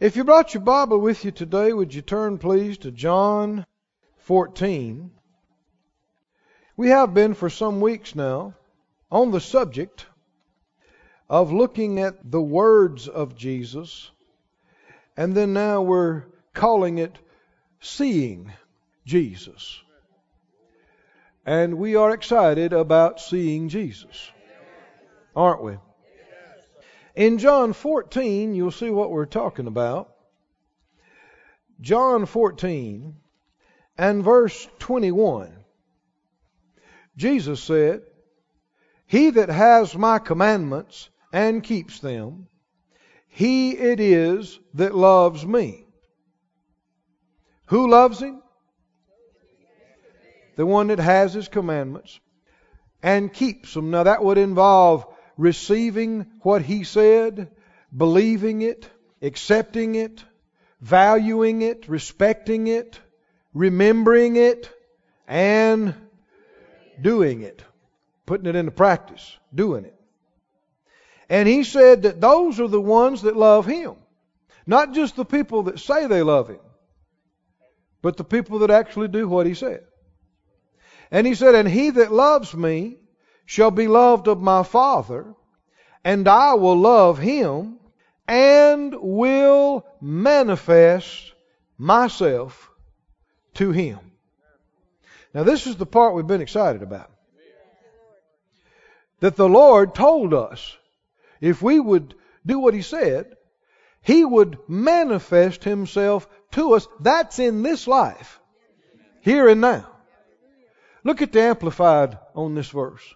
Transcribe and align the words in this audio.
If 0.00 0.16
you 0.16 0.24
brought 0.24 0.54
your 0.54 0.62
Bible 0.62 0.98
with 0.98 1.24
you 1.24 1.30
today, 1.30 1.72
would 1.72 1.94
you 1.94 2.02
turn 2.02 2.38
please 2.38 2.78
to 2.78 2.90
John 2.90 3.64
14? 4.16 5.12
We 6.76 6.88
have 6.88 7.14
been 7.14 7.34
for 7.34 7.48
some 7.48 7.80
weeks 7.80 8.16
now 8.16 8.54
on 9.12 9.30
the 9.30 9.40
subject 9.40 10.06
of 11.30 11.52
looking 11.52 12.00
at 12.00 12.28
the 12.28 12.42
words 12.42 13.06
of 13.06 13.36
Jesus, 13.36 14.10
and 15.16 15.32
then 15.32 15.52
now 15.52 15.82
we're 15.82 16.24
calling 16.54 16.98
it 16.98 17.16
seeing 17.80 18.52
Jesus. 19.06 19.80
And 21.46 21.78
we 21.78 21.94
are 21.94 22.10
excited 22.10 22.72
about 22.72 23.20
seeing 23.20 23.68
Jesus, 23.68 24.32
aren't 25.36 25.62
we? 25.62 25.76
In 27.14 27.38
John 27.38 27.72
14, 27.72 28.54
you'll 28.54 28.72
see 28.72 28.90
what 28.90 29.10
we're 29.10 29.26
talking 29.26 29.66
about. 29.66 30.10
John 31.80 32.26
14 32.26 33.14
and 33.96 34.24
verse 34.24 34.68
21. 34.80 35.52
Jesus 37.16 37.62
said, 37.62 38.02
He 39.06 39.30
that 39.30 39.48
has 39.48 39.96
my 39.96 40.18
commandments 40.18 41.08
and 41.32 41.62
keeps 41.62 42.00
them, 42.00 42.48
he 43.28 43.72
it 43.72 44.00
is 44.00 44.58
that 44.74 44.94
loves 44.94 45.46
me. 45.46 45.86
Who 47.66 47.88
loves 47.88 48.20
him? 48.20 48.42
The 50.56 50.66
one 50.66 50.88
that 50.88 51.00
has 51.00 51.34
his 51.34 51.48
commandments 51.48 52.20
and 53.02 53.32
keeps 53.32 53.74
them. 53.74 53.90
Now 53.90 54.04
that 54.04 54.22
would 54.22 54.38
involve 54.38 55.06
receiving 55.36 56.26
what 56.40 56.62
he 56.62 56.84
said, 56.84 57.50
believing 57.96 58.62
it, 58.62 58.88
accepting 59.22 59.94
it, 59.94 60.24
valuing 60.80 61.62
it, 61.62 61.88
respecting 61.88 62.66
it, 62.66 62.98
remembering 63.52 64.36
it, 64.36 64.70
and 65.26 65.94
doing 67.00 67.42
it. 67.42 67.62
Putting 68.26 68.46
it 68.46 68.56
into 68.56 68.70
practice, 68.70 69.36
doing 69.54 69.84
it. 69.84 69.94
And 71.28 71.48
he 71.48 71.64
said 71.64 72.02
that 72.02 72.20
those 72.20 72.60
are 72.60 72.68
the 72.68 72.80
ones 72.80 73.22
that 73.22 73.36
love 73.36 73.66
him. 73.66 73.96
Not 74.66 74.92
just 74.92 75.16
the 75.16 75.24
people 75.24 75.64
that 75.64 75.78
say 75.78 76.06
they 76.06 76.22
love 76.22 76.48
him, 76.48 76.60
but 78.02 78.16
the 78.16 78.24
people 78.24 78.60
that 78.60 78.70
actually 78.70 79.08
do 79.08 79.28
what 79.28 79.46
he 79.46 79.54
said. 79.54 79.84
And 81.10 81.26
he 81.26 81.34
said, 81.34 81.54
And 81.54 81.68
he 81.68 81.90
that 81.90 82.12
loves 82.12 82.54
me 82.54 82.98
shall 83.46 83.70
be 83.70 83.88
loved 83.88 84.28
of 84.28 84.40
my 84.40 84.62
Father, 84.62 85.34
and 86.02 86.26
I 86.28 86.54
will 86.54 86.76
love 86.76 87.18
him 87.18 87.78
and 88.26 88.94
will 89.00 89.86
manifest 90.00 91.32
myself 91.78 92.70
to 93.54 93.70
him. 93.70 93.98
Now, 95.34 95.42
this 95.42 95.66
is 95.66 95.76
the 95.76 95.86
part 95.86 96.14
we've 96.14 96.26
been 96.26 96.40
excited 96.40 96.82
about. 96.82 97.10
That 99.20 99.36
the 99.36 99.48
Lord 99.48 99.94
told 99.94 100.32
us 100.32 100.76
if 101.40 101.60
we 101.60 101.80
would 101.80 102.14
do 102.46 102.60
what 102.60 102.74
He 102.74 102.82
said, 102.82 103.36
He 104.00 104.24
would 104.24 104.58
manifest 104.68 105.64
Himself 105.64 106.28
to 106.52 106.74
us. 106.74 106.86
That's 107.00 107.38
in 107.38 107.62
this 107.62 107.86
life, 107.88 108.40
here 109.22 109.48
and 109.48 109.60
now. 109.60 109.90
Look 111.02 111.20
at 111.20 111.32
the 111.32 111.42
Amplified 111.42 112.18
on 112.34 112.54
this 112.54 112.68
verse. 112.68 113.14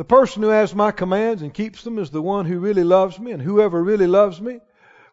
The 0.00 0.04
person 0.04 0.42
who 0.42 0.48
has 0.48 0.74
my 0.74 0.92
commands 0.92 1.42
and 1.42 1.52
keeps 1.52 1.84
them 1.84 1.98
is 1.98 2.08
the 2.08 2.22
one 2.22 2.46
who 2.46 2.58
really 2.58 2.84
loves 2.84 3.20
me, 3.20 3.32
and 3.32 3.42
whoever 3.42 3.84
really 3.84 4.06
loves 4.06 4.40
me 4.40 4.60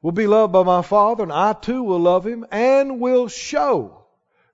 will 0.02 0.14
be 0.14 0.28
loved 0.28 0.54
by 0.54 0.64
my 0.64 0.82
Father, 0.82 1.24
and 1.24 1.32
I 1.34 1.52
too 1.52 1.84
will 1.84 2.00
love 2.00 2.26
him 2.26 2.46
and 2.54 3.02
will 3.02 3.28
show, 3.28 4.06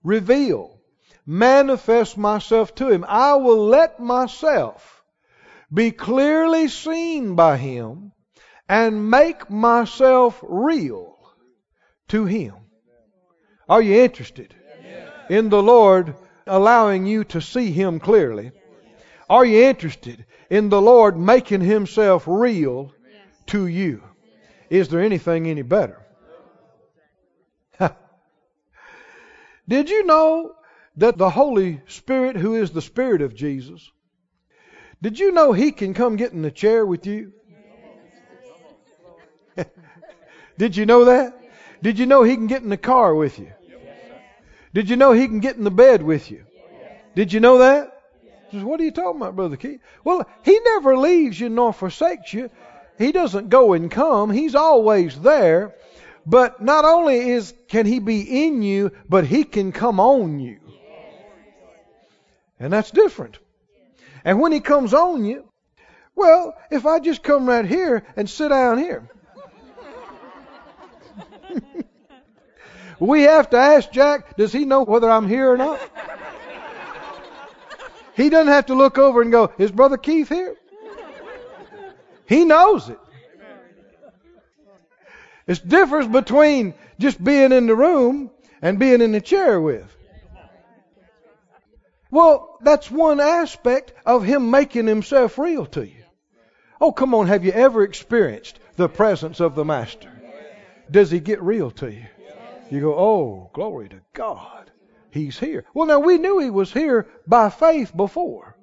reveal, 0.01 0.81
manifest 1.23 2.17
myself 2.17 2.73
to 2.77 2.89
him. 2.89 3.05
I 3.07 3.35
will 3.35 3.67
let 3.67 3.99
myself 3.99 5.03
be 5.71 5.91
clearly 5.91 6.67
seen 6.67 7.35
by 7.35 7.57
him 7.57 8.11
and 8.67 9.11
make 9.11 9.51
myself 9.51 10.39
real 10.41 11.15
to 12.07 12.25
him. 12.25 12.55
Are 13.69 13.83
you 13.83 14.01
interested 14.01 14.55
in 15.29 15.49
the 15.49 15.61
Lord 15.61 16.15
allowing 16.47 17.05
you 17.05 17.23
to 17.25 17.39
see 17.39 17.71
him 17.71 17.99
clearly? 17.99 18.51
Are 19.29 19.45
you 19.45 19.63
interested 19.63 20.25
in 20.49 20.69
the 20.69 20.81
Lord 20.81 21.17
making 21.17 21.61
himself 21.61 22.25
real 22.27 22.93
to 23.47 23.67
you? 23.67 24.03
Is 24.69 24.89
there 24.89 25.01
anything 25.01 25.47
any 25.47 25.61
better? 25.61 26.01
Did 29.67 29.89
you 29.89 30.05
know 30.05 30.55
that 30.97 31.17
the 31.17 31.29
Holy 31.29 31.81
Spirit, 31.87 32.35
who 32.35 32.55
is 32.55 32.71
the 32.71 32.81
Spirit 32.81 33.21
of 33.21 33.35
Jesus, 33.35 33.91
did 35.03 35.19
you 35.19 35.33
know 35.33 35.51
He 35.51 35.73
can 35.73 35.93
come 35.93 36.15
get 36.15 36.31
in 36.31 36.41
the 36.41 36.49
chair 36.49 36.85
with 36.85 37.05
you? 37.05 37.33
Did 40.57 40.77
you 40.77 40.85
know 40.85 41.03
that? 41.05 41.37
Did 41.81 41.99
you 41.99 42.05
know 42.05 42.23
He 42.23 42.35
can 42.35 42.47
get 42.47 42.63
in 42.63 42.69
the 42.69 42.77
car 42.77 43.13
with 43.13 43.37
you? 43.37 43.51
Did 44.73 44.89
you 44.89 44.95
know 44.95 45.11
He 45.11 45.27
can 45.27 45.41
get 45.41 45.57
in 45.57 45.65
the 45.65 45.71
bed 45.71 46.01
with 46.03 46.31
you? 46.31 46.45
Did 47.15 47.33
you 47.33 47.41
know 47.41 47.57
that? 47.57 47.92
What 48.61 48.79
are 48.79 48.83
you 48.83 48.91
talking 48.91 49.21
about, 49.21 49.35
Brother 49.35 49.57
Keith? 49.57 49.81
Well, 50.03 50.27
He 50.43 50.59
never 50.63 50.97
leaves 50.97 51.39
you 51.39 51.49
nor 51.49 51.73
forsakes 51.73 52.33
you. 52.33 52.49
He 52.97 53.11
doesn't 53.11 53.49
go 53.49 53.73
and 53.73 53.89
come. 53.89 54.29
He's 54.29 54.55
always 54.55 55.19
there. 55.19 55.75
But 56.25 56.61
not 56.61 56.85
only 56.85 57.31
is 57.31 57.53
can 57.67 57.85
He 57.85 57.99
be 57.99 58.45
in 58.45 58.61
you, 58.61 58.91
but 59.09 59.25
He 59.25 59.43
can 59.43 59.71
come 59.71 59.99
on 59.99 60.39
you. 60.39 60.59
And 62.59 62.71
that's 62.71 62.91
different. 62.91 63.39
And 64.23 64.39
when 64.39 64.51
He 64.51 64.59
comes 64.59 64.93
on 64.93 65.25
you, 65.25 65.49
well, 66.15 66.55
if 66.69 66.85
I 66.85 66.99
just 66.99 67.23
come 67.23 67.47
right 67.47 67.65
here 67.65 68.05
and 68.15 68.29
sit 68.29 68.49
down 68.49 68.77
here, 68.77 69.09
we 72.99 73.23
have 73.23 73.49
to 73.49 73.57
ask 73.57 73.91
Jack, 73.91 74.37
does 74.37 74.53
he 74.53 74.65
know 74.65 74.83
whether 74.83 75.09
I'm 75.09 75.27
here 75.27 75.51
or 75.51 75.57
not? 75.57 75.81
He 78.15 78.29
doesn't 78.29 78.51
have 78.51 78.67
to 78.67 78.75
look 78.75 78.97
over 78.97 79.21
and 79.21 79.31
go, 79.31 79.51
is 79.57 79.71
Brother 79.71 79.97
Keith 79.97 80.29
here? 80.29 80.55
He 82.27 82.45
knows 82.45 82.89
it. 82.89 82.99
It's 85.45 85.59
difference 85.59 86.07
between 86.07 86.73
just 86.99 87.21
being 87.21 87.51
in 87.51 87.67
the 87.67 87.75
room 87.75 88.31
and 88.61 88.79
being 88.79 89.01
in 89.01 89.11
the 89.11 89.21
chair 89.21 89.59
with. 89.59 89.95
Well, 92.11 92.57
that's 92.61 92.91
one 92.91 93.19
aspect 93.19 93.91
of 94.05 94.23
him 94.23 94.51
making 94.51 94.87
himself 94.87 95.37
real 95.37 95.65
to 95.67 95.85
you. 95.85 96.03
Oh, 96.79 96.91
come 96.91 97.15
on, 97.15 97.27
have 97.27 97.43
you 97.43 97.51
ever 97.51 97.83
experienced 97.83 98.59
the 98.75 98.87
presence 98.87 99.39
of 99.39 99.55
the 99.55 99.65
Master? 99.65 100.11
Does 100.91 101.09
he 101.09 101.19
get 101.19 101.41
real 101.41 101.71
to 101.71 101.91
you? 101.91 102.05
You 102.69 102.81
go, 102.81 102.95
oh, 102.95 103.49
glory 103.53 103.89
to 103.89 104.01
God. 104.13 104.71
He's 105.13 105.37
here. 105.37 105.63
Well, 105.75 105.85
now 105.85 105.99
we 105.99 106.17
knew 106.17 106.39
he 106.39 106.49
was 106.49 106.73
here 106.73 107.07
by 107.27 107.51
faith 107.51 107.95
before. 107.95 108.57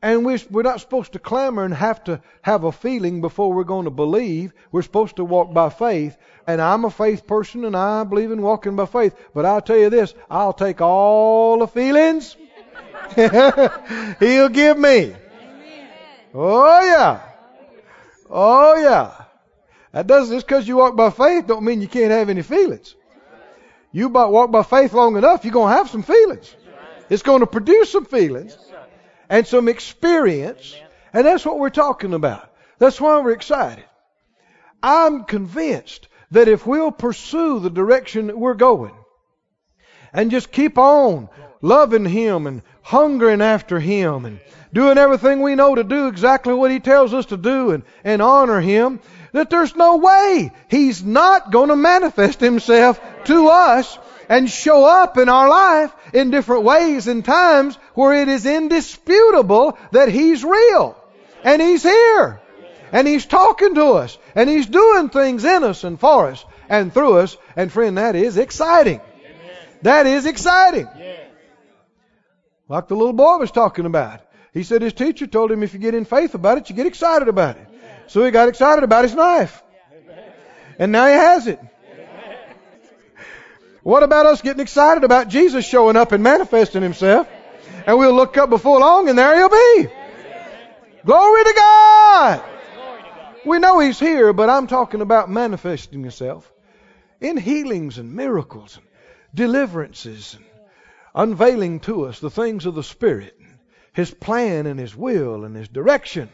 And 0.00 0.24
we're, 0.24 0.62
not 0.62 0.80
supposed 0.80 1.12
to 1.12 1.18
clamor 1.18 1.66
and 1.66 1.74
have 1.74 2.02
to 2.04 2.22
have 2.40 2.64
a 2.64 2.72
feeling 2.72 3.20
before 3.20 3.52
we're 3.52 3.64
going 3.64 3.84
to 3.84 3.90
believe. 3.90 4.54
We're 4.72 4.80
supposed 4.80 5.16
to 5.16 5.24
walk 5.24 5.52
by 5.52 5.68
faith. 5.68 6.16
And 6.46 6.62
I'm 6.62 6.86
a 6.86 6.90
faith 6.90 7.26
person 7.26 7.66
and 7.66 7.76
I 7.76 8.04
believe 8.04 8.32
in 8.32 8.40
walking 8.40 8.74
by 8.74 8.86
faith. 8.86 9.14
But 9.34 9.44
I'll 9.44 9.60
tell 9.60 9.76
you 9.76 9.90
this, 9.90 10.14
I'll 10.30 10.54
take 10.54 10.80
all 10.80 11.58
the 11.58 11.68
feelings 11.68 12.38
he'll 14.18 14.48
give 14.48 14.78
me. 14.78 15.14
Oh 16.32 16.84
yeah. 16.84 17.20
Oh 18.30 18.76
yeah. 18.76 19.24
That 19.92 20.06
doesn't 20.06 20.34
just 20.34 20.46
because 20.46 20.66
you 20.66 20.78
walk 20.78 20.96
by 20.96 21.10
faith 21.10 21.46
don't 21.46 21.64
mean 21.64 21.82
you 21.82 21.88
can't 21.88 22.12
have 22.12 22.30
any 22.30 22.42
feelings. 22.42 22.94
You 23.92 24.08
walk 24.08 24.50
by 24.50 24.62
faith 24.62 24.92
long 24.92 25.16
enough, 25.16 25.44
you're 25.44 25.52
going 25.52 25.72
to 25.72 25.76
have 25.76 25.90
some 25.90 26.02
feelings. 26.02 26.54
It's 27.08 27.22
going 27.22 27.40
to 27.40 27.46
produce 27.46 27.90
some 27.90 28.04
feelings 28.04 28.56
and 29.28 29.46
some 29.46 29.68
experience. 29.68 30.76
And 31.12 31.26
that's 31.26 31.44
what 31.44 31.58
we're 31.58 31.70
talking 31.70 32.14
about. 32.14 32.52
That's 32.78 33.00
why 33.00 33.20
we're 33.20 33.32
excited. 33.32 33.84
I'm 34.82 35.24
convinced 35.24 36.08
that 36.30 36.48
if 36.48 36.66
we'll 36.66 36.92
pursue 36.92 37.58
the 37.58 37.70
direction 37.70 38.28
that 38.28 38.38
we're 38.38 38.54
going 38.54 38.94
and 40.12 40.30
just 40.30 40.52
keep 40.52 40.78
on 40.78 41.28
loving 41.60 42.06
Him 42.06 42.46
and 42.46 42.62
hungering 42.82 43.42
after 43.42 43.80
Him 43.80 44.24
and 44.24 44.40
doing 44.72 44.98
everything 44.98 45.42
we 45.42 45.56
know 45.56 45.74
to 45.74 45.84
do 45.84 46.08
exactly 46.08 46.54
what 46.54 46.70
He 46.70 46.80
tells 46.80 47.12
us 47.12 47.26
to 47.26 47.36
do 47.36 47.72
and, 47.72 47.82
and 48.04 48.22
honor 48.22 48.60
Him, 48.60 49.00
that 49.32 49.50
there's 49.50 49.76
no 49.76 49.96
way 49.96 50.52
He's 50.68 51.02
not 51.02 51.52
going 51.52 51.68
to 51.68 51.76
manifest 51.76 52.40
Himself 52.40 53.00
to 53.24 53.48
us 53.48 53.98
and 54.28 54.48
show 54.48 54.84
up 54.84 55.18
in 55.18 55.28
our 55.28 55.48
life 55.48 55.92
in 56.14 56.30
different 56.30 56.62
ways 56.62 57.08
and 57.08 57.24
times 57.24 57.76
where 57.94 58.14
it 58.14 58.28
is 58.28 58.46
indisputable 58.46 59.78
that 59.92 60.08
He's 60.08 60.44
real 60.44 60.96
and 61.42 61.60
He's 61.60 61.82
here. 61.82 62.40
And 62.92 63.06
He's 63.06 63.26
talking 63.26 63.74
to 63.76 63.84
us. 63.92 64.18
And 64.34 64.48
He's 64.48 64.66
doing 64.66 65.10
things 65.10 65.44
in 65.44 65.64
us 65.64 65.84
and 65.84 65.98
for 65.98 66.28
us 66.28 66.44
and 66.68 66.92
through 66.92 67.18
us. 67.18 67.36
And 67.56 67.70
friend, 67.70 67.98
that 67.98 68.16
is 68.16 68.36
exciting. 68.36 69.00
That 69.82 70.06
is 70.06 70.26
exciting. 70.26 70.88
Like 72.68 72.88
the 72.88 72.94
little 72.94 73.12
boy 73.12 73.38
was 73.38 73.50
talking 73.50 73.86
about. 73.86 74.20
He 74.52 74.62
said 74.62 74.82
his 74.82 74.92
teacher 74.92 75.26
told 75.26 75.50
him 75.50 75.62
if 75.62 75.74
you 75.74 75.80
get 75.80 75.94
in 75.94 76.04
faith 76.04 76.34
about 76.34 76.58
it, 76.58 76.70
you 76.70 76.76
get 76.76 76.86
excited 76.86 77.28
about 77.28 77.56
it. 77.56 77.66
So 78.10 78.24
he 78.24 78.32
got 78.32 78.48
excited 78.48 78.82
about 78.82 79.04
his 79.04 79.14
knife. 79.14 79.62
And 80.80 80.90
now 80.90 81.06
he 81.06 81.12
has 81.12 81.46
it. 81.46 81.60
What 83.84 84.02
about 84.02 84.26
us 84.26 84.42
getting 84.42 84.60
excited 84.60 85.04
about 85.04 85.28
Jesus 85.28 85.64
showing 85.64 85.94
up 85.94 86.10
and 86.10 86.20
manifesting 86.20 86.82
himself? 86.82 87.28
And 87.86 87.96
we'll 87.98 88.12
look 88.12 88.36
up 88.36 88.50
before 88.50 88.80
long 88.80 89.08
and 89.08 89.16
there 89.16 89.36
he'll 89.36 89.48
be. 89.48 89.88
Glory 91.04 91.44
to 91.44 91.52
God. 91.54 92.42
We 93.46 93.60
know 93.60 93.78
he's 93.78 94.00
here, 94.00 94.32
but 94.32 94.50
I'm 94.50 94.66
talking 94.66 95.02
about 95.02 95.30
manifesting 95.30 96.02
himself 96.02 96.52
in 97.20 97.36
healings 97.36 97.98
and 97.98 98.14
miracles 98.14 98.76
and 98.76 98.86
deliverances 99.32 100.34
and 100.34 100.44
unveiling 101.14 101.78
to 101.80 102.06
us 102.06 102.18
the 102.18 102.28
things 102.28 102.66
of 102.66 102.74
the 102.74 102.82
Spirit, 102.82 103.38
his 103.92 104.10
plan 104.10 104.66
and 104.66 104.80
his 104.80 104.96
will 104.96 105.44
and 105.44 105.54
his 105.54 105.68
direction. 105.68 106.28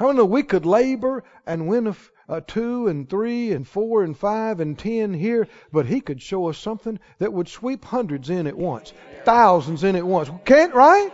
How 0.00 0.10
many 0.10 0.26
we 0.26 0.42
could 0.44 0.64
labor 0.64 1.24
and 1.46 1.68
win 1.68 1.86
a, 1.88 1.96
a 2.26 2.40
two 2.40 2.88
and 2.88 3.06
three 3.06 3.52
and 3.52 3.68
four 3.68 4.02
and 4.02 4.16
five 4.16 4.58
and 4.58 4.78
ten 4.78 5.12
here, 5.12 5.46
but 5.72 5.84
he 5.84 6.00
could 6.00 6.22
show 6.22 6.48
us 6.48 6.56
something 6.56 6.98
that 7.18 7.34
would 7.34 7.48
sweep 7.48 7.84
hundreds 7.84 8.30
in 8.30 8.46
at 8.46 8.56
once, 8.56 8.94
thousands 9.26 9.84
in 9.84 9.96
at 9.96 10.06
once. 10.06 10.30
Can't, 10.46 10.72
right? 10.72 11.12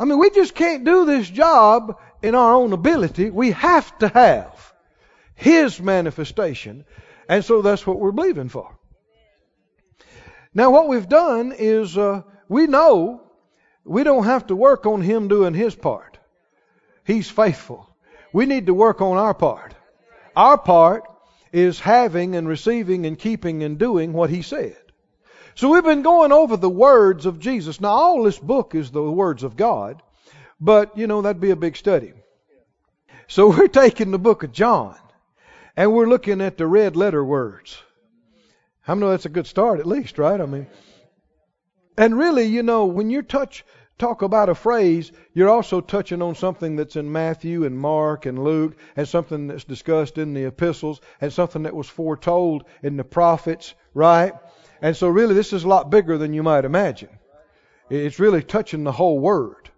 I 0.00 0.04
mean, 0.04 0.18
we 0.18 0.30
just 0.30 0.52
can't 0.52 0.82
do 0.82 1.04
this 1.04 1.30
job 1.30 1.96
in 2.22 2.34
our 2.34 2.54
own 2.54 2.72
ability. 2.72 3.30
We 3.30 3.52
have 3.52 3.96
to 4.00 4.08
have 4.08 4.74
his 5.36 5.80
manifestation. 5.80 6.86
And 7.28 7.44
so 7.44 7.62
that's 7.62 7.86
what 7.86 8.00
we're 8.00 8.10
believing 8.10 8.48
for. 8.48 8.76
Now, 10.52 10.72
what 10.72 10.88
we've 10.88 11.08
done 11.08 11.54
is 11.56 11.96
uh, 11.96 12.22
we 12.48 12.66
know 12.66 13.30
we 13.84 14.02
don't 14.02 14.24
have 14.24 14.48
to 14.48 14.56
work 14.56 14.86
on 14.86 15.02
him 15.02 15.28
doing 15.28 15.54
his 15.54 15.76
part. 15.76 16.15
He's 17.06 17.30
faithful. 17.30 17.88
We 18.32 18.46
need 18.46 18.66
to 18.66 18.74
work 18.74 19.00
on 19.00 19.16
our 19.16 19.32
part. 19.32 19.74
Our 20.34 20.58
part 20.58 21.04
is 21.52 21.80
having 21.80 22.34
and 22.34 22.48
receiving 22.48 23.06
and 23.06 23.18
keeping 23.18 23.62
and 23.62 23.78
doing 23.78 24.12
what 24.12 24.28
he 24.28 24.42
said. 24.42 24.76
So 25.54 25.70
we've 25.70 25.84
been 25.84 26.02
going 26.02 26.32
over 26.32 26.56
the 26.56 26.68
words 26.68 27.24
of 27.24 27.38
Jesus. 27.38 27.80
Now, 27.80 27.90
all 27.90 28.22
this 28.24 28.38
book 28.38 28.74
is 28.74 28.90
the 28.90 29.02
words 29.02 29.42
of 29.42 29.56
God, 29.56 30.02
but, 30.60 30.98
you 30.98 31.06
know, 31.06 31.22
that'd 31.22 31.40
be 31.40 31.50
a 31.50 31.56
big 31.56 31.76
study. 31.76 32.12
So 33.28 33.48
we're 33.56 33.68
taking 33.68 34.10
the 34.10 34.18
book 34.18 34.42
of 34.42 34.52
John, 34.52 34.96
and 35.76 35.94
we're 35.94 36.08
looking 36.08 36.40
at 36.40 36.58
the 36.58 36.66
red 36.66 36.96
letter 36.96 37.24
words. 37.24 37.80
I 38.86 38.94
know 38.94 39.10
that's 39.10 39.26
a 39.26 39.30
good 39.30 39.46
start, 39.46 39.80
at 39.80 39.86
least, 39.86 40.18
right? 40.18 40.40
I 40.40 40.46
mean, 40.46 40.66
and 41.96 42.18
really, 42.18 42.44
you 42.44 42.62
know, 42.62 42.86
when 42.86 43.10
you 43.10 43.22
touch 43.22 43.64
talk 43.98 44.22
about 44.22 44.48
a 44.48 44.54
phrase, 44.54 45.10
you're 45.32 45.48
also 45.48 45.80
touching 45.80 46.22
on 46.22 46.34
something 46.34 46.76
that's 46.76 46.96
in 46.96 47.10
Matthew 47.10 47.64
and 47.64 47.78
Mark 47.78 48.26
and 48.26 48.42
Luke, 48.42 48.76
and 48.94 49.08
something 49.08 49.46
that's 49.46 49.64
discussed 49.64 50.18
in 50.18 50.34
the 50.34 50.44
epistles, 50.44 51.00
and 51.20 51.32
something 51.32 51.62
that 51.62 51.74
was 51.74 51.88
foretold 51.88 52.64
in 52.82 52.96
the 52.96 53.04
prophets, 53.04 53.74
right? 53.94 54.34
And 54.82 54.96
so, 54.96 55.08
really, 55.08 55.34
this 55.34 55.52
is 55.52 55.64
a 55.64 55.68
lot 55.68 55.90
bigger 55.90 56.18
than 56.18 56.34
you 56.34 56.42
might 56.42 56.64
imagine. 56.64 57.10
It's 57.88 58.18
really 58.18 58.42
touching 58.42 58.84
the 58.84 58.92
whole 58.92 59.18
word. 59.18 59.70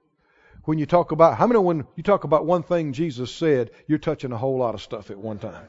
When 0.65 0.79
you 0.79 0.87
talk 0.87 1.13
about, 1.13 1.39
how 1.39 1.47
many 1.47 1.61
when 1.61 1.87
you 1.97 2.03
talk 2.03 2.25
about 2.25 2.45
one 2.45 2.63
thing 2.63 2.93
Jesus 2.93 3.31
said, 3.31 3.71
you're 3.87 3.99
touching 3.99 4.33
a 4.33 4.37
whole 4.37 4.59
lot 4.59 4.75
of 4.75 4.83
stuff 4.83 5.11
at 5.11 5.19
one 5.19 5.39
time. 5.39 5.69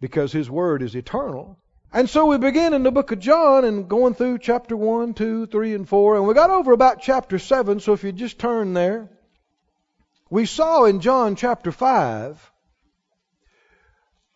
Because 0.00 0.32
His 0.32 0.50
word 0.50 0.82
is 0.82 0.94
eternal. 0.94 1.58
And 1.96 2.10
so 2.10 2.26
we 2.26 2.36
begin 2.36 2.74
in 2.74 2.82
the 2.82 2.90
book 2.90 3.10
of 3.10 3.20
John 3.20 3.64
and 3.64 3.88
going 3.88 4.12
through 4.12 4.40
chapter 4.40 4.76
1, 4.76 5.14
2, 5.14 5.46
3, 5.46 5.74
and 5.74 5.88
4. 5.88 6.16
And 6.16 6.26
we 6.26 6.34
got 6.34 6.50
over 6.50 6.72
about 6.72 7.00
chapter 7.00 7.38
7, 7.38 7.80
so 7.80 7.94
if 7.94 8.04
you 8.04 8.12
just 8.12 8.38
turn 8.38 8.74
there. 8.74 9.08
We 10.28 10.44
saw 10.44 10.84
in 10.84 11.00
John 11.00 11.36
chapter 11.36 11.72
5 11.72 12.52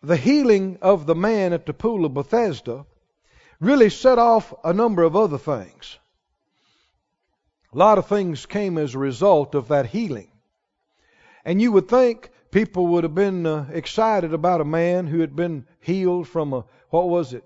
the 0.01 0.17
healing 0.17 0.79
of 0.81 1.05
the 1.05 1.13
man 1.13 1.53
at 1.53 1.67
the 1.67 1.73
pool 1.73 2.03
of 2.03 2.15
Bethesda 2.15 2.87
really 3.59 3.91
set 3.91 4.17
off 4.17 4.51
a 4.63 4.73
number 4.73 5.03
of 5.03 5.15
other 5.15 5.37
things. 5.37 5.99
A 7.71 7.77
lot 7.77 7.99
of 7.99 8.07
things 8.07 8.47
came 8.47 8.79
as 8.79 8.95
a 8.95 8.97
result 8.97 9.53
of 9.53 9.67
that 9.67 9.85
healing. 9.85 10.31
And 11.45 11.61
you 11.61 11.71
would 11.73 11.87
think 11.87 12.31
people 12.49 12.87
would 12.87 13.03
have 13.03 13.13
been 13.13 13.45
uh, 13.45 13.67
excited 13.71 14.33
about 14.33 14.61
a 14.61 14.65
man 14.65 15.05
who 15.05 15.19
had 15.19 15.35
been 15.35 15.67
healed 15.79 16.27
from 16.27 16.53
a, 16.53 16.65
what 16.89 17.07
was 17.07 17.33
it, 17.33 17.43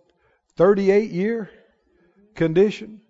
38 0.58 1.12
year 1.12 1.50
condition. 2.36 3.02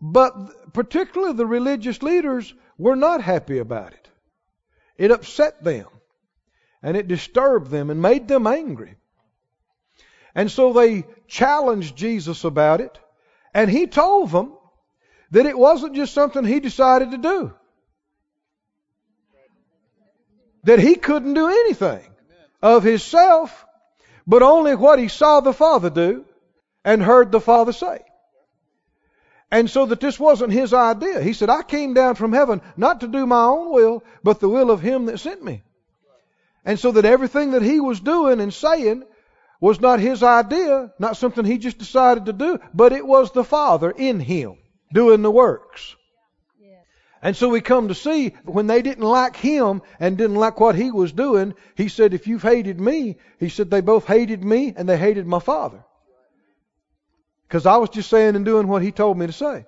But 0.00 0.72
particularly 0.72 1.34
the 1.34 1.46
religious 1.46 2.02
leaders 2.02 2.52
were 2.76 2.96
not 2.96 3.22
happy 3.22 3.58
about 3.58 3.92
it. 3.92 4.08
It 4.96 5.10
upset 5.10 5.62
them 5.62 5.86
and 6.82 6.96
it 6.96 7.08
disturbed 7.08 7.70
them 7.70 7.90
and 7.90 8.02
made 8.02 8.28
them 8.28 8.46
angry. 8.46 8.96
And 10.34 10.50
so 10.50 10.72
they 10.72 11.04
challenged 11.28 11.94
Jesus 11.96 12.44
about 12.44 12.80
it, 12.80 12.98
and 13.54 13.70
he 13.70 13.86
told 13.86 14.30
them 14.30 14.54
that 15.30 15.46
it 15.46 15.56
wasn't 15.56 15.94
just 15.94 16.14
something 16.14 16.44
he 16.44 16.60
decided 16.60 17.10
to 17.10 17.18
do. 17.18 17.54
That 20.64 20.78
he 20.78 20.94
couldn't 20.94 21.34
do 21.34 21.48
anything 21.48 22.06
of 22.62 22.82
himself, 22.82 23.66
but 24.26 24.42
only 24.42 24.74
what 24.74 24.98
he 24.98 25.08
saw 25.08 25.40
the 25.40 25.52
Father 25.52 25.90
do 25.90 26.24
and 26.84 27.02
heard 27.02 27.32
the 27.32 27.40
Father 27.40 27.72
say. 27.72 28.00
And 29.50 29.68
so 29.68 29.86
that 29.86 30.00
this 30.00 30.18
wasn't 30.18 30.52
his 30.52 30.72
idea. 30.72 31.20
He 31.20 31.34
said, 31.34 31.50
I 31.50 31.62
came 31.62 31.92
down 31.92 32.14
from 32.14 32.32
heaven 32.32 32.62
not 32.76 33.00
to 33.00 33.08
do 33.08 33.26
my 33.26 33.44
own 33.44 33.70
will, 33.70 34.02
but 34.22 34.40
the 34.40 34.48
will 34.48 34.70
of 34.70 34.80
him 34.80 35.06
that 35.06 35.20
sent 35.20 35.44
me. 35.44 35.62
And 36.64 36.78
so 36.78 36.92
that 36.92 37.04
everything 37.04 37.50
that 37.50 37.62
he 37.62 37.80
was 37.80 38.00
doing 38.00 38.40
and 38.40 38.54
saying 38.54 39.04
was 39.60 39.80
not 39.80 40.00
his 40.00 40.22
idea, 40.22 40.92
not 40.98 41.16
something 41.16 41.44
he 41.44 41.58
just 41.58 41.78
decided 41.78 42.26
to 42.26 42.32
do, 42.32 42.58
but 42.72 42.92
it 42.92 43.06
was 43.06 43.32
the 43.32 43.44
Father 43.44 43.90
in 43.90 44.20
him 44.20 44.56
doing 44.92 45.22
the 45.22 45.30
works. 45.30 45.96
And 47.22 47.36
so 47.36 47.48
we 47.48 47.60
come 47.60 47.86
to 47.86 47.94
see 47.94 48.34
when 48.44 48.66
they 48.66 48.82
didn't 48.82 49.04
like 49.04 49.36
him 49.36 49.82
and 50.00 50.18
didn't 50.18 50.36
like 50.36 50.58
what 50.58 50.74
he 50.74 50.90
was 50.90 51.12
doing, 51.12 51.54
he 51.76 51.88
said, 51.88 52.14
If 52.14 52.26
you've 52.26 52.42
hated 52.42 52.80
me, 52.80 53.16
he 53.38 53.48
said, 53.48 53.70
they 53.70 53.80
both 53.80 54.06
hated 54.06 54.42
me 54.42 54.74
and 54.76 54.88
they 54.88 54.98
hated 54.98 55.24
my 55.24 55.38
Father. 55.38 55.84
Because 57.46 57.64
I 57.64 57.76
was 57.76 57.90
just 57.90 58.10
saying 58.10 58.34
and 58.34 58.44
doing 58.44 58.66
what 58.66 58.82
he 58.82 58.90
told 58.90 59.16
me 59.16 59.28
to 59.28 59.32
say. 59.32 59.66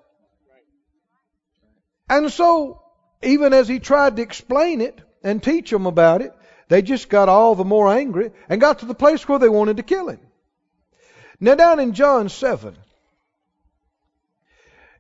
And 2.09 2.33
so, 2.33 2.83
even 3.23 3.53
as 3.53 3.69
he 3.69 3.79
tried 3.79 4.17
to 4.17 4.23
explain 4.23 4.81
it 4.81 5.01
and 5.23 5.41
teach 5.41 5.71
them 5.71 5.87
about 5.87 6.23
it, 6.23 6.33
they 6.69 6.83
just 6.83 7.09
got 7.09 7.29
all 7.29 7.55
the 7.55 7.65
more 7.65 7.93
angry 7.93 8.33
and 8.49 8.61
got 8.61 8.81
to 8.81 8.87
the 8.87 8.95
place 8.95 9.29
where 9.29 9.39
they 9.39 9.49
wanted 9.49 9.77
to 9.77 9.83
kill 9.85 10.09
him. 10.09 10.21
Now, 11.39 11.55
down 11.55 11.79
in 11.79 11.93
John 11.93 12.29
7, 12.29 12.77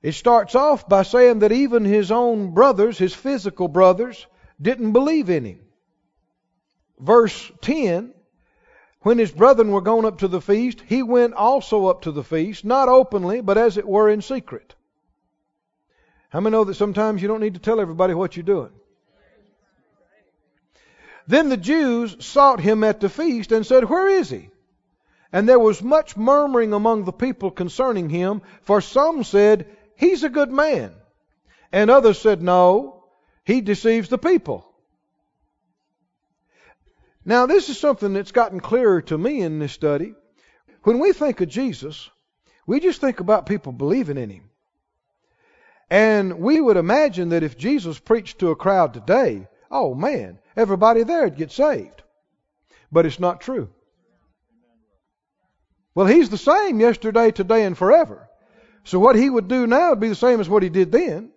it 0.05 0.13
starts 0.13 0.55
off 0.55 0.87
by 0.87 1.03
saying 1.03 1.39
that 1.39 1.51
even 1.51 1.87
his 1.87 2.13
own 2.13 2.53
brothers, 2.53 2.99
his 2.99 3.15
physical 3.15 3.69
brothers, 3.69 4.27
didn't 4.61 4.93
believe 4.93 5.31
in 5.31 5.47
him. 5.47 5.61
Verse 6.99 7.51
10 7.63 8.13
When 9.01 9.17
his 9.17 9.33
brethren 9.33 9.71
were 9.71 9.81
gone 9.81 10.05
up 10.05 10.19
to 10.19 10.29
the 10.29 10.43
feast, 10.43 10.83
he 10.87 11.03
went 11.03 11.33
also 11.33 11.87
up 11.87 12.03
to 12.03 12.13
the 12.13 12.23
feast, 12.23 12.67
not 12.67 12.91
openly, 12.91 13.41
but 13.41 13.57
as 13.57 13.79
it 13.79 13.89
were 13.89 14.11
in 14.11 14.21
secret. 14.21 14.75
How 16.29 16.41
many 16.41 16.53
know 16.53 16.65
that 16.65 16.75
sometimes 16.75 17.23
you 17.23 17.29
don't 17.29 17.41
need 17.41 17.55
to 17.55 17.61
tell 17.61 17.81
everybody 17.81 18.13
what 18.13 18.37
you're 18.37 18.45
doing? 18.45 18.73
Then 21.27 21.49
the 21.49 21.57
Jews 21.57 22.23
sought 22.23 22.61
him 22.61 22.85
at 22.85 23.01
the 23.01 23.09
feast 23.09 23.53
and 23.53 23.65
said, 23.65 23.89
Where 23.89 24.09
is 24.09 24.29
he? 24.29 24.51
And 25.33 25.49
there 25.49 25.59
was 25.59 25.83
much 25.83 26.15
murmuring 26.15 26.75
among 26.75 27.05
the 27.05 27.13
people 27.13 27.51
concerning 27.51 28.11
him, 28.11 28.43
for 28.61 28.83
some 28.83 29.25
said, 29.25 29.67
He's 30.05 30.23
a 30.23 30.29
good 30.29 30.53
man. 30.53 30.93
And 31.73 31.91
others 31.91 32.21
said, 32.21 32.43
No, 32.43 33.05
he 33.43 33.63
deceives 33.63 34.11
the 34.11 34.19
people. 34.19 34.71
Now, 37.25 37.47
this 37.47 37.71
is 37.71 37.81
something 37.81 38.13
that's 38.13 38.33
gotten 38.33 38.61
clearer 38.61 39.01
to 39.01 39.17
me 39.17 39.41
in 39.41 39.59
this 39.59 39.73
study. 39.73 40.15
When 40.83 40.99
we 40.99 41.15
think 41.15 41.41
of 41.41 41.49
Jesus, 41.49 42.11
we 42.67 42.81
just 42.81 43.01
think 43.01 43.21
about 43.21 43.47
people 43.47 43.73
believing 43.73 44.19
in 44.19 44.29
him. 44.29 44.51
And 45.89 46.39
we 46.39 46.61
would 46.61 46.77
imagine 46.77 47.31
that 47.31 47.43
if 47.43 47.57
Jesus 47.57 47.99
preached 47.99 48.41
to 48.41 48.51
a 48.51 48.57
crowd 48.57 48.93
today, 48.93 49.49
oh 49.71 49.95
man, 49.95 50.39
everybody 50.55 51.03
there 51.03 51.25
would 51.25 51.37
get 51.37 51.51
saved. 51.51 52.03
But 52.93 53.07
it's 53.07 53.21
not 53.21 53.41
true. 53.41 53.71
Well, 55.95 56.07
he's 56.07 56.29
the 56.29 56.37
same 56.37 56.79
yesterday, 56.79 57.31
today, 57.31 57.65
and 57.65 57.79
forever. 57.79 58.29
So 58.85 58.99
what 58.99 59.17
he 59.17 59.29
would 59.29 59.49
do 59.49 59.67
now 59.67 59.91
would 59.91 60.01
be 60.01 60.09
the 60.09 60.15
same 60.15 60.41
as 60.41 60.49
what 60.49 60.63
he 60.63 60.69
did 60.69 60.93
then. 60.93 61.31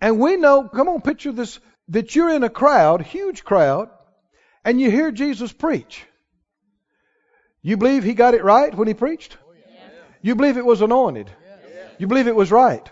And 0.00 0.20
we 0.20 0.36
know, 0.36 0.68
come 0.68 0.88
on, 0.88 1.00
picture 1.00 1.32
this 1.32 1.58
that 1.88 2.14
you're 2.14 2.30
in 2.30 2.42
a 2.42 2.50
crowd, 2.50 3.02
huge 3.02 3.44
crowd, 3.44 3.90
and 4.64 4.80
you 4.80 4.90
hear 4.90 5.10
Jesus 5.10 5.52
preach. 5.52 6.04
You 7.62 7.76
believe 7.76 8.04
he 8.04 8.14
got 8.14 8.34
it 8.34 8.44
right 8.44 8.74
when 8.74 8.88
he 8.88 8.94
preached? 8.94 9.36
You 10.22 10.34
believe 10.34 10.56
it 10.56 10.64
was 10.64 10.80
anointed? 10.80 11.30
You 11.98 12.06
believe 12.06 12.26
it 12.26 12.36
was 12.36 12.50
right? 12.50 12.88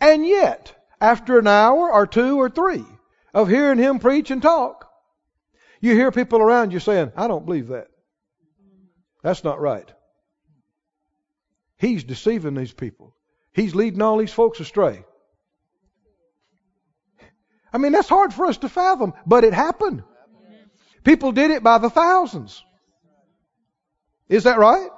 And 0.00 0.26
yet, 0.26 0.74
after 1.00 1.38
an 1.38 1.46
hour 1.46 1.92
or 1.92 2.06
two 2.06 2.40
or 2.40 2.50
three 2.50 2.84
of 3.32 3.48
hearing 3.48 3.78
him 3.78 3.98
preach 3.98 4.30
and 4.30 4.42
talk, 4.42 4.90
you 5.80 5.94
hear 5.94 6.10
people 6.10 6.40
around 6.40 6.72
you 6.72 6.80
saying, 6.80 7.12
I 7.16 7.28
don't 7.28 7.44
believe 7.44 7.68
that. 7.68 7.88
That's 9.22 9.44
not 9.44 9.60
right. 9.60 9.90
He's 11.78 12.04
deceiving 12.04 12.54
these 12.54 12.72
people. 12.72 13.14
He's 13.52 13.74
leading 13.74 14.02
all 14.02 14.18
these 14.18 14.32
folks 14.32 14.60
astray. 14.60 15.04
I 17.72 17.78
mean, 17.78 17.92
that's 17.92 18.08
hard 18.08 18.32
for 18.32 18.46
us 18.46 18.58
to 18.58 18.68
fathom, 18.68 19.14
but 19.26 19.44
it 19.44 19.54
happened. 19.54 20.02
People 21.04 21.32
did 21.32 21.50
it 21.50 21.62
by 21.62 21.78
the 21.78 21.90
thousands. 21.90 22.62
Is 24.28 24.44
that 24.44 24.58
right? 24.58 24.88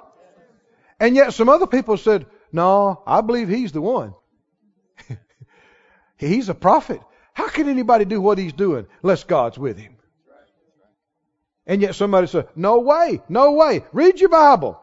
And 0.99 1.15
yet 1.15 1.33
some 1.33 1.49
other 1.49 1.67
people 1.67 1.97
said, 1.97 2.25
no, 2.51 3.01
I 3.05 3.21
believe 3.21 3.47
he's 3.47 3.71
the 3.71 3.81
one. 3.81 4.13
he's 6.17 6.49
a 6.49 6.53
prophet. 6.53 7.01
How 7.33 7.47
can 7.47 7.69
anybody 7.69 8.05
do 8.05 8.21
what 8.21 8.37
he's 8.37 8.53
doing 8.53 8.87
unless 9.03 9.23
God's 9.23 9.57
with 9.57 9.77
him? 9.77 9.97
And 11.65 11.81
yet 11.81 11.95
somebody 11.95 12.27
said, 12.27 12.47
no 12.55 12.79
way, 12.79 13.21
no 13.29 13.53
way. 13.53 13.85
Read 13.93 14.19
your 14.19 14.29
Bible. 14.29 14.80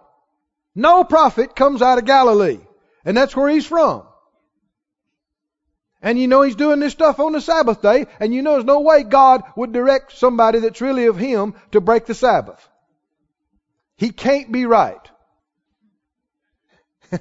No 0.78 1.02
prophet 1.02 1.56
comes 1.56 1.82
out 1.82 1.98
of 1.98 2.04
Galilee. 2.04 2.60
And 3.04 3.16
that's 3.16 3.34
where 3.34 3.48
he's 3.48 3.66
from. 3.66 4.04
And 6.00 6.16
you 6.16 6.28
know 6.28 6.42
he's 6.42 6.54
doing 6.54 6.78
this 6.78 6.92
stuff 6.92 7.18
on 7.18 7.32
the 7.32 7.40
Sabbath 7.40 7.82
day, 7.82 8.06
and 8.20 8.32
you 8.32 8.42
know 8.42 8.52
there's 8.52 8.64
no 8.64 8.78
way 8.82 9.02
God 9.02 9.42
would 9.56 9.72
direct 9.72 10.12
somebody 10.12 10.60
that's 10.60 10.80
really 10.80 11.06
of 11.06 11.16
him 11.16 11.54
to 11.72 11.80
break 11.80 12.06
the 12.06 12.14
Sabbath. 12.14 12.68
He 13.96 14.10
can't 14.10 14.52
be 14.52 14.66
right. 14.66 15.00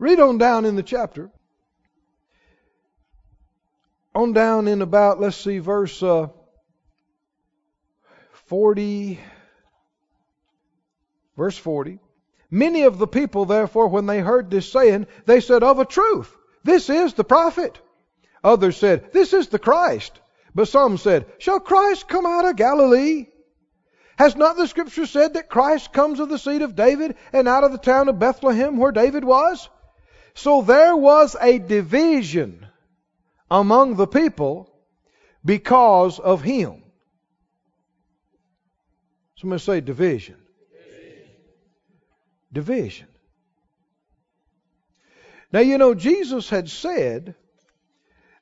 Read 0.00 0.18
on 0.18 0.38
down 0.38 0.64
in 0.64 0.74
the 0.74 0.82
chapter. 0.82 1.30
On 4.16 4.32
down 4.32 4.66
in 4.66 4.82
about, 4.82 5.20
let's 5.20 5.36
see, 5.36 5.60
verse 5.60 6.02
uh, 6.02 6.26
40. 8.48 9.20
Verse 11.38 11.56
40. 11.56 12.00
Many 12.50 12.82
of 12.82 12.98
the 12.98 13.06
people, 13.06 13.44
therefore, 13.44 13.86
when 13.86 14.06
they 14.06 14.18
heard 14.18 14.50
this 14.50 14.70
saying, 14.70 15.06
they 15.24 15.40
said, 15.40 15.62
Of 15.62 15.78
a 15.78 15.84
truth, 15.84 16.36
this 16.64 16.90
is 16.90 17.14
the 17.14 17.24
prophet. 17.24 17.78
Others 18.42 18.76
said, 18.76 19.12
This 19.12 19.32
is 19.32 19.46
the 19.46 19.58
Christ. 19.60 20.18
But 20.54 20.66
some 20.66 20.98
said, 20.98 21.26
Shall 21.38 21.60
Christ 21.60 22.08
come 22.08 22.26
out 22.26 22.44
of 22.44 22.56
Galilee? 22.56 23.26
Has 24.16 24.34
not 24.34 24.56
the 24.56 24.66
scripture 24.66 25.06
said 25.06 25.34
that 25.34 25.48
Christ 25.48 25.92
comes 25.92 26.18
of 26.18 26.28
the 26.28 26.38
seed 26.38 26.62
of 26.62 26.74
David 26.74 27.14
and 27.32 27.46
out 27.46 27.62
of 27.62 27.70
the 27.70 27.78
town 27.78 28.08
of 28.08 28.18
Bethlehem 28.18 28.76
where 28.76 28.90
David 28.90 29.22
was? 29.22 29.68
So 30.34 30.62
there 30.62 30.96
was 30.96 31.36
a 31.40 31.60
division 31.60 32.66
among 33.48 33.94
the 33.94 34.08
people 34.08 34.74
because 35.44 36.18
of 36.18 36.42
him. 36.42 36.82
Somebody 39.36 39.62
say 39.62 39.80
division. 39.80 40.34
Division. 42.52 43.08
Now, 45.52 45.60
you 45.60 45.78
know, 45.78 45.94
Jesus 45.94 46.50
had 46.50 46.68
said 46.68 47.34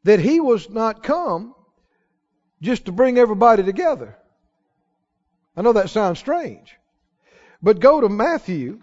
that 0.04 0.20
he 0.20 0.40
was 0.40 0.68
not 0.70 1.02
come 1.02 1.54
just 2.60 2.86
to 2.86 2.92
bring 2.92 3.18
everybody 3.18 3.62
together. 3.62 4.16
I 5.56 5.62
know 5.62 5.72
that 5.72 5.90
sounds 5.90 6.18
strange. 6.18 6.76
But 7.62 7.80
go 7.80 8.00
to 8.00 8.08
Matthew. 8.08 8.82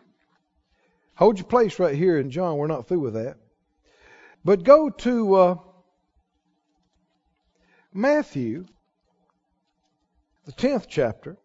Hold 1.15 1.37
your 1.37 1.47
place 1.47 1.79
right 1.79 1.95
here 1.95 2.17
in 2.17 2.31
John. 2.31 2.57
We're 2.57 2.67
not 2.67 2.87
through 2.87 2.99
with 2.99 3.13
that. 3.13 3.37
But 4.43 4.63
go 4.63 4.89
to 4.89 5.35
uh, 5.35 5.55
Matthew, 7.93 8.65
the 10.45 10.51
10th 10.53 10.87
chapter, 10.89 11.37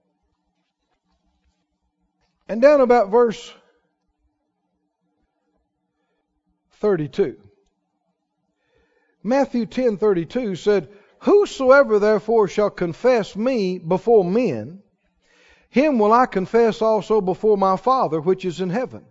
and 2.49 2.63
down 2.63 2.81
about 2.81 3.11
verse 3.11 3.53
32. 6.81 7.37
Matthew 9.23 9.67
10:32 9.67 10.57
said, 10.57 10.89
"Whosoever 11.21 11.99
therefore 11.99 12.47
shall 12.47 12.71
confess 12.71 13.35
me 13.35 13.79
before 13.79 14.25
men, 14.25 14.83
him 15.71 15.99
will 15.99 16.13
I 16.13 16.27
confess 16.27 16.81
also 16.81 17.21
before 17.21 17.59
my 17.59 17.77
Father 17.77 18.21
which 18.21 18.45
is 18.45 18.61
in 18.61 18.71
heaven. 18.71 19.05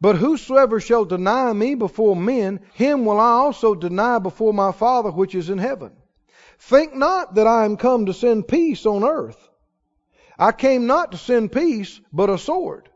But 0.00 0.16
whosoever 0.16 0.80
shall 0.80 1.04
deny 1.04 1.52
me 1.52 1.74
before 1.74 2.16
men, 2.16 2.60
him 2.72 3.04
will 3.04 3.18
I 3.18 3.32
also 3.32 3.74
deny 3.74 4.18
before 4.18 4.54
my 4.54 4.72
Father 4.72 5.10
which 5.10 5.34
is 5.34 5.50
in 5.50 5.58
heaven. 5.58 5.92
Think 6.58 6.94
not 6.94 7.34
that 7.34 7.46
I 7.46 7.64
am 7.64 7.76
come 7.76 8.06
to 8.06 8.14
send 8.14 8.48
peace 8.48 8.86
on 8.86 9.04
earth. 9.04 9.48
I 10.38 10.52
came 10.52 10.86
not 10.86 11.12
to 11.12 11.18
send 11.18 11.52
peace, 11.52 12.00
but 12.12 12.30
a 12.30 12.38
sword. 12.38 12.88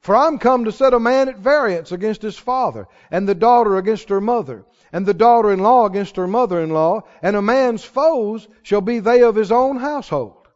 For 0.00 0.14
I'm 0.14 0.38
come 0.38 0.64
to 0.64 0.72
set 0.72 0.94
a 0.94 1.00
man 1.00 1.28
at 1.28 1.38
variance 1.38 1.90
against 1.92 2.22
his 2.22 2.38
father, 2.38 2.86
and 3.10 3.28
the 3.28 3.34
daughter 3.34 3.76
against 3.76 4.08
her 4.08 4.20
mother, 4.20 4.64
and 4.92 5.04
the 5.04 5.14
daughter 5.14 5.52
in 5.52 5.60
law 5.60 5.86
against 5.86 6.16
her 6.16 6.28
mother 6.28 6.60
in 6.60 6.70
law, 6.70 7.02
and 7.22 7.34
a 7.34 7.42
man's 7.42 7.84
foes 7.84 8.46
shall 8.62 8.80
be 8.80 9.00
they 9.00 9.22
of 9.22 9.34
his 9.34 9.50
own 9.50 9.78
household. 9.78 10.46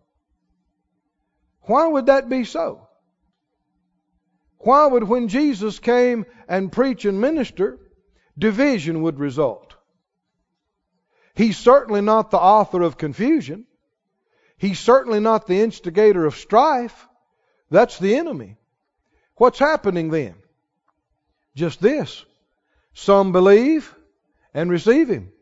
Why 1.63 1.87
would 1.87 2.07
that 2.07 2.29
be 2.29 2.45
so? 2.45 2.89
Why 4.59 4.87
would, 4.87 5.05
when 5.05 5.29
Jesus 5.29 5.79
came 5.79 6.27
and 6.47 6.71
preach 6.71 7.05
and 7.05 7.21
minister, 7.21 7.79
division 8.39 9.03
would 9.03 9.19
result? 9.19 9.75
He's 11.35 11.57
certainly 11.57 12.03
not 12.03 12.31
the 12.31 12.39
author 12.39 12.83
of 12.83 12.99
confusion. 12.99 13.67
He's 14.59 14.79
certainly 14.79 15.21
not 15.21 15.47
the 15.47 15.61
instigator 15.61 16.27
of 16.27 16.37
strife. 16.37 17.09
That's 17.71 17.99
the 17.99 18.17
enemy. 18.17 18.59
What's 19.41 19.59
happening 19.59 20.11
then? 20.11 20.35
Just 21.55 21.81
this. 21.81 22.25
Some 22.93 23.33
believe 23.33 23.95
and 24.53 24.71
receive 24.71 25.09
Him. 25.09 25.33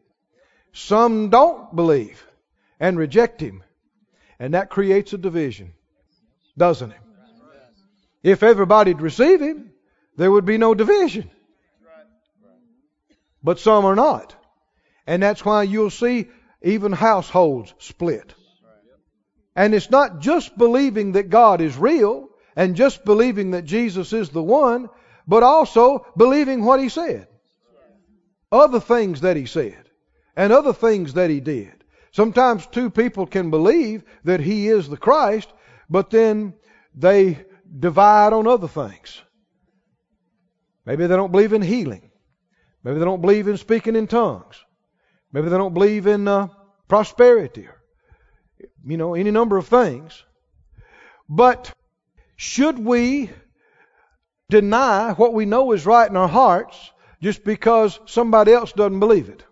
Some 0.72 1.30
don't 1.30 1.74
believe 1.74 2.24
and 2.78 2.96
reject 2.96 3.40
Him. 3.40 3.64
And 4.38 4.54
that 4.54 4.70
creates 4.70 5.12
a 5.12 5.18
division 5.18 5.72
doesn't 6.58 6.90
it? 6.90 6.98
If 8.22 8.42
everybody'd 8.42 9.00
receive 9.00 9.40
him, 9.40 9.70
there 10.16 10.30
would 10.30 10.44
be 10.44 10.58
no 10.58 10.74
division. 10.74 11.30
But 13.42 13.60
some 13.60 13.84
are 13.84 13.94
not. 13.94 14.34
And 15.06 15.22
that's 15.22 15.44
why 15.44 15.62
you'll 15.62 15.90
see 15.90 16.28
even 16.60 16.92
households 16.92 17.72
split. 17.78 18.34
And 19.54 19.74
it's 19.74 19.90
not 19.90 20.18
just 20.18 20.58
believing 20.58 21.12
that 21.12 21.30
God 21.30 21.60
is 21.60 21.76
real 21.76 22.27
and 22.58 22.76
just 22.76 23.06
believing 23.06 23.52
that 23.52 23.64
Jesus 23.64 24.12
is 24.12 24.28
the 24.28 24.42
one, 24.42 24.90
but 25.26 25.42
also 25.42 26.04
believing 26.16 26.64
what 26.64 26.80
he 26.80 26.90
said. 26.90 27.28
Other 28.52 28.80
things 28.80 29.22
that 29.22 29.36
he 29.36 29.46
said 29.46 29.84
and 30.36 30.52
other 30.52 30.72
things 30.72 31.14
that 31.14 31.30
he 31.30 31.40
did. 31.40 31.72
Sometimes 32.12 32.66
two 32.66 32.90
people 32.90 33.26
can 33.26 33.50
believe 33.50 34.02
that 34.24 34.40
he 34.40 34.68
is 34.68 34.88
the 34.88 34.96
Christ 34.96 35.48
but 35.88 36.10
then 36.10 36.54
they 36.94 37.46
divide 37.78 38.32
on 38.32 38.46
other 38.46 38.68
things. 38.68 39.22
Maybe 40.84 41.06
they 41.06 41.16
don't 41.16 41.32
believe 41.32 41.52
in 41.52 41.62
healing. 41.62 42.10
Maybe 42.82 42.98
they 42.98 43.04
don't 43.04 43.20
believe 43.20 43.48
in 43.48 43.56
speaking 43.56 43.96
in 43.96 44.06
tongues. 44.06 44.62
Maybe 45.32 45.48
they 45.48 45.58
don't 45.58 45.74
believe 45.74 46.06
in 46.06 46.26
uh, 46.26 46.48
prosperity 46.88 47.66
or, 47.66 47.82
you 48.84 48.96
know, 48.96 49.14
any 49.14 49.30
number 49.30 49.56
of 49.56 49.66
things. 49.66 50.24
But 51.28 51.72
should 52.38 52.78
we 52.78 53.28
deny 54.48 55.12
what 55.12 55.34
we 55.34 55.44
know 55.44 55.72
is 55.72 55.84
right 55.84 56.08
in 56.08 56.16
our 56.16 56.26
hearts 56.28 56.90
just 57.20 57.44
because 57.44 58.00
somebody 58.06 58.54
else 58.54 58.72
doesn't 58.72 59.00
believe 59.00 59.28
it? 59.28 59.44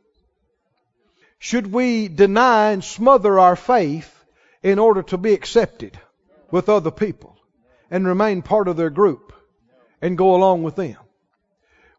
Should 1.39 1.71
we 1.71 2.09
deny 2.09 2.71
and 2.71 2.83
smother 2.83 3.39
our 3.39 3.57
faith 3.57 4.11
in 4.63 4.79
order 4.79 5.03
to 5.03 5.19
be 5.19 5.35
accepted? 5.35 6.01
with 6.51 6.69
other 6.69 6.91
people 6.91 7.37
and 7.91 8.07
remain 8.07 8.43
part 8.43 8.69
of 8.69 8.77
their 8.77 8.91
group 8.91 9.33
and 10.01 10.19
go 10.19 10.35
along 10.35 10.63
with 10.63 10.77
them. 10.77 10.97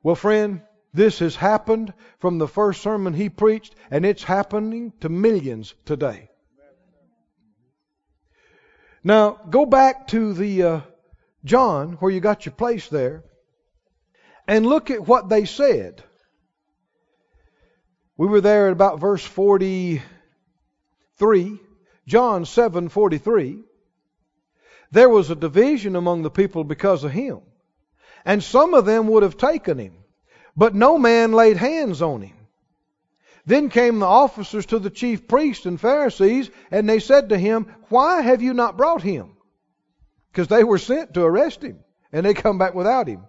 Well, 0.04 0.16
friend, 0.16 0.62
this 0.94 1.20
has 1.20 1.36
happened 1.36 1.94
from 2.20 2.38
the 2.38 2.48
first 2.48 2.82
sermon 2.82 3.14
he 3.14 3.30
preached, 3.30 3.76
and 3.92 4.06
it's 4.06 4.24
happening 4.24 4.94
to 5.02 5.10
millions 5.10 5.74
today. 5.86 6.30
Now, 9.08 9.40
go 9.50 9.66
back 9.66 10.08
to 10.08 10.34
the 10.34 10.64
uh, 10.64 10.82
John, 11.46 11.94
where 11.94 12.12
you 12.12 12.20
got 12.20 12.46
your 12.46 12.52
place 12.52 12.90
there, 12.90 13.24
and 14.46 14.66
look 14.66 14.92
at 14.92 15.08
what 15.08 15.30
they 15.30 15.46
said. 15.46 16.04
We 18.18 18.28
were 18.28 18.42
there 18.42 18.68
at 18.68 18.74
about 18.74 19.00
verse 19.00 19.24
43, 19.24 20.02
John 22.06 22.44
7:43. 22.44 23.64
There 24.92 25.08
was 25.08 25.30
a 25.30 25.36
division 25.36 25.96
among 25.96 26.24
the 26.24 26.30
people 26.30 26.66
because 26.66 27.06
of 27.06 27.12
him. 27.12 27.40
And 28.26 28.44
some 28.44 28.74
of 28.74 28.84
them 28.84 29.08
would 29.08 29.24
have 29.24 29.38
taken 29.38 29.78
him, 29.78 29.94
but 30.58 30.76
no 30.76 30.98
man 30.98 31.32
laid 31.32 31.56
hands 31.56 32.02
on 32.02 32.24
him. 32.24 32.37
Then 33.48 33.70
came 33.70 34.00
the 34.00 34.06
officers 34.06 34.66
to 34.68 34.80
the 34.80 34.90
chief 34.90 35.26
priests 35.26 35.66
and 35.66 35.80
Pharisees, 35.80 36.52
and 36.70 36.88
they 36.88 37.00
said 37.00 37.30
to 37.30 37.38
him, 37.38 37.74
Why 37.88 38.20
have 38.22 38.42
you 38.42 38.54
not 38.54 38.76
brought 38.76 39.02
him? 39.02 39.38
Because 40.30 40.50
they 40.50 40.66
were 40.66 40.78
sent 40.78 41.14
to 41.14 41.24
arrest 41.24 41.64
him, 41.64 41.80
and 42.12 42.26
they 42.26 42.34
come 42.34 42.58
back 42.58 42.76
without 42.76 43.08
him. 43.08 43.24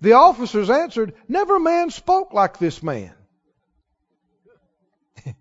The 0.00 0.14
officers 0.14 0.70
answered, 0.70 1.14
Never 1.28 1.60
man 1.60 1.90
spoke 1.90 2.32
like 2.32 2.58
this 2.58 2.82
man. 2.82 3.14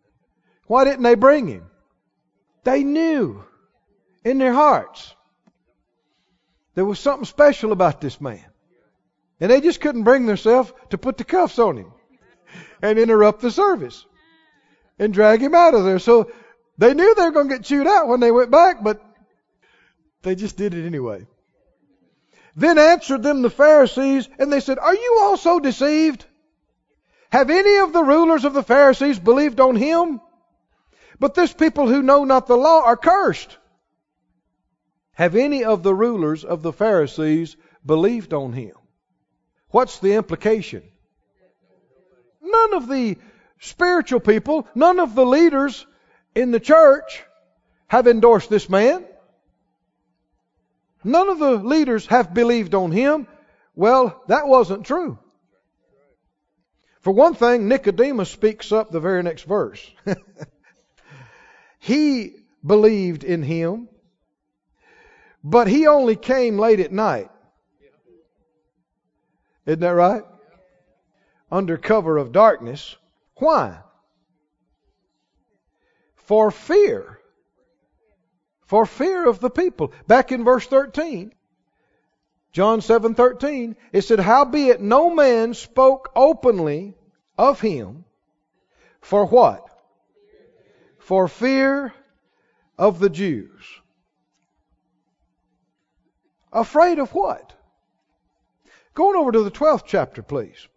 Why 0.68 0.84
didn't 0.84 1.02
they 1.02 1.16
bring 1.16 1.48
him? 1.48 1.66
They 2.66 2.84
knew 2.84 3.44
in 4.24 4.38
their 4.38 4.54
hearts 4.54 5.16
there 6.76 6.86
was 6.86 7.00
something 7.00 7.26
special 7.26 7.72
about 7.72 8.00
this 8.00 8.22
man. 8.22 8.46
And 9.40 9.50
they 9.50 9.60
just 9.60 9.82
couldn't 9.82 10.04
bring 10.04 10.28
themselves 10.28 10.72
to 10.92 11.00
put 11.00 11.18
the 11.18 11.24
cuffs 11.24 11.58
on 11.58 11.78
him 11.78 11.92
and 12.82 13.00
interrupt 13.00 13.42
the 13.42 13.52
service 13.52 14.06
and 15.00 15.14
drag 15.14 15.42
him 15.42 15.56
out 15.56 15.74
of 15.74 15.84
there. 15.84 16.00
So 16.00 16.32
they 16.78 16.94
knew 16.94 17.16
they 17.16 17.24
were 17.24 17.32
going 17.32 17.50
to 17.50 17.56
get 17.56 17.66
chewed 17.66 17.88
out 17.88 18.08
when 18.08 18.20
they 18.20 18.32
went 18.32 18.52
back, 18.52 18.84
but 18.84 19.04
they 20.24 20.36
just 20.36 20.58
did 20.58 20.74
it 20.74 20.86
anyway. 20.86 21.26
Then 22.56 22.78
answered 22.78 23.22
them 23.22 23.42
the 23.42 23.50
Pharisees, 23.50 24.30
and 24.40 24.52
they 24.52 24.62
said, 24.62 24.80
Are 24.80 24.96
you 24.96 25.20
also 25.22 25.60
deceived? 25.60 26.26
Have 27.30 27.50
any 27.50 27.78
of 27.80 27.92
the 27.92 28.04
rulers 28.04 28.46
of 28.46 28.54
the 28.54 28.64
Pharisees 28.64 29.20
believed 29.20 29.60
on 29.60 29.76
him? 29.76 30.22
But 31.20 31.34
this 31.34 31.54
people 31.54 31.88
who 31.88 32.02
know 32.02 32.24
not 32.24 32.48
the 32.48 32.58
law 32.58 32.84
are 32.84 32.98
cursed. 32.98 33.58
Have 35.14 35.36
any 35.36 35.64
of 35.64 35.84
the 35.84 35.94
rulers 35.94 36.44
of 36.44 36.62
the 36.62 36.74
Pharisees 36.74 37.56
believed 37.86 38.34
on 38.34 38.54
him? 38.54 38.74
What's 39.70 40.00
the 40.00 40.14
implication? 40.14 40.84
None 42.46 42.74
of 42.76 42.88
the 42.88 43.18
spiritual 43.60 44.20
people, 44.20 44.68
none 44.76 45.00
of 45.00 45.16
the 45.16 45.26
leaders 45.26 45.86
in 46.36 46.52
the 46.52 46.60
church 46.60 47.24
have 47.88 48.08
endorsed 48.08 48.50
this 48.50 48.70
man. 48.70 49.04
None 51.04 51.30
of 51.30 51.40
the 51.40 51.56
leaders 51.56 52.06
have 52.08 52.34
believed 52.34 52.76
on 52.76 52.92
him. 52.92 53.28
Well, 53.76 54.24
that 54.28 54.48
wasn't 54.48 54.86
true. 54.86 55.18
For 57.02 57.12
one 57.12 57.36
thing, 57.36 57.68
Nicodemus 57.68 58.32
speaks 58.32 58.72
up 58.72 58.90
the 58.90 59.00
very 59.00 59.22
next 59.22 59.44
verse. 59.44 59.92
he 61.80 62.34
believed 62.66 63.24
in 63.24 63.44
him, 63.44 63.88
but 65.44 65.68
he 65.68 65.86
only 65.86 66.16
came 66.16 66.58
late 66.58 66.80
at 66.80 66.92
night. 66.92 67.30
Isn't 69.68 69.82
that 69.82 69.90
right? 69.90 70.24
Under 71.52 71.78
cover 71.78 72.18
of 72.18 72.32
darkness. 72.32 72.96
Why? 73.36 73.80
For 76.16 76.52
fear 76.52 77.20
for 78.66 78.86
fear 78.86 79.28
of 79.28 79.40
the 79.40 79.50
people. 79.50 79.94
Back 80.08 80.32
in 80.32 80.44
verse 80.44 80.66
13, 80.68 81.34
John 82.52 82.82
7:13, 82.82 83.76
it 83.92 84.02
said, 84.02 84.20
"Howbeit 84.20 84.82
no 84.82 85.10
man 85.10 85.54
spoke 85.54 86.12
openly 86.16 86.98
of 87.38 87.62
him 87.62 88.06
for 89.02 89.26
what? 89.26 89.70
For 90.98 91.28
fear 91.28 91.94
of 92.78 93.00
the 93.00 93.10
Jews." 93.10 93.82
Afraid 96.52 96.98
of 97.00 97.14
what? 97.14 97.54
Going 98.94 99.18
over 99.18 99.32
to 99.32 99.44
the 99.44 99.52
12th 99.52 99.84
chapter, 99.86 100.24
please. 100.24 100.70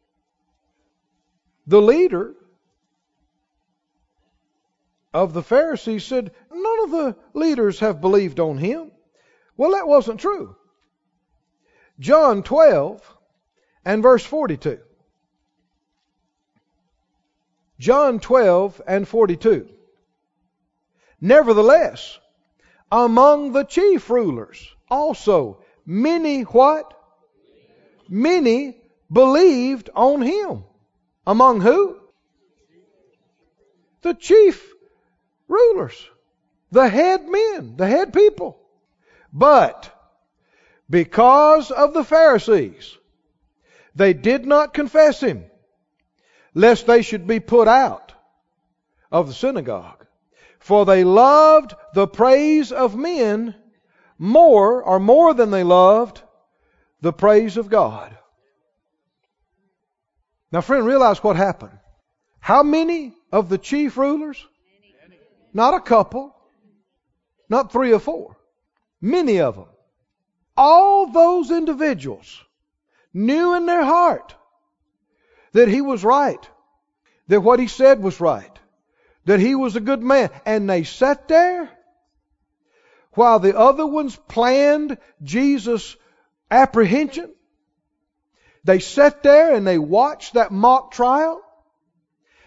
The 1.69 1.83
leader 1.83 2.35
of 5.13 5.35
the 5.35 5.43
Pharisees 5.43 6.03
said, 6.03 6.33
None 6.51 6.85
of 6.85 6.91
the 6.91 7.17
leaders 7.35 7.81
have 7.81 8.01
believed 8.01 8.41
on 8.41 8.57
him. 8.57 8.91
Well, 9.55 9.73
that 9.73 9.87
wasn't 9.87 10.19
true. 10.19 10.57
John 12.01 12.43
12 12.43 13.03
and 13.85 14.03
verse 14.03 14.25
42. 14.25 14.79
John 17.79 18.19
12 18.19 18.81
and 18.87 19.07
42. 19.07 19.69
Nevertheless, 21.21 22.19
among 22.91 23.53
the 23.53 23.65
chief 23.65 24.09
rulers 24.09 24.75
also 24.89 25.63
many 25.85 26.45
what? 26.45 26.95
Many 28.09 28.81
believed 29.13 29.91
on 29.95 30.23
him. 30.23 30.65
Among 31.29 31.61
who? 31.61 31.99
The 34.01 34.15
chief 34.15 34.73
rulers, 35.47 36.09
the 36.73 36.89
head 36.89 37.29
men, 37.29 37.77
the 37.77 37.87
head 37.87 38.15
people. 38.15 38.59
But 39.31 39.95
because 40.89 41.71
of 41.71 41.93
the 41.93 42.03
Pharisees, 42.03 42.97
they 43.95 44.15
did 44.15 44.47
not 44.47 44.73
confess 44.73 45.21
him, 45.21 45.45
lest 46.55 46.87
they 46.87 47.03
should 47.03 47.27
be 47.27 47.41
put 47.41 47.69
out 47.69 48.15
of 49.13 49.27
the 49.27 49.35
synagogue. 49.35 50.07
For 50.61 50.87
they 50.87 51.05
loved 51.05 51.75
the 51.93 52.07
praise 52.07 52.73
of 52.73 52.97
men 52.97 53.55
more, 54.17 54.83
or 54.83 54.99
more 54.99 55.35
than 55.35 55.51
they 55.51 55.63
loved 55.63 56.23
the 57.03 57.13
praise 57.13 57.59
of 57.59 57.69
God. 57.69 58.18
Now, 60.51 60.61
friend, 60.61 60.87
realize 60.87 61.23
what 61.23 61.37
happened. 61.37 61.79
How 62.41 62.63
many 62.63 63.15
of 63.31 63.49
the 63.49 63.59
chief 63.59 63.97
rulers 63.97 64.45
not 65.53 65.75
a 65.75 65.81
couple, 65.81 66.35
not 67.49 67.73
three 67.73 67.93
or 67.93 67.99
four, 67.99 68.37
many 69.01 69.41
of 69.41 69.57
them. 69.57 69.67
All 70.57 71.07
those 71.07 71.51
individuals 71.51 72.43
knew 73.15 73.55
in 73.55 73.67
their 73.67 73.85
heart 73.85 74.35
that 75.53 75.69
he 75.69 75.81
was 75.81 76.05
right, 76.05 76.49
that 77.29 77.41
what 77.41 77.61
he 77.61 77.69
said 77.69 78.03
was 78.03 78.21
right, 78.21 78.59
that 79.25 79.41
he 79.41 79.55
was 79.55 79.77
a 79.77 79.81
good 79.81 80.03
man. 80.03 80.31
And 80.45 80.69
they 80.69 80.85
sat 80.85 81.29
there 81.29 81.71
while 83.13 83.39
the 83.39 83.59
other 83.59 83.87
ones 83.87 84.17
planned 84.29 84.99
Jesus' 85.23 85.97
apprehension. 86.51 87.33
They 88.65 88.79
sat 88.81 89.23
there 89.23 89.55
and 89.55 89.67
they 89.67 89.79
watched 89.79 90.35
that 90.35 90.51
mock 90.51 90.91
trial 90.91 91.41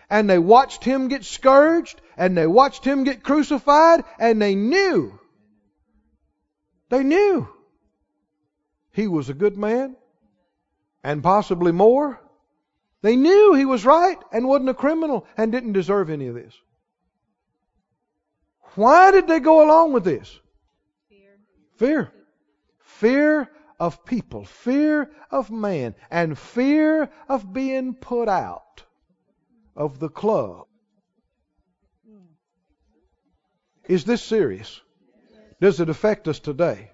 and 0.10 0.30
they 0.30 0.40
watched 0.40 0.84
him 0.84 1.08
get 1.08 1.24
scourged 1.24 2.02
and 2.18 2.38
they 2.38 2.46
watched 2.46 2.86
him 2.86 3.04
get 3.04 3.24
crucified 3.24 4.04
and 4.20 4.42
they 4.42 4.56
knew, 4.56 5.20
they 6.90 7.04
knew 7.04 7.48
he 8.92 9.08
was 9.08 9.30
a 9.30 9.34
good 9.34 9.58
man 9.58 9.96
and 11.04 11.24
possibly 11.24 11.72
more. 11.72 12.20
They 13.02 13.16
knew 13.16 13.54
he 13.54 13.66
was 13.66 13.86
right 13.86 14.18
and 14.32 14.48
wasn't 14.48 14.70
a 14.70 14.76
criminal 14.76 15.26
and 15.38 15.52
didn't 15.52 15.74
deserve 15.74 16.10
any 16.10 16.28
of 16.28 16.36
this. 16.36 16.54
Why 18.76 19.12
did 19.12 19.28
they 19.28 19.40
go 19.40 19.66
along 19.66 19.94
with 19.94 20.04
this? 20.04 20.40
Fear. 21.10 21.40
Fear. 21.78 22.12
Fear 22.80 23.50
of 23.82 24.06
people, 24.06 24.46
fear 24.46 25.10
of 25.32 25.50
man, 25.50 25.96
and 26.12 26.38
fear 26.38 27.10
of 27.28 27.52
being 27.52 27.96
put 27.96 28.30
out 28.30 28.84
of 29.76 29.98
the 29.98 30.08
club. 30.08 30.68
Is 33.90 34.06
this 34.06 34.22
serious? 34.22 34.80
Does 35.60 35.80
it 35.80 35.90
affect 35.90 36.28
us 36.28 36.38
today? 36.38 36.92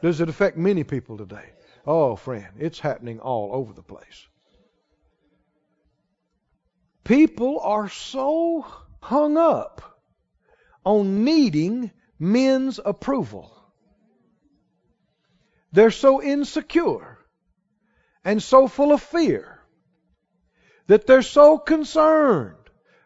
Does 0.00 0.22
it 0.22 0.30
affect 0.30 0.56
many 0.56 0.82
people 0.82 1.18
today? 1.18 1.44
Oh, 1.86 2.16
friend, 2.16 2.48
it's 2.58 2.80
happening 2.80 3.20
all 3.20 3.50
over 3.52 3.74
the 3.74 3.82
place. 3.82 4.26
People 7.04 7.60
are 7.60 7.90
so 7.90 8.64
hung 9.02 9.36
up 9.36 10.00
on 10.86 11.22
needing 11.22 11.90
men's 12.18 12.80
approval. 12.82 13.59
They're 15.72 15.90
so 15.90 16.22
insecure 16.22 17.18
and 18.24 18.42
so 18.42 18.68
full 18.68 18.92
of 18.92 19.02
fear 19.02 19.60
that 20.86 21.06
they're 21.06 21.22
so 21.22 21.58
concerned 21.58 22.56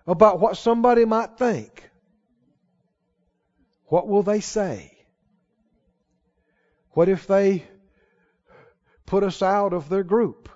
about 0.07 0.41
what 0.41 0.57
somebody 0.57 1.05
might 1.05 1.37
think. 1.39 1.91
What 3.87 4.09
will 4.09 4.23
they 4.23 4.41
say? 4.41 4.97
What 6.91 7.09
if 7.09 7.27
they 7.27 7.65
put 9.07 9.23
us 9.23 9.43
out 9.43 9.73
of 9.73 9.89
their 9.89 10.05
group? 10.05 10.49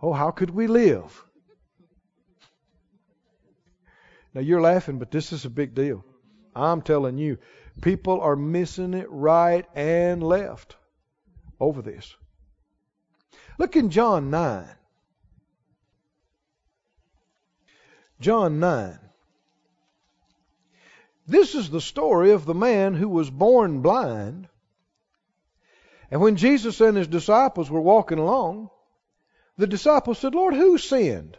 Oh, 0.00 0.12
how 0.12 0.30
could 0.30 0.50
we 0.50 0.66
live 0.66 1.26
Now 4.36 4.42
you're 4.42 4.60
laughing, 4.60 4.98
but 4.98 5.10
this 5.10 5.32
is 5.32 5.46
a 5.46 5.50
big 5.50 5.74
deal. 5.74 6.04
I'm 6.54 6.82
telling 6.82 7.16
you, 7.16 7.38
people 7.80 8.20
are 8.20 8.36
missing 8.36 8.94
it 8.94 9.10
right 9.10 9.66
and 9.74 10.22
left 10.22 10.76
over 11.60 11.82
this. 11.82 12.16
Look 13.58 13.76
in 13.76 13.90
John 13.90 14.30
9. 14.30 14.68
John 18.20 18.60
9. 18.60 18.98
This 21.26 21.54
is 21.54 21.70
the 21.70 21.80
story 21.80 22.30
of 22.30 22.46
the 22.46 22.54
man 22.54 22.94
who 22.94 23.08
was 23.08 23.28
born 23.30 23.82
blind. 23.82 24.48
And 26.10 26.20
when 26.20 26.36
Jesus 26.36 26.80
and 26.80 26.96
his 26.96 27.08
disciples 27.08 27.70
were 27.70 27.80
walking 27.80 28.18
along, 28.18 28.70
the 29.58 29.66
disciples 29.66 30.18
said, 30.18 30.34
Lord, 30.34 30.54
who 30.54 30.78
sinned? 30.78 31.36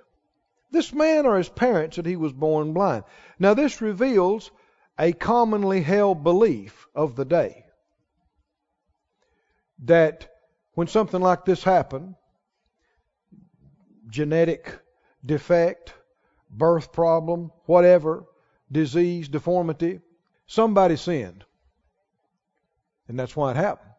This 0.72 0.92
man 0.92 1.26
or 1.26 1.38
his 1.38 1.48
parents 1.48 1.96
that 1.96 2.06
he 2.06 2.18
was 2.18 2.34
born 2.34 2.74
blind? 2.74 3.06
Now, 3.40 3.54
this 3.54 3.82
reveals 3.82 4.52
a 5.00 5.14
commonly 5.14 5.82
held 5.82 6.24
belief 6.24 6.88
of 6.96 7.16
the 7.16 7.26
day 7.26 7.66
that 9.84 10.28
when 10.74 10.88
something 10.88 11.22
like 11.22 11.46
this 11.46 11.64
happened, 11.64 12.16
genetic 14.10 14.80
defect, 15.26 15.94
birth 16.50 16.92
problem, 16.92 17.52
whatever, 17.66 18.26
disease, 18.72 19.28
deformity, 19.28 20.00
somebody 20.46 20.96
sinned. 20.96 21.44
And 23.08 23.20
that's 23.20 23.36
why 23.36 23.52
it 23.52 23.58
happened. 23.58 23.92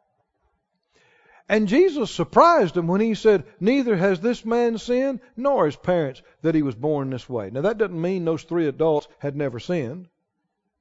And 1.49 1.67
Jesus 1.67 2.11
surprised 2.11 2.77
him 2.77 2.89
when 2.89 3.01
he 3.01 3.15
said, 3.15 3.45
Neither 3.59 3.97
has 3.97 4.21
this 4.21 4.45
man 4.45 4.77
sinned, 4.77 5.21
nor 5.35 5.65
his 5.65 5.77
parents, 5.77 6.21
that 6.43 6.55
he 6.55 6.63
was 6.63 6.75
born 6.75 7.09
this 7.09 7.29
way. 7.29 7.51
Now, 7.51 7.63
that 7.63 7.79
doesn't 7.79 8.01
mean 8.01 8.25
those 8.25 8.43
three 8.43 8.67
adults 8.67 9.09
had 9.19 9.35
never 9.35 9.59
sinned. 9.59 10.09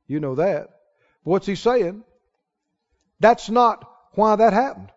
You 0.08 0.20
know 0.20 0.36
that. 0.36 0.70
What's 1.24 1.48
he 1.48 1.56
saying? 1.56 2.04
That's 3.20 3.50
not 3.50 3.90
why 4.14 4.36
that 4.36 4.54
happened. 4.54 4.92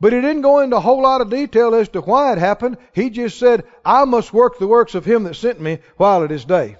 But 0.00 0.12
he 0.12 0.20
didn't 0.20 0.42
go 0.42 0.60
into 0.60 0.76
a 0.76 0.80
whole 0.80 1.02
lot 1.02 1.20
of 1.20 1.30
detail 1.30 1.74
as 1.74 1.88
to 1.90 2.00
why 2.00 2.32
it 2.32 2.38
happened. 2.38 2.76
He 2.92 3.10
just 3.10 3.38
said, 3.38 3.64
I 3.84 4.04
must 4.04 4.34
work 4.34 4.58
the 4.58 4.66
works 4.66 4.94
of 4.94 5.04
him 5.04 5.24
that 5.24 5.34
sent 5.34 5.60
me 5.60 5.78
while 5.96 6.24
it 6.24 6.30
is 6.30 6.44
day. 6.44 6.76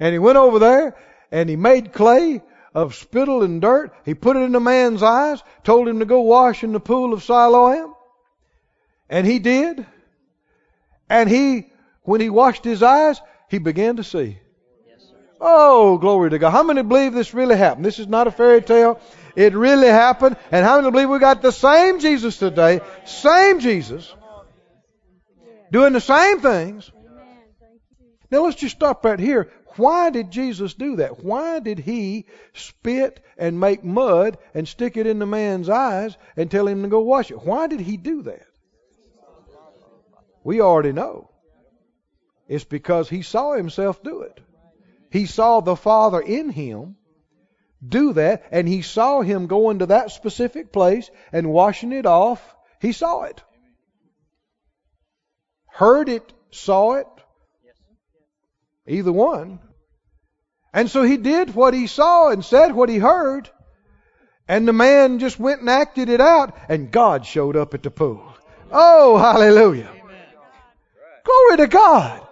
And 0.00 0.12
he 0.12 0.18
went 0.18 0.38
over 0.38 0.58
there 0.58 0.96
and 1.30 1.48
he 1.48 1.56
made 1.56 1.92
clay 1.92 2.42
of 2.74 2.94
spittle 2.94 3.42
and 3.42 3.60
dirt. 3.60 3.94
He 4.04 4.14
put 4.14 4.36
it 4.36 4.40
in 4.40 4.52
the 4.52 4.60
man's 4.60 5.02
eyes, 5.02 5.42
told 5.64 5.86
him 5.86 6.00
to 6.00 6.06
go 6.06 6.22
wash 6.22 6.64
in 6.64 6.72
the 6.72 6.80
pool 6.80 7.12
of 7.12 7.22
Siloam. 7.22 7.94
And 9.08 9.26
he 9.26 9.38
did. 9.38 9.86
And 11.08 11.28
he, 11.28 11.67
when 12.08 12.22
he 12.22 12.30
washed 12.30 12.64
his 12.64 12.82
eyes, 12.82 13.20
he 13.50 13.58
began 13.58 13.96
to 13.96 14.02
see. 14.02 14.38
Oh, 15.38 15.98
glory 15.98 16.30
to 16.30 16.38
God. 16.38 16.52
How 16.52 16.62
many 16.62 16.82
believe 16.82 17.12
this 17.12 17.34
really 17.34 17.54
happened? 17.54 17.84
This 17.84 17.98
is 17.98 18.08
not 18.08 18.26
a 18.26 18.30
fairy 18.30 18.62
tale. 18.62 18.98
It 19.36 19.52
really 19.54 19.88
happened. 19.88 20.38
And 20.50 20.64
how 20.64 20.80
many 20.80 20.90
believe 20.90 21.10
we 21.10 21.18
got 21.18 21.42
the 21.42 21.52
same 21.52 22.00
Jesus 22.00 22.38
today? 22.38 22.80
Same 23.04 23.60
Jesus. 23.60 24.14
Doing 25.70 25.92
the 25.92 26.00
same 26.00 26.40
things. 26.40 26.90
Now 28.30 28.44
let's 28.44 28.56
just 28.56 28.76
stop 28.76 29.04
right 29.04 29.20
here. 29.20 29.52
Why 29.76 30.08
did 30.08 30.30
Jesus 30.30 30.72
do 30.72 30.96
that? 30.96 31.22
Why 31.22 31.60
did 31.60 31.78
he 31.78 32.24
spit 32.54 33.22
and 33.36 33.60
make 33.60 33.84
mud 33.84 34.38
and 34.54 34.66
stick 34.66 34.96
it 34.96 35.06
in 35.06 35.18
the 35.18 35.26
man's 35.26 35.68
eyes 35.68 36.16
and 36.38 36.50
tell 36.50 36.66
him 36.66 36.82
to 36.82 36.88
go 36.88 37.00
wash 37.00 37.30
it? 37.30 37.44
Why 37.44 37.66
did 37.66 37.80
he 37.80 37.98
do 37.98 38.22
that? 38.22 38.46
We 40.42 40.62
already 40.62 40.92
know. 40.92 41.27
It's 42.48 42.64
because 42.64 43.08
he 43.08 43.22
saw 43.22 43.52
himself 43.52 44.02
do 44.02 44.22
it. 44.22 44.40
He 45.10 45.26
saw 45.26 45.60
the 45.60 45.76
Father 45.76 46.20
in 46.20 46.50
him 46.50 46.96
do 47.86 48.14
that, 48.14 48.44
and 48.50 48.66
he 48.66 48.82
saw 48.82 49.20
him 49.20 49.46
going 49.46 49.80
to 49.80 49.86
that 49.86 50.10
specific 50.10 50.72
place 50.72 51.10
and 51.32 51.50
washing 51.50 51.92
it 51.92 52.06
off. 52.06 52.42
He 52.80 52.92
saw 52.92 53.24
it. 53.24 53.42
Heard 55.66 56.08
it, 56.08 56.32
saw 56.50 56.94
it. 56.94 57.06
Either 58.86 59.12
one. 59.12 59.60
And 60.72 60.90
so 60.90 61.02
he 61.02 61.16
did 61.16 61.54
what 61.54 61.74
he 61.74 61.86
saw 61.86 62.30
and 62.30 62.44
said 62.44 62.72
what 62.72 62.88
he 62.88 62.98
heard. 62.98 63.48
And 64.48 64.66
the 64.66 64.72
man 64.72 65.18
just 65.18 65.38
went 65.38 65.60
and 65.60 65.68
acted 65.68 66.08
it 66.08 66.20
out, 66.20 66.56
and 66.68 66.90
God 66.90 67.26
showed 67.26 67.56
up 67.56 67.74
at 67.74 67.82
the 67.82 67.90
pool. 67.90 68.22
Oh, 68.72 69.18
hallelujah. 69.18 69.90
Glory 71.24 71.56
to 71.58 71.66
God. 71.66 72.27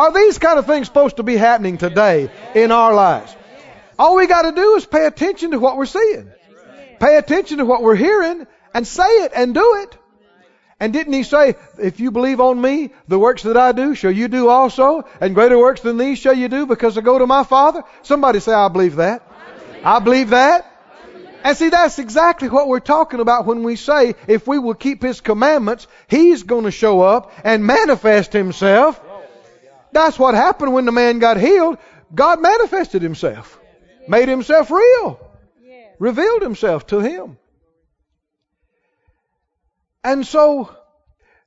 Are 0.00 0.12
these 0.12 0.38
kind 0.38 0.58
of 0.58 0.64
things 0.64 0.86
supposed 0.86 1.18
to 1.18 1.22
be 1.22 1.36
happening 1.36 1.76
today 1.76 2.30
in 2.54 2.72
our 2.72 2.94
lives? 2.94 3.36
All 3.98 4.16
we 4.16 4.26
got 4.26 4.42
to 4.48 4.52
do 4.52 4.76
is 4.76 4.86
pay 4.86 5.04
attention 5.04 5.50
to 5.50 5.58
what 5.58 5.76
we're 5.76 5.84
seeing. 5.84 6.30
Pay 6.98 7.18
attention 7.18 7.58
to 7.58 7.66
what 7.66 7.82
we're 7.82 7.96
hearing 7.96 8.46
and 8.72 8.86
say 8.86 9.24
it 9.24 9.32
and 9.34 9.52
do 9.52 9.76
it. 9.82 9.98
And 10.80 10.94
didn't 10.94 11.12
he 11.12 11.22
say, 11.22 11.56
if 11.78 12.00
you 12.00 12.12
believe 12.12 12.40
on 12.40 12.58
me, 12.58 12.92
the 13.08 13.18
works 13.18 13.42
that 13.42 13.58
I 13.58 13.72
do 13.72 13.94
shall 13.94 14.10
you 14.10 14.28
do 14.28 14.48
also, 14.48 15.04
and 15.20 15.34
greater 15.34 15.58
works 15.58 15.82
than 15.82 15.98
these 15.98 16.18
shall 16.18 16.32
you 16.32 16.48
do 16.48 16.64
because 16.64 16.96
I 16.96 17.02
go 17.02 17.18
to 17.18 17.26
my 17.26 17.44
Father? 17.44 17.82
Somebody 18.00 18.40
say, 18.40 18.54
I 18.54 18.68
believe 18.68 18.96
that. 18.96 19.20
I 19.84 19.98
believe 19.98 20.30
that. 20.30 20.64
And 21.44 21.54
see, 21.58 21.68
that's 21.68 21.98
exactly 21.98 22.48
what 22.48 22.68
we're 22.68 22.80
talking 22.80 23.20
about 23.20 23.44
when 23.44 23.64
we 23.64 23.76
say 23.76 24.14
if 24.26 24.48
we 24.48 24.58
will 24.58 24.72
keep 24.72 25.02
His 25.02 25.20
commandments, 25.20 25.86
He's 26.08 26.42
going 26.42 26.64
to 26.64 26.70
show 26.70 27.02
up 27.02 27.32
and 27.44 27.66
manifest 27.66 28.32
Himself. 28.32 28.98
That's 29.92 30.18
what 30.18 30.34
happened 30.34 30.72
when 30.72 30.84
the 30.84 30.92
man 30.92 31.18
got 31.18 31.36
healed. 31.36 31.78
God 32.14 32.40
manifested 32.40 33.02
Himself 33.02 33.60
made 34.10 34.28
himself 34.28 34.70
real, 34.70 35.20
revealed 35.98 36.42
himself 36.42 36.86
to 36.88 36.98
him. 36.98 37.38
And 40.02 40.26
so, 40.26 40.74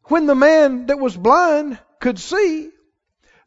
when 0.06 0.28
the 0.28 0.36
man 0.36 0.86
that 0.88 1.00
was 1.00 1.18
blind 1.18 1.78
could 2.00 2.20
see, 2.20 2.70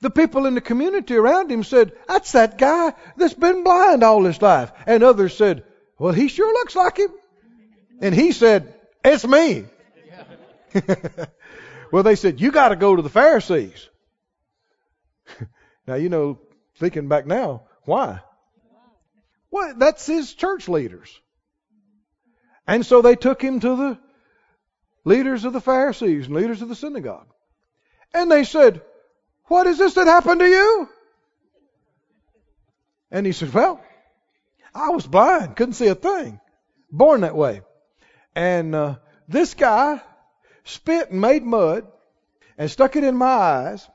the 0.00 0.10
people 0.10 0.44
in 0.46 0.54
the 0.54 0.60
community 0.60 1.16
around 1.16 1.50
him 1.50 1.64
said, 1.64 1.92
That's 2.06 2.32
that 2.32 2.58
guy 2.58 2.92
that's 3.16 3.34
been 3.34 3.64
blind 3.64 4.02
all 4.02 4.24
his 4.24 4.42
life. 4.42 4.70
And 4.86 5.02
others 5.02 5.36
said, 5.36 5.64
Well, 5.98 6.12
he 6.12 6.28
sure 6.28 6.52
looks 6.52 6.76
like 6.76 6.98
him. 6.98 7.10
And 8.02 8.14
he 8.14 8.32
said, 8.32 8.74
It's 9.04 9.26
me. 9.26 9.64
well, 11.92 12.02
they 12.02 12.16
said, 12.16 12.40
You 12.40 12.50
got 12.50 12.68
to 12.68 12.76
go 12.76 12.96
to 12.96 13.02
the 13.02 13.08
Pharisees. 13.08 13.88
now, 15.86 15.94
you 15.94 16.08
know, 16.08 16.38
thinking 16.76 17.08
back 17.08 17.26
now, 17.26 17.62
why? 17.84 18.20
Well, 19.50 19.74
that's 19.76 20.06
his 20.06 20.34
church 20.34 20.68
leaders. 20.68 21.18
And 22.66 22.84
so 22.84 23.00
they 23.00 23.16
took 23.16 23.40
him 23.40 23.60
to 23.60 23.76
the 23.76 23.98
leaders 25.04 25.44
of 25.44 25.52
the 25.52 25.60
Pharisees 25.60 26.26
and 26.26 26.34
leaders 26.34 26.62
of 26.62 26.68
the 26.68 26.74
synagogue. 26.74 27.28
And 28.12 28.30
they 28.30 28.44
said, 28.44 28.82
What 29.44 29.66
is 29.66 29.78
this 29.78 29.94
that 29.94 30.06
happened 30.06 30.40
to 30.40 30.46
you? 30.46 30.88
And 33.10 33.24
he 33.24 33.32
said, 33.32 33.54
Well, 33.54 33.80
I 34.74 34.90
was 34.90 35.06
blind, 35.06 35.56
couldn't 35.56 35.74
see 35.74 35.86
a 35.86 35.94
thing, 35.94 36.40
born 36.90 37.20
that 37.20 37.36
way. 37.36 37.62
And 38.34 38.74
uh, 38.74 38.96
this 39.28 39.54
guy 39.54 40.02
spit 40.64 41.10
and 41.10 41.20
made 41.20 41.44
mud 41.44 41.86
and 42.58 42.70
stuck 42.70 42.96
it 42.96 43.04
in 43.04 43.16
my 43.16 43.26
eyes 43.26 43.88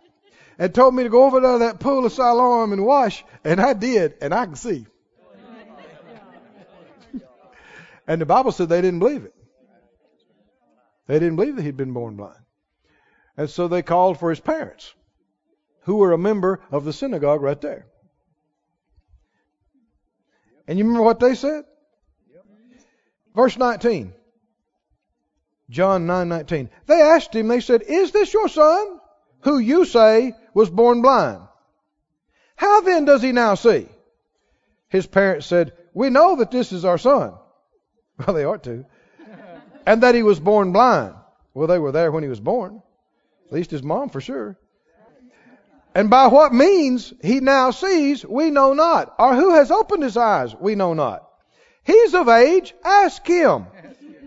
and 0.58 0.74
told 0.74 0.96
me 0.96 1.04
to 1.04 1.10
go 1.10 1.26
over 1.26 1.42
to 1.42 1.58
that 1.60 1.80
pool 1.80 2.06
of 2.06 2.12
Siloam 2.12 2.74
and 2.74 2.86
wash, 2.86 3.24
and 3.44 3.60
I 3.60 3.74
did, 3.74 4.16
and 4.22 4.34
I 4.34 4.46
can 4.46 4.56
see. 4.56 4.86
And 8.08 8.20
the 8.20 8.26
Bible 8.26 8.52
said 8.52 8.68
they 8.68 8.82
didn't 8.82 9.00
believe 9.00 9.24
it. 9.24 9.34
They 11.08 11.20
didn't 11.20 11.36
believe 11.36 11.56
that 11.56 11.62
he'd 11.62 11.78
been 11.78 11.94
born 11.94 12.16
blind. 12.16 12.40
And 13.38 13.50
so 13.50 13.68
they 13.68 13.84
called 13.84 14.20
for 14.20 14.30
his 14.30 14.40
parents, 14.40 14.94
who 15.84 15.98
were 15.98 16.12
a 16.12 16.18
member 16.18 16.62
of 16.72 16.84
the 16.84 16.94
synagogue 16.94 17.42
right 17.42 17.60
there. 17.62 17.86
And 20.68 20.78
you 20.78 20.86
remember 20.86 21.04
what 21.04 21.20
they 21.20 21.36
said? 21.36 21.64
Verse 23.36 23.58
19. 23.58 24.14
John 25.70 26.06
9:19. 26.06 26.70
They 26.86 27.02
asked 27.02 27.34
him, 27.34 27.48
they 27.48 27.62
said, 27.62 27.82
"Is 27.84 28.12
this 28.12 28.34
your 28.34 28.50
son, 28.50 29.00
who 29.42 29.58
you 29.58 29.86
say 29.86 30.36
was 30.54 30.70
born 30.70 31.02
blind? 31.02 31.42
How 32.56 32.82
then 32.82 33.06
does 33.06 33.22
he 33.22 33.32
now 33.32 33.56
see?" 33.56 33.88
His 34.90 35.08
parents 35.08 35.48
said, 35.48 35.74
"We 35.94 36.10
know 36.10 36.38
that 36.38 36.52
this 36.52 36.72
is 36.72 36.86
our 36.86 36.98
son. 36.98 37.34
Well, 38.18 38.36
they 38.36 38.46
ought 38.46 38.64
to. 38.64 38.86
And 39.86 40.04
that 40.04 40.14
he 40.14 40.22
was 40.22 40.40
born 40.40 40.74
blind. 40.74 41.16
Well, 41.56 41.68
they 41.68 41.80
were 41.80 41.92
there 41.92 42.12
when 42.12 42.24
he 42.24 42.30
was 42.30 42.40
born. 42.40 42.84
At 43.48 43.54
least 43.54 43.72
his 43.72 43.84
mom 43.84 44.10
for 44.10 44.22
sure. 44.22 44.58
And 45.94 46.10
by 46.10 46.28
what 46.28 46.54
means 46.54 47.14
he 47.22 47.42
now 47.42 47.72
sees, 47.72 48.26
we 48.26 48.50
know 48.50 48.74
not. 48.74 49.14
Or 49.20 49.36
who 49.36 49.56
has 49.56 49.72
opened 49.72 50.04
his 50.04 50.16
eyes, 50.16 50.56
we 50.56 50.76
know 50.76 50.94
not. 50.94 51.28
He's 51.84 52.14
of 52.14 52.30
age, 52.30 52.74
ask 52.84 53.26
him. 53.26 53.66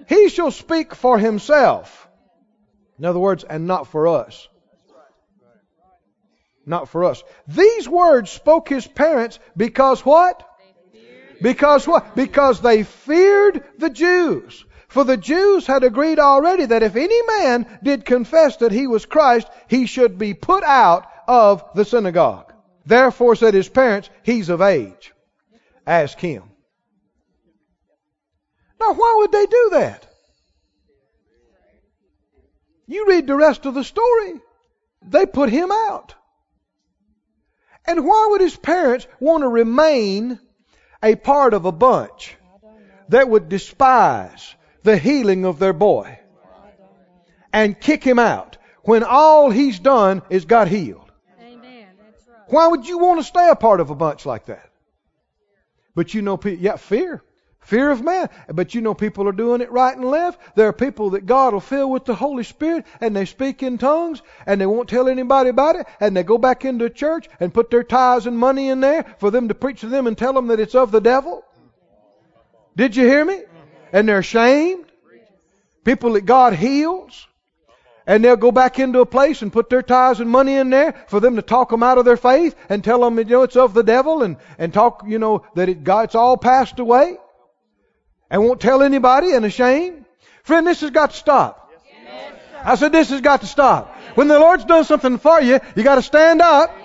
He 0.09 0.29
shall 0.29 0.51
speak 0.51 0.95
for 0.95 1.19
himself. 1.19 2.09
In 2.99 3.07
other 3.07 3.19
words, 3.19 3.45
and 3.45 3.67
not 3.67 3.87
for 3.87 4.09
us. 4.09 4.49
Not 6.67 6.89
for 6.89 7.05
us. 7.05 7.23
These 7.47 7.89
words 7.89 8.31
spoke 8.31 8.69
his 8.69 8.87
parents 8.87 9.39
because 9.57 10.05
what? 10.05 10.49
Because 11.43 11.87
what? 11.87 12.15
Because 12.15 12.61
they 12.61 12.85
feared 12.85 13.65
the 13.79 13.91
Jews. 13.91 14.65
For 14.89 15.05
the 15.05 15.17
Jews 15.17 15.67
had 15.67 15.83
agreed 15.83 16.19
already 16.19 16.67
that 16.67 16.83
if 16.85 16.95
any 16.95 17.23
man 17.39 17.67
did 17.83 18.05
confess 18.05 18.59
that 18.59 18.73
he 18.73 18.87
was 18.87 19.07
Christ, 19.07 19.49
he 19.69 19.87
should 19.87 20.19
be 20.19 20.35
put 20.35 20.63
out 20.63 21.11
of 21.27 21.65
the 21.75 21.85
synagogue. 21.85 22.53
Therefore 22.87 23.35
said 23.35 23.55
his 23.55 23.69
parents, 23.69 24.09
he's 24.23 24.49
of 24.49 24.61
age. 24.61 25.13
Ask 25.87 26.19
him. 26.19 26.45
Now 28.81 28.93
why 28.93 29.15
would 29.19 29.33
they 29.33 29.47
do 29.47 29.69
that? 29.73 30.07
You 32.87 33.07
read 33.09 33.27
the 33.27 33.35
rest 33.35 33.67
of 33.67 33.75
the 33.75 33.85
story. 33.85 34.41
They 35.03 35.27
put 35.27 35.49
him 35.51 35.73
out. 35.73 36.15
And 37.87 38.07
why 38.07 38.29
would 38.31 38.41
his 38.41 38.57
parents 38.57 39.07
want 39.21 39.43
to 39.43 39.49
remain 39.49 40.39
a 41.03 41.17
part 41.17 41.55
of 41.55 41.67
a 41.67 41.73
bunch 41.73 42.37
that 43.09 43.29
would 43.29 43.49
despise 43.49 44.55
the 44.83 44.97
healing 44.97 45.45
of 45.45 45.59
their 45.59 45.73
boy 45.73 46.19
and 47.53 47.79
kick 47.79 48.03
him 48.03 48.19
out 48.19 48.57
when 48.83 49.03
all 49.03 49.51
he's 49.51 49.79
done 49.79 50.23
is 50.29 50.45
got 50.45 50.69
healed. 50.69 51.11
Amen. 51.41 51.87
Right. 51.99 52.39
Why 52.49 52.69
would 52.69 52.87
you 52.87 52.99
want 52.99 53.21
to 53.21 53.25
stay 53.25 53.49
a 53.49 53.57
part 53.57 53.81
of 53.81 53.91
a 53.91 53.95
bunch 53.95 54.27
like 54.27 54.47
that? 54.47 54.69
But 55.95 56.15
you 56.15 56.23
know, 56.23 56.39
yeah, 56.45 56.77
fear. 56.77 57.23
Fear 57.65 57.91
of 57.91 58.03
man. 58.03 58.29
But 58.49 58.75
you 58.75 58.81
know, 58.81 58.95
people 58.95 59.29
are 59.29 59.33
doing 59.33 59.61
it 59.61 59.71
right 59.73 59.97
and 59.97 60.05
left. 60.05 60.57
There 60.57 60.69
are 60.69 60.73
people 60.73 61.11
that 61.11 61.27
God 61.27 61.53
will 61.53 61.61
fill 61.61 61.91
with 61.91 62.05
the 62.05 62.15
Holy 62.15 62.45
Spirit 62.45 62.87
and 63.01 63.15
they 63.15 63.25
speak 63.25 63.63
in 63.63 63.79
tongues 63.79 64.23
and 64.47 64.61
they 64.61 64.67
won't 64.67 64.89
tell 64.89 65.09
anybody 65.09 65.51
about 65.51 65.77
it 65.77 65.87
and 66.01 66.17
they 66.17 66.23
go 66.23 66.39
back 66.39 66.65
into 66.65 66.89
church 66.91 67.29
and 67.41 67.53
put 67.53 67.71
their 67.71 67.83
tithes 67.83 68.27
and 68.27 68.39
money 68.39 68.69
in 68.69 68.81
there 68.81 69.05
for 69.19 69.31
them 69.31 69.49
to 69.49 69.55
preach 69.55 69.81
to 69.81 69.89
them 69.89 70.07
and 70.07 70.17
tell 70.17 70.33
them 70.33 70.47
that 70.47 70.61
it's 70.61 70.75
of 70.75 70.91
the 70.93 71.01
devil. 71.01 71.45
Did 72.77 72.97
you 72.97 73.05
hear 73.05 73.25
me? 73.25 73.43
and 73.95 74.09
they're 74.09 74.19
ashamed. 74.19 74.87
People 75.85 76.15
that 76.15 76.27
God 76.27 76.53
heals. 76.53 77.29
And 78.07 78.23
they'll 78.23 78.37
go 78.37 78.53
back 78.53 78.79
into 78.79 79.01
a 79.01 79.07
place 79.07 79.41
and 79.41 79.53
put 79.53 79.71
their 79.71 79.83
tithes 79.83 80.21
and 80.21 80.29
money 80.29 80.57
in 80.57 80.69
there 80.69 81.07
for 81.07 81.21
them 81.21 81.37
to 81.37 81.43
talk 81.43 81.71
them 81.71 81.83
out 81.83 81.97
of 81.97 82.05
their 82.05 82.19
faith 82.19 82.55
and 82.69 82.83
tell 82.83 83.01
them, 83.01 83.17
you 83.19 83.25
know, 83.25 83.45
it's 83.45 83.57
of 83.57 83.73
the 83.73 83.85
devil 83.85 84.23
and, 84.23 84.37
and 84.59 84.75
talk, 84.75 85.05
you 85.07 85.19
know, 85.19 85.47
that 85.55 85.71
it, 85.71 85.85
God's 85.85 86.15
all 86.15 86.37
passed 86.37 86.81
away. 86.81 87.17
And 88.35 88.43
won't 88.43 88.61
tell 88.61 88.83
anybody 88.83 89.31
and 89.31 89.45
ashamed. 89.45 90.07
Friend, 90.43 90.67
this 90.67 90.81
has 90.81 90.91
got 90.91 91.13
to 91.13 91.17
stop. 91.17 91.71
I 92.65 92.75
said 92.75 92.91
this 92.91 93.11
has 93.11 93.21
got 93.21 93.43
to 93.43 93.47
stop. 93.47 93.97
When 94.17 94.27
the 94.27 94.41
Lord's 94.41 94.65
done 94.65 94.85
something 94.85 95.19
for 95.19 95.41
you, 95.41 95.61
you 95.77 95.85
got 95.85 95.95
to 95.95 96.03
stand 96.03 96.43
up 96.43 96.77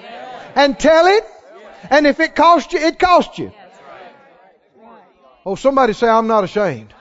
and 0.54 0.78
tell 0.78 1.08
it. 1.08 1.26
And 1.90 2.06
if 2.06 2.20
it 2.20 2.36
costs 2.36 2.72
you, 2.72 2.80
it 2.80 3.00
costs 3.00 3.40
you. 3.40 3.52
Oh, 5.44 5.56
somebody 5.56 5.94
say, 5.94 6.08
I'm 6.08 6.28
not 6.28 6.44
ashamed. 6.44 6.94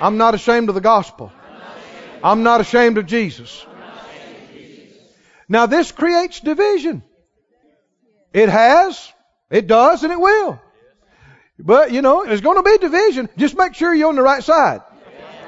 I'm 0.00 0.16
not 0.16 0.34
ashamed 0.34 0.68
of 0.68 0.74
the 0.74 0.80
gospel. 0.80 1.30
I'm 2.24 2.42
not 2.42 2.60
ashamed 2.60 2.98
of 2.98 3.06
Jesus. 3.06 3.64
Now 5.48 5.66
this 5.66 5.92
creates 5.92 6.40
division. 6.40 7.04
It 8.32 8.48
has, 8.48 9.12
it 9.48 9.68
does, 9.68 10.02
and 10.02 10.12
it 10.12 10.18
will. 10.18 10.60
But, 11.64 11.92
you 11.92 12.02
know, 12.02 12.24
there's 12.24 12.40
going 12.40 12.56
to 12.56 12.62
be 12.62 12.78
division. 12.78 13.28
Just 13.36 13.56
make 13.56 13.74
sure 13.74 13.94
you're 13.94 14.08
on 14.08 14.16
the 14.16 14.22
right 14.22 14.42
side 14.42 14.80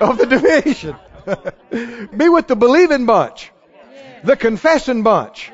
of 0.01 0.18
the 0.18 0.27
division. 0.27 0.96
be 2.16 2.29
with 2.29 2.48
the 2.48 2.57
believing 2.57 3.07
bunch, 3.07 3.51
the 4.25 4.37
confessing 4.37 5.03
bunch. 5.03 5.53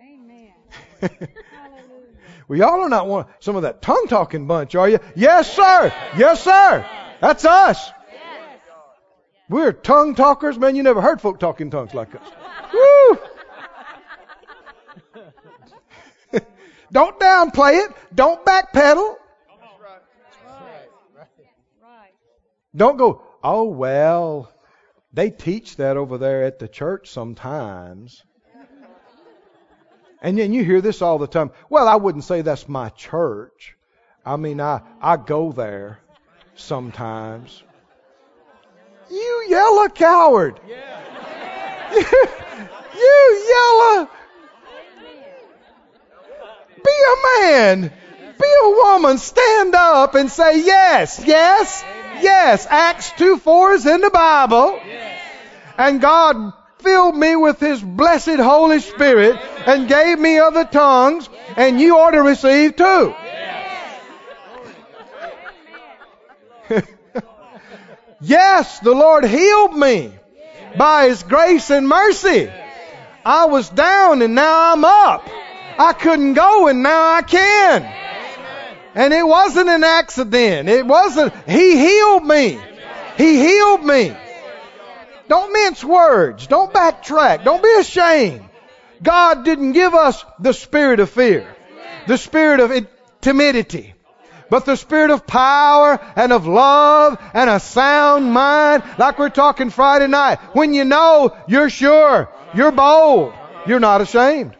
Amen. 0.00 0.52
well, 2.48 2.58
y'all 2.58 2.80
are 2.80 2.88
not 2.88 3.06
one, 3.06 3.26
some 3.38 3.56
of 3.56 3.62
that 3.62 3.82
tongue 3.82 4.06
talking 4.08 4.46
bunch, 4.46 4.74
are 4.74 4.88
you? 4.88 4.98
Yes, 5.14 5.52
sir. 5.52 5.92
Yes, 6.16 6.42
sir. 6.42 6.86
That's 7.20 7.44
us. 7.44 7.90
We're 9.48 9.72
tongue 9.72 10.14
talkers, 10.14 10.58
man. 10.58 10.76
You 10.76 10.82
never 10.82 11.00
heard 11.00 11.20
folk 11.20 11.40
talk 11.40 11.60
in 11.60 11.70
tongues 11.70 11.92
like 11.92 12.14
us. 12.14 12.28
Woo! 12.72 13.18
Don't 16.92 17.18
downplay 17.18 17.84
it. 17.84 17.96
Don't 18.14 18.44
backpedal. 18.44 19.16
Don't 22.74 22.96
go, 22.96 23.22
oh, 23.42 23.64
well, 23.64 24.52
they 25.12 25.30
teach 25.30 25.76
that 25.76 25.96
over 25.96 26.18
there 26.18 26.44
at 26.44 26.58
the 26.58 26.68
church 26.68 27.10
sometimes. 27.10 28.22
And 30.22 30.38
then 30.38 30.52
you 30.52 30.64
hear 30.64 30.80
this 30.80 31.02
all 31.02 31.18
the 31.18 31.26
time. 31.26 31.50
Well, 31.68 31.88
I 31.88 31.96
wouldn't 31.96 32.24
say 32.24 32.42
that's 32.42 32.68
my 32.68 32.90
church. 32.90 33.76
I 34.24 34.36
mean, 34.36 34.60
I, 34.60 34.82
I 35.00 35.16
go 35.16 35.50
there 35.50 36.00
sometimes. 36.54 37.62
You 39.10 39.46
yellow 39.48 39.88
coward. 39.88 40.60
you, 40.68 42.04
you 42.94 43.46
yellow. 43.48 44.08
Be 46.84 46.90
a 46.90 47.42
man. 47.42 47.92
Be 48.40 48.54
a 48.64 48.70
woman. 48.70 49.18
Stand 49.18 49.74
up 49.74 50.14
and 50.14 50.30
say 50.30 50.62
yes, 50.64 51.22
yes, 51.24 51.84
yes. 52.20 52.66
Acts 52.68 53.12
2 53.12 53.38
4 53.38 53.72
is 53.74 53.86
in 53.86 54.00
the 54.00 54.10
Bible. 54.10 54.80
And 55.76 56.00
God 56.00 56.52
filled 56.78 57.16
me 57.16 57.36
with 57.36 57.60
His 57.60 57.82
blessed 57.82 58.36
Holy 58.36 58.80
Spirit 58.80 59.36
and 59.66 59.88
gave 59.88 60.18
me 60.18 60.38
other 60.38 60.64
tongues, 60.64 61.28
and 61.56 61.80
you 61.80 61.96
ought 61.98 62.12
to 62.12 62.22
receive 62.22 62.76
too. 62.76 63.14
yes, 68.20 68.78
the 68.80 68.92
Lord 68.92 69.24
healed 69.24 69.76
me 69.76 70.12
by 70.76 71.08
His 71.08 71.22
grace 71.22 71.70
and 71.70 71.88
mercy. 71.88 72.50
I 73.24 73.46
was 73.46 73.68
down 73.68 74.22
and 74.22 74.34
now 74.34 74.72
I'm 74.72 74.84
up. 74.84 75.28
I 75.78 75.92
couldn't 75.92 76.34
go 76.34 76.68
and 76.68 76.82
now 76.82 77.12
I 77.14 77.22
can. 77.22 77.82
And 78.94 79.14
it 79.14 79.26
wasn't 79.26 79.68
an 79.68 79.84
accident. 79.84 80.68
It 80.68 80.86
wasn't, 80.86 81.32
He 81.46 81.78
healed 81.78 82.24
me. 82.24 82.58
He 83.16 83.38
healed 83.38 83.84
me. 83.84 84.16
Don't 85.28 85.52
mince 85.52 85.84
words. 85.84 86.46
Don't 86.46 86.72
backtrack. 86.72 87.44
Don't 87.44 87.62
be 87.62 87.72
ashamed. 87.78 88.44
God 89.02 89.44
didn't 89.44 89.72
give 89.72 89.94
us 89.94 90.24
the 90.38 90.52
spirit 90.52 91.00
of 91.00 91.08
fear, 91.08 91.46
the 92.06 92.18
spirit 92.18 92.60
of 92.60 92.86
timidity 93.20 93.94
but 94.50 94.66
the 94.66 94.76
spirit 94.76 95.10
of 95.10 95.26
power 95.26 95.98
and 96.16 96.32
of 96.32 96.46
love 96.46 97.18
and 97.32 97.48
a 97.48 97.60
sound 97.60 98.32
mind, 98.32 98.82
like 98.98 99.18
we're 99.18 99.30
talking 99.30 99.70
Friday 99.70 100.08
night. 100.08 100.40
When 100.54 100.74
you 100.74 100.84
know, 100.84 101.36
you're 101.46 101.70
sure, 101.70 102.28
you're 102.52 102.72
bold, 102.72 103.32
you're 103.66 103.80
not 103.80 104.00
ashamed. 104.00 104.56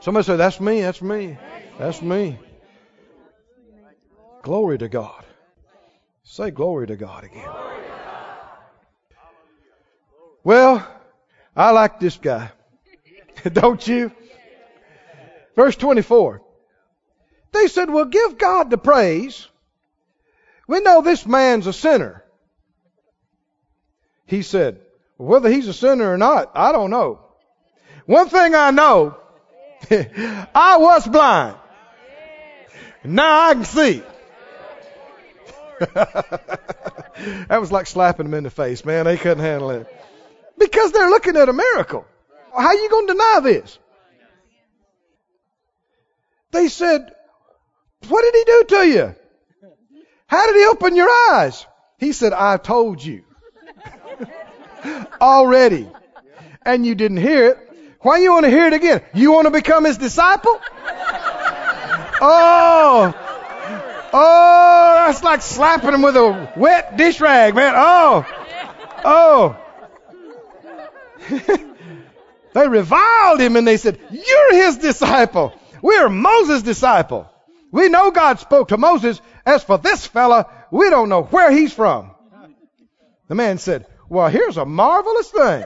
Somebody 0.00 0.24
say, 0.24 0.36
That's 0.36 0.60
me, 0.60 0.80
that's 0.80 1.02
me, 1.02 1.36
that's 1.78 2.02
me. 2.02 2.38
Glory 4.42 4.78
to 4.78 4.88
God. 4.88 5.24
Say 6.22 6.50
glory 6.50 6.86
to 6.88 6.96
God 6.96 7.24
again. 7.24 7.48
Well, 10.44 10.86
I 11.56 11.70
like 11.70 11.98
this 11.98 12.16
guy. 12.16 12.50
Don't 13.52 13.84
you? 13.86 14.12
Verse 15.56 15.74
24. 15.74 16.42
They 17.52 17.66
said, 17.66 17.90
Well, 17.90 18.04
give 18.04 18.38
God 18.38 18.70
the 18.70 18.78
praise. 18.78 19.48
We 20.68 20.80
know 20.80 21.02
this 21.02 21.26
man's 21.26 21.66
a 21.66 21.72
sinner. 21.72 22.24
He 24.26 24.42
said, 24.42 24.80
Whether 25.16 25.48
he's 25.48 25.68
a 25.68 25.72
sinner 25.72 26.12
or 26.12 26.18
not, 26.18 26.52
I 26.54 26.72
don't 26.72 26.90
know. 26.90 27.20
One 28.04 28.28
thing 28.28 28.54
I 28.54 28.70
know, 28.70 29.16
I 30.54 30.76
was 30.78 31.06
blind. 31.06 31.56
Now 33.04 33.48
I 33.48 33.54
can 33.54 33.64
see. 33.64 34.02
that 35.94 37.60
was 37.60 37.70
like 37.70 37.86
slapping 37.86 38.26
them 38.26 38.34
in 38.34 38.44
the 38.44 38.50
face, 38.50 38.84
man. 38.84 39.04
They 39.04 39.16
couldn't 39.16 39.44
handle 39.44 39.70
it. 39.70 39.86
Because 40.58 40.92
they're 40.92 41.10
looking 41.10 41.36
at 41.36 41.48
a 41.48 41.52
miracle. 41.52 42.06
How 42.52 42.68
are 42.68 42.74
you 42.74 42.88
going 42.88 43.06
to 43.08 43.12
deny 43.12 43.40
this? 43.42 43.78
They 46.52 46.68
said, 46.68 47.12
what 48.08 48.22
did 48.22 48.34
he 48.34 48.44
do 48.44 48.64
to 48.68 48.88
you? 48.88 49.14
How 50.26 50.46
did 50.46 50.56
he 50.56 50.66
open 50.66 50.96
your 50.96 51.08
eyes? 51.32 51.66
He 51.98 52.12
said, 52.12 52.32
I 52.32 52.56
told 52.56 53.04
you. 53.04 53.24
Already. 55.20 55.88
And 56.62 56.86
you 56.86 56.94
didn't 56.94 57.18
hear 57.18 57.48
it. 57.48 57.65
Why 58.06 58.18
you 58.18 58.30
want 58.30 58.44
to 58.44 58.50
hear 58.50 58.68
it 58.68 58.72
again? 58.72 59.02
You 59.14 59.32
want 59.32 59.46
to 59.46 59.50
become 59.50 59.84
his 59.84 59.98
disciple? 59.98 60.60
Oh. 62.20 63.12
Oh, 64.12 65.04
that's 65.08 65.24
like 65.24 65.42
slapping 65.42 65.92
him 65.92 66.02
with 66.02 66.16
a 66.16 66.52
wet 66.56 66.96
dish 66.96 67.20
rag, 67.20 67.56
man. 67.56 67.74
Oh. 67.76 68.24
Oh. 69.04 69.56
They 72.52 72.68
reviled 72.68 73.38
him 73.38 73.56
and 73.56 73.66
they 73.66 73.76
said, 73.76 73.98
You're 74.10 74.54
his 74.54 74.78
disciple. 74.78 75.52
We're 75.82 76.08
Moses' 76.08 76.62
disciple. 76.62 77.28
We 77.70 77.90
know 77.90 78.10
God 78.12 78.38
spoke 78.40 78.68
to 78.68 78.78
Moses. 78.78 79.20
As 79.44 79.62
for 79.62 79.76
this 79.76 80.06
fella, 80.06 80.46
we 80.70 80.88
don't 80.88 81.10
know 81.10 81.24
where 81.24 81.50
he's 81.50 81.74
from. 81.74 82.12
The 83.28 83.34
man 83.34 83.58
said, 83.58 83.84
Well, 84.08 84.28
here's 84.28 84.56
a 84.56 84.64
marvelous 84.64 85.28
thing. 85.30 85.64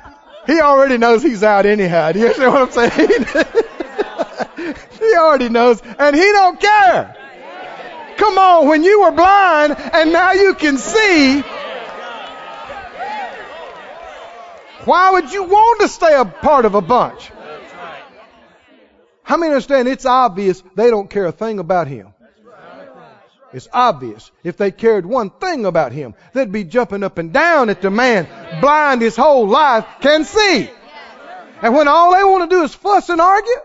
he 0.46 0.60
already 0.60 0.98
knows 0.98 1.22
he's 1.22 1.42
out 1.42 1.66
anyhow. 1.66 2.12
Do 2.12 2.20
you 2.20 2.26
understand 2.26 2.52
what 2.52 2.62
I'm 2.62 2.90
saying? 2.90 4.76
he 4.98 5.16
already 5.16 5.48
knows, 5.48 5.82
and 5.98 6.16
he 6.16 6.22
don't 6.22 6.60
care. 6.60 7.16
Come 8.16 8.38
on, 8.38 8.68
when 8.68 8.82
you 8.82 9.02
were 9.02 9.12
blind 9.12 9.76
and 9.78 10.12
now 10.12 10.32
you 10.32 10.54
can 10.54 10.78
see, 10.78 11.42
why 14.84 15.10
would 15.10 15.32
you 15.32 15.44
want 15.44 15.80
to 15.82 15.88
stay 15.88 16.14
a 16.14 16.24
part 16.24 16.64
of 16.64 16.74
a 16.74 16.80
bunch? 16.80 17.30
How 19.22 19.36
many 19.36 19.52
understand 19.52 19.88
it's 19.88 20.06
obvious 20.06 20.62
they 20.76 20.88
don't 20.88 21.10
care 21.10 21.26
a 21.26 21.32
thing 21.32 21.58
about 21.58 21.88
him? 21.88 22.14
It's 23.56 23.68
obvious. 23.72 24.30
If 24.44 24.58
they 24.58 24.70
cared 24.70 25.06
one 25.06 25.30
thing 25.30 25.64
about 25.64 25.92
him, 25.92 26.14
they'd 26.34 26.52
be 26.52 26.62
jumping 26.62 27.02
up 27.02 27.16
and 27.16 27.32
down 27.32 27.70
at 27.70 27.80
the 27.80 27.90
man, 27.90 28.28
blind 28.60 29.00
his 29.00 29.16
whole 29.16 29.48
life, 29.48 29.86
can 30.02 30.26
see. 30.26 30.68
And 31.62 31.74
when 31.74 31.88
all 31.88 32.12
they 32.12 32.22
want 32.22 32.50
to 32.50 32.54
do 32.54 32.64
is 32.64 32.74
fuss 32.74 33.08
and 33.08 33.18
argue, 33.18 33.56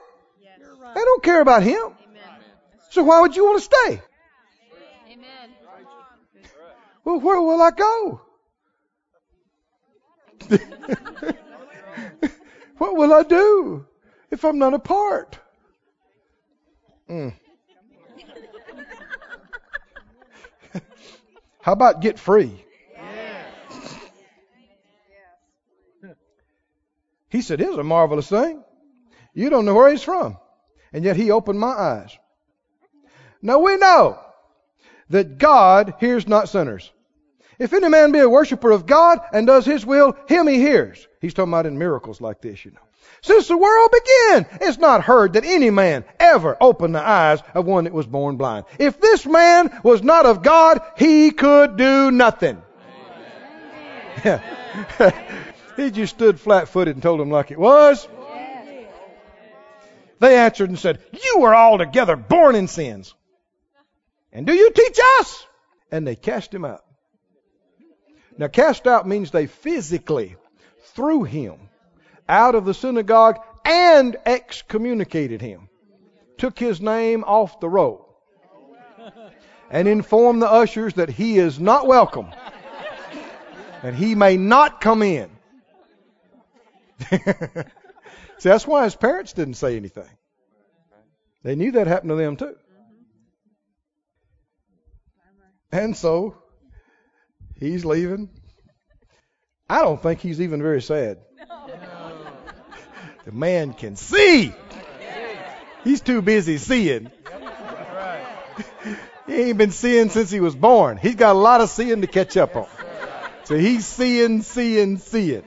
they 0.96 1.02
don't 1.02 1.22
care 1.22 1.42
about 1.42 1.64
him. 1.64 1.90
So 2.92 3.04
why 3.04 3.20
would 3.20 3.36
you 3.36 3.44
want 3.44 3.60
to 3.60 3.66
stay? 3.66 4.02
Well, 7.04 7.20
where 7.20 7.42
will 7.42 7.62
I 7.62 7.72
go? 7.72 8.22
what 12.78 12.96
will 12.96 13.14
I 13.14 13.24
do 13.24 13.86
if 14.30 14.46
I'm 14.46 14.58
not 14.58 14.74
a 14.74 14.80
part? 14.80 15.38
Mm. 17.10 17.34
How 21.62 21.74
about 21.74 22.02
get 22.02 22.20
free? 22.20 22.66
He 27.30 27.42
said, 27.42 27.60
Here's 27.60 27.78
a 27.78 27.84
marvelous 27.84 28.28
thing. 28.28 28.64
You 29.34 29.50
don't 29.50 29.66
know 29.66 29.74
where 29.74 29.90
he's 29.90 30.04
from. 30.04 30.38
And 30.92 31.06
yet 31.06 31.16
he 31.16 31.32
opened 31.32 31.60
my 31.60 31.72
eyes. 31.72 32.18
Now 33.42 33.60
we 33.60 33.78
know 33.78 34.20
that 35.10 35.38
God 35.38 35.96
hears 36.00 36.28
not 36.28 36.50
sinners. 36.50 36.92
If 37.58 37.74
any 37.74 37.90
man 37.90 38.12
be 38.12 38.20
a 38.20 38.30
worshiper 38.30 38.72
of 38.72 38.86
God 38.86 39.20
and 39.32 39.48
does 39.48 39.66
his 39.66 39.86
will, 39.86 40.18
him 40.28 40.48
he 40.48 40.56
hears. 40.56 41.08
He's 41.22 41.34
talking 41.34 41.54
about 41.54 41.66
in 41.66 41.78
miracles 41.78 42.20
like 42.20 42.42
this, 42.42 42.66
you 42.66 42.72
know. 42.72 42.82
Since 43.22 43.48
the 43.48 43.58
world 43.58 43.92
began, 43.92 44.48
it's 44.62 44.80
not 44.80 45.04
heard 45.04 45.34
that 45.34 45.46
any 45.46 45.70
man 45.70 46.06
ever 46.20 46.58
opened 46.60 46.96
the 46.96 47.08
eyes 47.08 47.40
of 47.54 47.66
one 47.66 47.84
that 47.84 47.94
was 47.94 48.08
born 48.08 48.38
blind. 48.38 48.66
If 48.80 49.00
this 49.00 49.26
man 49.26 49.80
was 49.84 50.02
not 50.02 50.26
of 50.26 50.42
God, 50.42 50.82
he 50.98 51.32
could 51.32 51.78
do 51.78 52.10
nothing. 52.10 52.62
he 55.78 55.92
just 55.92 56.16
stood 56.16 56.40
flat 56.40 56.68
footed 56.68 56.96
and 56.96 57.04
told 57.04 57.20
them 57.20 57.30
like 57.30 57.52
it 57.52 57.60
was. 57.60 58.08
They 60.20 60.38
answered 60.38 60.70
and 60.70 60.78
said, 60.78 61.00
You 61.12 61.40
were 61.40 61.56
altogether 61.56 62.16
born 62.16 62.56
in 62.56 62.68
sins. 62.68 63.14
And 64.32 64.46
do 64.46 64.54
you 64.54 64.72
teach 64.72 65.00
us? 65.20 65.46
And 65.92 66.08
they 66.08 66.16
cast 66.16 66.54
him 66.54 66.64
out. 66.64 66.84
Now, 68.38 68.48
cast 68.48 68.88
out 68.88 69.08
means 69.08 69.32
they 69.32 69.48
physically 69.48 70.36
threw 70.96 71.24
him 71.24 71.70
out 72.32 72.56
of 72.56 72.66
the 72.66 72.74
synagogue 72.74 73.40
and 73.66 74.16
excommunicated 74.26 75.42
him. 75.42 75.70
Took 76.38 76.58
his 76.58 76.82
name 76.82 77.24
off 77.26 77.60
the 77.60 77.70
roll. 77.70 78.08
And 79.70 79.88
informed 79.88 80.42
the 80.42 80.52
ushers 80.52 80.96
that 80.96 81.10
he 81.10 81.38
is 81.38 81.60
not 81.60 81.88
welcome. 81.88 82.28
And 83.84 83.96
he 83.96 84.16
may 84.16 84.38
not 84.38 84.82
come 84.82 85.04
in. 85.04 85.30
See, 87.10 87.20
that's 88.50 88.66
why 88.68 88.86
his 88.86 88.96
parents 88.96 89.34
didn't 89.34 89.56
say 89.56 89.76
anything. 89.76 90.10
They 91.44 91.56
knew 91.56 91.72
that 91.74 91.88
happened 91.88 92.10
to 92.12 92.16
them 92.16 92.38
too. 92.38 92.56
And 95.72 95.96
so 95.96 96.36
he's 97.60 97.86
leaving. 97.86 98.30
I 99.70 99.82
don't 99.82 100.02
think 100.02 100.20
he's 100.20 100.42
even 100.42 100.62
very 100.62 100.82
sad. 100.82 101.20
The 103.26 103.32
man 103.32 103.74
can 103.74 103.96
see. 103.96 104.54
He's 105.84 106.02
too 106.02 106.22
busy 106.22 106.58
seeing. 106.58 107.12
he 109.28 109.34
ain't 109.34 109.58
been 109.58 109.72
seeing 109.72 110.10
since 110.10 110.30
he 110.30 110.40
was 110.40 110.56
born. 110.56 110.98
He's 110.98 111.16
got 111.16 111.36
a 111.36 111.40
lot 111.40 111.62
of 111.62 111.70
seeing 111.70 112.02
to 112.02 112.08
catch 112.08 112.38
up 112.38 112.56
on. 112.56 112.68
So 113.44 113.58
he's 113.58 113.86
seeing, 113.86 114.44
seeing, 114.44 114.98
seeing. 114.98 115.44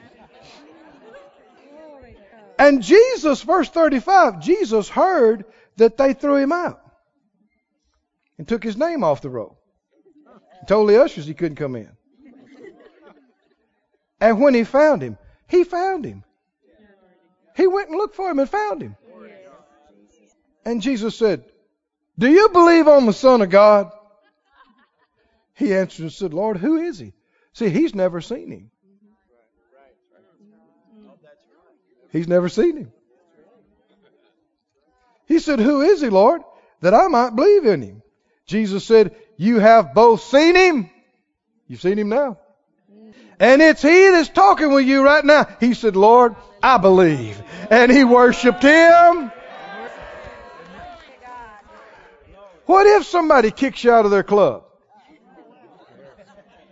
And 2.57 2.81
Jesus, 2.81 3.41
verse 3.41 3.69
35, 3.69 4.41
Jesus 4.41 4.89
heard 4.89 5.45
that 5.77 5.97
they 5.97 6.13
threw 6.13 6.37
him 6.37 6.51
out 6.51 6.81
and 8.37 8.47
took 8.47 8.63
his 8.63 8.77
name 8.77 9.03
off 9.03 9.21
the 9.21 9.29
roll. 9.29 9.57
Told 10.67 10.89
the 10.89 11.01
ushers 11.01 11.25
he 11.25 11.33
couldn't 11.33 11.57
come 11.57 11.75
in. 11.75 11.89
And 14.19 14.41
when 14.41 14.53
he 14.53 14.63
found 14.63 15.01
him, 15.01 15.17
he 15.47 15.63
found 15.63 16.05
him. 16.05 16.24
He 17.55 17.67
went 17.67 17.89
and 17.89 17.97
looked 17.97 18.15
for 18.15 18.29
him 18.29 18.39
and 18.39 18.49
found 18.49 18.81
him. 18.81 18.95
And 20.65 20.81
Jesus 20.81 21.15
said, 21.15 21.45
Do 22.17 22.29
you 22.29 22.49
believe 22.49 22.87
on 22.87 23.05
the 23.05 23.13
Son 23.13 23.41
of 23.41 23.49
God? 23.49 23.91
He 25.53 25.73
answered 25.73 26.03
and 26.03 26.13
said, 26.13 26.33
Lord, 26.33 26.57
who 26.57 26.77
is 26.77 26.99
he? 26.99 27.13
See, 27.53 27.69
he's 27.69 27.95
never 27.95 28.19
seen 28.19 28.51
him. 28.51 28.71
He's 32.11 32.27
never 32.27 32.49
seen 32.49 32.77
him. 32.77 32.91
He 35.27 35.39
said, 35.39 35.59
Who 35.59 35.81
is 35.81 36.01
he, 36.01 36.09
Lord? 36.09 36.41
That 36.81 36.93
I 36.93 37.07
might 37.07 37.35
believe 37.35 37.65
in 37.65 37.81
him. 37.81 38.01
Jesus 38.45 38.85
said, 38.85 39.15
You 39.37 39.59
have 39.59 39.93
both 39.93 40.21
seen 40.21 40.55
him. 40.55 40.89
You've 41.67 41.81
seen 41.81 41.97
him 41.97 42.09
now. 42.09 42.37
And 43.39 43.61
it's 43.61 43.81
he 43.81 44.09
that's 44.09 44.29
talking 44.29 44.71
with 44.71 44.85
you 44.85 45.03
right 45.03 45.23
now. 45.23 45.47
He 45.59 45.73
said, 45.73 45.95
Lord, 45.95 46.35
I 46.63 46.77
believe. 46.77 47.41
And 47.69 47.91
he 47.91 48.03
worshiped 48.03 48.63
him. 48.63 49.31
What 52.65 52.87
if 52.87 53.05
somebody 53.05 53.51
kicks 53.51 53.83
you 53.83 53.91
out 53.91 54.05
of 54.05 54.11
their 54.11 54.23
club? 54.23 54.63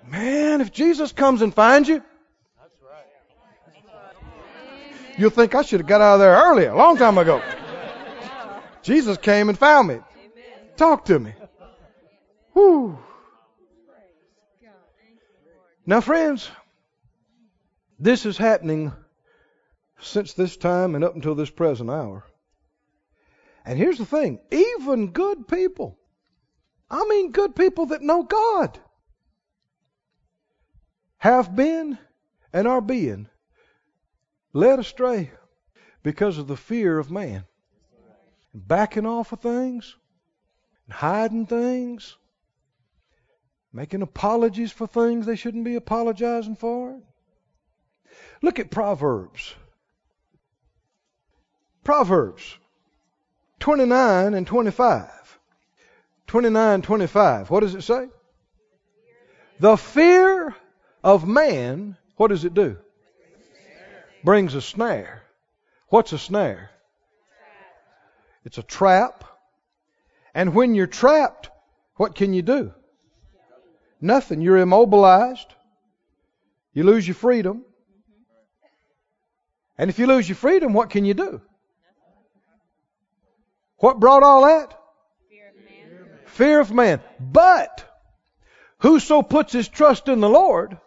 Man, 0.07 0.61
if 0.61 0.71
Jesus 0.71 1.11
comes 1.11 1.41
and 1.41 1.53
finds 1.53 1.89
you, 1.89 2.01
you'll 5.17 5.31
think 5.31 5.53
I 5.55 5.63
should 5.63 5.81
have 5.81 5.87
got 5.87 6.01
out 6.01 6.15
of 6.15 6.19
there 6.19 6.35
earlier, 6.35 6.71
a 6.71 6.77
long 6.77 6.97
time 6.97 7.17
ago. 7.17 7.41
Jesus 8.83 9.17
came 9.17 9.49
and 9.49 9.57
found 9.57 9.87
me. 9.87 9.99
Talk 10.77 11.05
to 11.05 11.19
me. 11.19 11.33
Whew. 12.53 12.97
Now, 15.85 15.99
friends, 15.99 16.49
this 17.99 18.25
is 18.25 18.37
happening 18.37 18.93
since 19.99 20.33
this 20.33 20.55
time 20.55 20.95
and 20.95 21.03
up 21.03 21.15
until 21.15 21.35
this 21.35 21.49
present 21.49 21.89
hour. 21.89 22.23
And 23.65 23.77
here's 23.77 23.97
the 23.97 24.05
thing 24.05 24.39
even 24.51 25.11
good 25.11 25.47
people, 25.47 25.97
I 26.89 27.05
mean 27.07 27.31
good 27.31 27.55
people 27.55 27.87
that 27.87 28.01
know 28.01 28.23
God, 28.23 28.79
have 31.17 31.55
been 31.55 31.97
and 32.51 32.67
are 32.67 32.81
being 32.81 33.27
led 34.53 34.79
astray 34.79 35.31
because 36.03 36.37
of 36.37 36.47
the 36.47 36.57
fear 36.57 36.99
of 36.99 37.09
man 37.09 37.45
backing 38.53 39.05
off 39.05 39.31
of 39.31 39.39
things, 39.39 39.95
hiding 40.89 41.45
things, 41.45 42.17
making 43.73 44.03
apologies 44.03 44.71
for 44.71 44.85
things 44.85 45.25
they 45.25 45.35
shouldn't 45.35 45.65
be 45.65 45.75
apologizing 45.75 46.55
for. 46.55 47.01
Look 48.41 48.59
at 48.59 48.69
Proverbs. 48.69 49.55
Proverbs 51.83 52.57
29 53.59 54.33
and 54.33 54.45
25. 54.45 55.39
29 56.27 56.81
25. 56.81 57.49
What 57.49 57.59
does 57.61 57.75
it 57.75 57.81
say? 57.81 58.07
The 59.59 59.77
fear 59.77 60.55
of 61.03 61.27
man, 61.27 61.97
what 62.15 62.29
does 62.29 62.45
it 62.45 62.53
do? 62.53 62.77
Brings 64.23 64.55
a 64.55 64.61
snare. 64.61 65.23
What's 65.89 66.13
a 66.13 66.17
snare? 66.17 66.69
It's 68.45 68.57
a 68.57 68.63
trap. 68.63 69.23
And 70.33 70.55
when 70.55 70.75
you're 70.75 70.87
trapped, 70.87 71.49
what 71.95 72.15
can 72.15 72.33
you 72.33 72.41
do? 72.41 72.73
Nothing. 74.03 74.41
You're 74.41 74.57
immobilized. 74.57 75.47
You 76.73 76.83
lose 76.83 77.07
your 77.07 77.15
freedom. 77.15 77.63
And 79.77 79.89
if 79.89 79.97
you 79.97 80.07
lose 80.07 80.27
your 80.27 80.35
freedom, 80.35 80.73
what 80.73 80.89
can 80.89 81.05
you 81.05 81.13
do? 81.13 81.41
What 83.77 84.01
brought 84.01 84.21
all 84.21 84.45
that? 84.45 84.77
Fear 85.29 85.49
of 85.49 85.55
man. 85.55 86.09
Fear 86.25 86.59
of 86.59 86.71
man. 86.73 87.01
But 87.17 87.85
whoso 88.79 89.21
puts 89.21 89.53
his 89.53 89.69
trust 89.69 90.09
in 90.09 90.19
the 90.19 90.29
Lord 90.29 90.77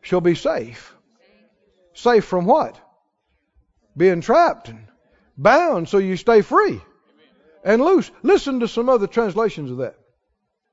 shall 0.00 0.20
be 0.20 0.34
safe. 0.34 0.92
Safe 1.94 2.24
from 2.24 2.46
what? 2.46 2.80
Being 3.96 4.22
trapped 4.22 4.68
and 4.70 4.88
bound 5.36 5.88
so 5.88 5.98
you 5.98 6.16
stay 6.16 6.42
free 6.42 6.80
and 7.64 7.80
loose. 7.80 8.10
Listen 8.24 8.58
to 8.58 8.66
some 8.66 8.88
other 8.88 9.06
translations 9.06 9.70
of 9.70 9.76
that. 9.76 10.01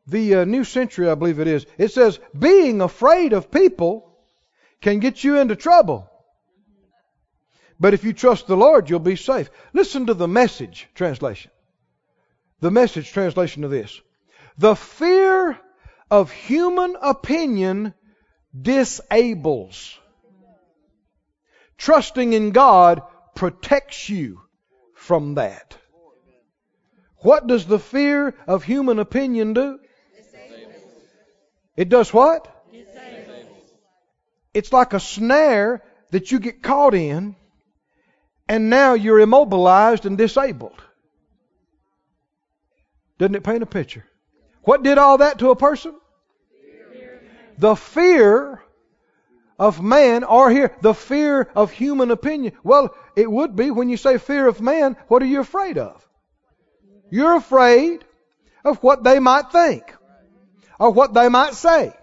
The 0.09 0.35
uh, 0.35 0.45
New 0.45 0.63
Century, 0.63 1.09
I 1.09 1.15
believe 1.15 1.39
it 1.39 1.47
is, 1.47 1.65
it 1.77 1.91
says, 1.91 2.19
being 2.37 2.81
afraid 2.81 3.33
of 3.33 3.51
people 3.51 4.11
can 4.81 4.99
get 4.99 5.23
you 5.23 5.39
into 5.39 5.55
trouble. 5.55 6.09
But 7.79 7.93
if 7.93 8.03
you 8.03 8.13
trust 8.13 8.47
the 8.47 8.57
Lord, 8.57 8.89
you'll 8.89 8.99
be 8.99 9.15
safe. 9.15 9.49
Listen 9.71 10.07
to 10.07 10.13
the 10.13 10.27
message 10.27 10.87
translation. 10.95 11.51
The 12.59 12.71
message 12.71 13.11
translation 13.11 13.63
of 13.63 13.71
this. 13.71 14.01
The 14.57 14.75
fear 14.75 15.57
of 16.09 16.31
human 16.31 16.97
opinion 17.01 17.93
disables. 18.59 19.97
Trusting 21.77 22.33
in 22.33 22.51
God 22.51 23.01
protects 23.35 24.09
you 24.09 24.41
from 24.95 25.35
that. 25.35 25.77
What 27.17 27.47
does 27.47 27.65
the 27.65 27.79
fear 27.79 28.33
of 28.47 28.63
human 28.63 28.99
opinion 28.99 29.53
do? 29.53 29.79
It 31.79 31.87
does 31.87 32.13
what? 32.13 32.45
It's 34.53 34.73
like 34.73 34.91
a 34.91 34.99
snare 34.99 35.81
that 36.11 36.29
you 36.29 36.39
get 36.39 36.61
caught 36.61 36.93
in, 36.93 37.37
and 38.49 38.69
now 38.69 38.95
you're 38.95 39.21
immobilized 39.21 40.05
and 40.05 40.17
disabled. 40.17 40.83
Doesn't 43.17 43.35
it 43.35 43.45
paint 43.45 43.63
a 43.63 43.65
picture? 43.65 44.05
What 44.63 44.83
did 44.83 44.97
all 44.97 45.19
that 45.19 45.39
to 45.39 45.51
a 45.51 45.55
person? 45.55 45.95
The 47.57 47.77
fear 47.77 48.61
of 49.57 49.81
man, 49.81 50.25
or 50.25 50.51
here, 50.51 50.75
the 50.81 50.93
fear 50.93 51.49
of 51.55 51.71
human 51.71 52.11
opinion. 52.11 52.57
Well, 52.61 52.93
it 53.15 53.31
would 53.31 53.55
be 53.55 53.71
when 53.71 53.87
you 53.87 53.95
say 53.95 54.17
fear 54.17 54.47
of 54.47 54.59
man, 54.59 54.97
what 55.07 55.23
are 55.23 55.27
you 55.27 55.39
afraid 55.39 55.77
of? 55.77 56.05
You're 57.09 57.37
afraid 57.37 58.03
of 58.65 58.83
what 58.83 59.05
they 59.05 59.19
might 59.19 59.53
think, 59.53 59.95
or 60.79 60.91
what 60.91 61.13
they 61.13 61.29
might 61.29 61.53
say, 61.53 61.93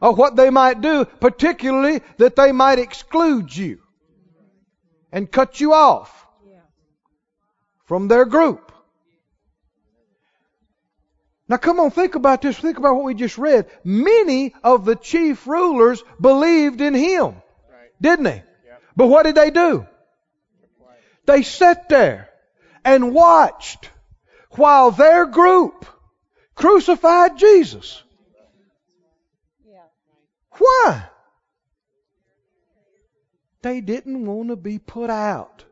or 0.00 0.14
what 0.14 0.34
they 0.34 0.50
might 0.50 0.80
do, 0.80 1.04
particularly 1.04 2.00
that 2.16 2.34
they 2.34 2.52
might 2.52 2.78
exclude 2.78 3.54
you 3.54 3.78
and 5.12 5.30
cut 5.30 5.60
you 5.60 5.74
off 5.74 6.26
from 7.84 8.08
their 8.08 8.24
group. 8.24 8.72
Now 11.48 11.56
come 11.56 11.80
on, 11.80 11.90
think 11.90 12.14
about 12.14 12.42
this. 12.42 12.56
Think 12.56 12.78
about 12.78 12.94
what 12.94 13.04
we 13.04 13.14
just 13.14 13.36
read. 13.36 13.66
Many 13.82 14.54
of 14.62 14.84
the 14.84 14.94
chief 14.94 15.48
rulers 15.48 16.02
believed 16.20 16.80
in 16.80 16.94
him. 16.94 17.42
Didn't 18.00 18.24
they? 18.24 18.44
But 18.96 19.08
what 19.08 19.24
did 19.24 19.34
they 19.34 19.50
do? 19.50 19.86
They 21.26 21.42
sat 21.42 21.88
there 21.88 22.30
and 22.84 23.12
watched 23.12 23.90
while 24.52 24.92
their 24.92 25.26
group 25.26 25.86
crucified 26.60 27.38
Jesus. 27.38 28.02
Why? 30.58 31.04
They 33.62 33.80
didn't 33.80 34.26
want 34.26 34.50
to 34.50 34.56
be 34.56 34.78
put 34.78 35.08
out 35.10 35.64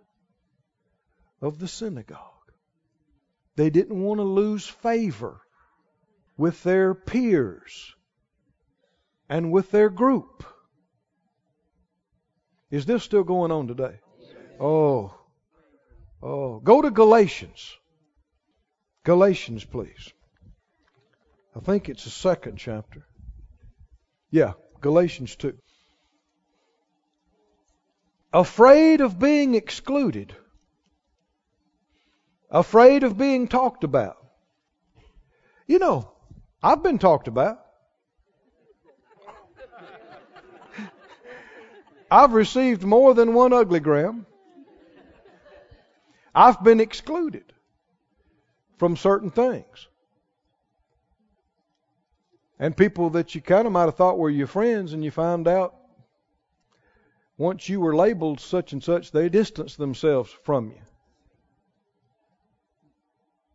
of 1.43 1.59
the 1.59 1.69
synagogue. 1.69 2.19
They 3.57 3.71
didn't 3.71 4.03
want 4.03 4.19
to 4.19 4.25
lose 4.25 4.67
favor 4.67 5.41
with 6.39 6.63
their 6.63 6.95
peers 6.95 7.95
and 9.29 9.53
with 9.53 9.71
their 9.71 9.91
group. 9.91 10.45
Is 12.71 12.87
this 12.87 13.03
still 13.03 13.25
going 13.25 13.51
on 13.51 13.67
today? 13.67 14.01
Oh. 14.59 15.15
Oh. 16.23 16.61
Go 16.61 16.81
to 16.81 16.91
Galatians. 16.91 17.77
Galatians, 19.05 19.65
please. 19.65 20.13
I 21.57 21.61
think 21.61 21.89
it's 21.89 22.05
the 22.05 22.11
second 22.11 22.57
chapter. 22.57 23.07
Yeah, 24.31 24.53
Galatians 24.81 25.35
2. 25.37 25.57
Afraid 28.33 29.01
of 29.01 29.19
being 29.19 29.55
excluded. 29.55 30.35
Afraid 32.51 33.03
of 33.03 33.17
being 33.17 33.49
talked 33.49 33.85
about. 33.85 34.17
You 35.67 35.79
know, 35.79 36.13
I've 36.63 36.83
been 36.83 36.99
talked 36.99 37.29
about. 37.29 37.59
I've 42.11 42.33
received 42.33 42.85
more 42.85 43.15
than 43.15 43.35
one 43.35 43.53
ugly 43.53 43.81
gram. 43.81 44.27
I've 46.35 46.63
been 46.63 46.81
excluded 46.81 47.53
from 48.79 48.97
certain 48.97 49.31
things. 49.31 49.89
And 52.59 52.77
people 52.77 53.11
that 53.11 53.35
you 53.35 53.41
kind 53.41 53.67
of 53.67 53.73
might 53.73 53.85
have 53.85 53.97
thought 53.97 54.19
were 54.19 54.31
your 54.31 54.47
friends, 54.47 54.93
and 54.93 55.05
you 55.05 55.11
find 55.11 55.47
out 55.47 55.75
once 57.37 57.69
you 57.69 57.81
were 57.81 57.95
labeled 57.95 58.41
such 58.41 58.73
and 58.73 58.83
such, 58.83 59.13
they 59.13 59.29
distanced 59.29 59.79
themselves 59.79 60.31
from 60.43 60.71
you. 60.71 60.81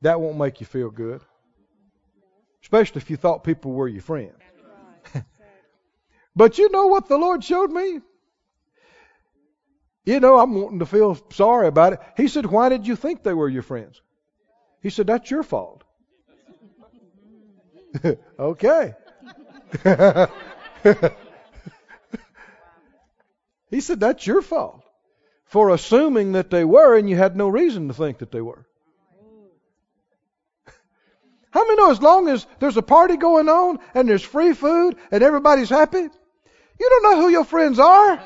That 0.01 0.21
won't 0.21 0.37
make 0.37 0.61
you 0.61 0.65
feel 0.65 0.89
good. 0.89 1.21
Especially 2.61 3.01
if 3.01 3.09
you 3.09 3.17
thought 3.17 3.43
people 3.43 3.73
were 3.73 3.89
your 3.89 4.01
friends. 4.01 4.35
but 6.35 6.57
you 6.57 6.71
know 6.71 6.87
what 6.87 7.09
the 7.09 7.17
Lord 7.17 7.43
showed 7.43 7.71
me? 7.71 7.99
You 10.05 10.19
know, 10.21 10.39
I'm 10.39 10.53
wanting 10.53 10.79
to 10.79 10.85
feel 10.85 11.17
sorry 11.31 11.67
about 11.67 11.93
it. 11.93 11.99
He 12.15 12.27
said, 12.29 12.45
Why 12.45 12.69
did 12.69 12.87
you 12.87 12.95
think 12.95 13.23
they 13.23 13.33
were 13.33 13.49
your 13.49 13.61
friends? 13.63 14.01
He 14.81 14.89
said, 14.89 15.07
That's 15.07 15.29
your 15.29 15.43
fault. 15.43 15.83
okay. 18.39 18.93
he 23.69 23.81
said, 23.81 23.99
That's 23.99 24.25
your 24.25 24.41
fault 24.41 24.83
for 25.45 25.69
assuming 25.69 26.31
that 26.33 26.49
they 26.49 26.65
were 26.65 26.97
and 26.97 27.09
you 27.09 27.15
had 27.15 27.35
no 27.35 27.47
reason 27.47 27.87
to 27.87 27.93
think 27.93 28.19
that 28.19 28.31
they 28.31 28.41
were. 28.41 28.65
How 31.51 31.63
many 31.63 31.75
know 31.75 31.91
as 31.91 32.01
long 32.01 32.27
as 32.27 32.47
there's 32.59 32.77
a 32.77 32.81
party 32.81 33.17
going 33.17 33.49
on 33.49 33.79
and 33.93 34.09
there's 34.09 34.23
free 34.23 34.53
food 34.53 34.95
and 35.11 35.23
everybody's 35.23 35.69
happy, 35.69 35.99
you 35.99 36.89
don't 36.89 37.03
know 37.03 37.21
who 37.21 37.29
your 37.29 37.45
friends 37.45 37.79
are? 37.79 38.19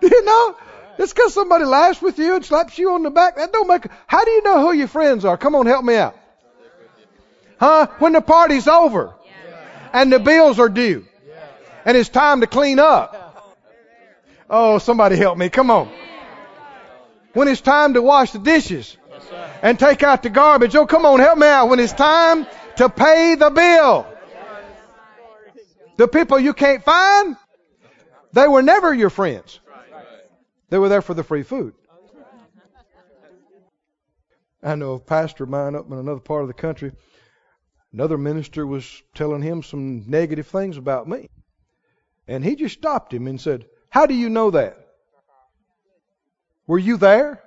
do 0.00 0.08
you 0.08 0.24
know? 0.24 0.56
Just 0.98 1.14
because 1.14 1.32
somebody 1.32 1.64
laughs 1.64 2.02
with 2.02 2.18
you 2.18 2.36
and 2.36 2.44
slaps 2.44 2.78
you 2.78 2.92
on 2.92 3.02
the 3.02 3.10
back, 3.10 3.36
that 3.36 3.52
don't 3.52 3.66
make. 3.66 3.86
How 4.06 4.24
do 4.24 4.30
you 4.30 4.42
know 4.42 4.60
who 4.60 4.72
your 4.72 4.88
friends 4.88 5.24
are? 5.24 5.38
Come 5.38 5.54
on, 5.54 5.64
help 5.66 5.84
me 5.84 5.96
out. 5.96 6.16
Huh? 7.62 7.86
When 8.00 8.12
the 8.12 8.20
party's 8.20 8.66
over 8.66 9.14
and 9.92 10.12
the 10.12 10.18
bills 10.18 10.58
are 10.58 10.68
due 10.68 11.06
and 11.84 11.96
it's 11.96 12.08
time 12.08 12.40
to 12.40 12.48
clean 12.48 12.80
up. 12.80 13.54
Oh, 14.50 14.78
somebody 14.78 15.14
help 15.14 15.38
me. 15.38 15.48
Come 15.48 15.70
on. 15.70 15.88
When 17.34 17.46
it's 17.46 17.60
time 17.60 17.94
to 17.94 18.02
wash 18.02 18.32
the 18.32 18.40
dishes 18.40 18.96
and 19.62 19.78
take 19.78 20.02
out 20.02 20.24
the 20.24 20.28
garbage. 20.28 20.74
Oh, 20.74 20.86
come 20.86 21.06
on, 21.06 21.20
help 21.20 21.38
me 21.38 21.46
out. 21.46 21.68
When 21.68 21.78
it's 21.78 21.92
time 21.92 22.48
to 22.78 22.88
pay 22.88 23.36
the 23.36 23.50
bill. 23.50 24.08
The 25.98 26.08
people 26.08 26.40
you 26.40 26.54
can't 26.54 26.82
find, 26.82 27.36
they 28.32 28.48
were 28.48 28.62
never 28.62 28.92
your 28.92 29.10
friends. 29.10 29.60
They 30.68 30.78
were 30.78 30.88
there 30.88 31.00
for 31.00 31.14
the 31.14 31.22
free 31.22 31.44
food. 31.44 31.74
I 34.64 34.74
know 34.74 34.94
a 34.94 34.98
pastor 34.98 35.44
of 35.44 35.50
mine 35.50 35.76
up 35.76 35.86
in 35.86 35.96
another 35.96 36.18
part 36.18 36.42
of 36.42 36.48
the 36.48 36.54
country, 36.54 36.90
another 37.92 38.18
minister 38.18 38.66
was 38.66 39.02
telling 39.14 39.42
him 39.42 39.62
some 39.62 40.04
negative 40.08 40.46
things 40.46 40.76
about 40.76 41.08
me. 41.08 41.28
And 42.28 42.44
he 42.44 42.56
just 42.56 42.78
stopped 42.78 43.12
him 43.12 43.26
and 43.26 43.40
said, 43.40 43.66
How 43.88 44.06
do 44.06 44.14
you 44.14 44.28
know 44.28 44.50
that? 44.52 44.78
Were 46.66 46.78
you 46.78 46.96
there? 46.96 47.42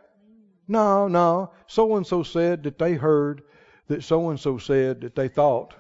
No, 0.68 1.08
no. 1.08 1.52
So 1.68 1.96
and 1.96 2.06
so 2.06 2.24
said 2.24 2.64
that 2.64 2.78
they 2.78 2.94
heard 2.94 3.44
that 3.88 4.04
so 4.04 4.30
and 4.30 4.40
so 4.40 4.58
said 4.58 5.02
that 5.02 5.16
they 5.16 5.28
thought 5.28 5.74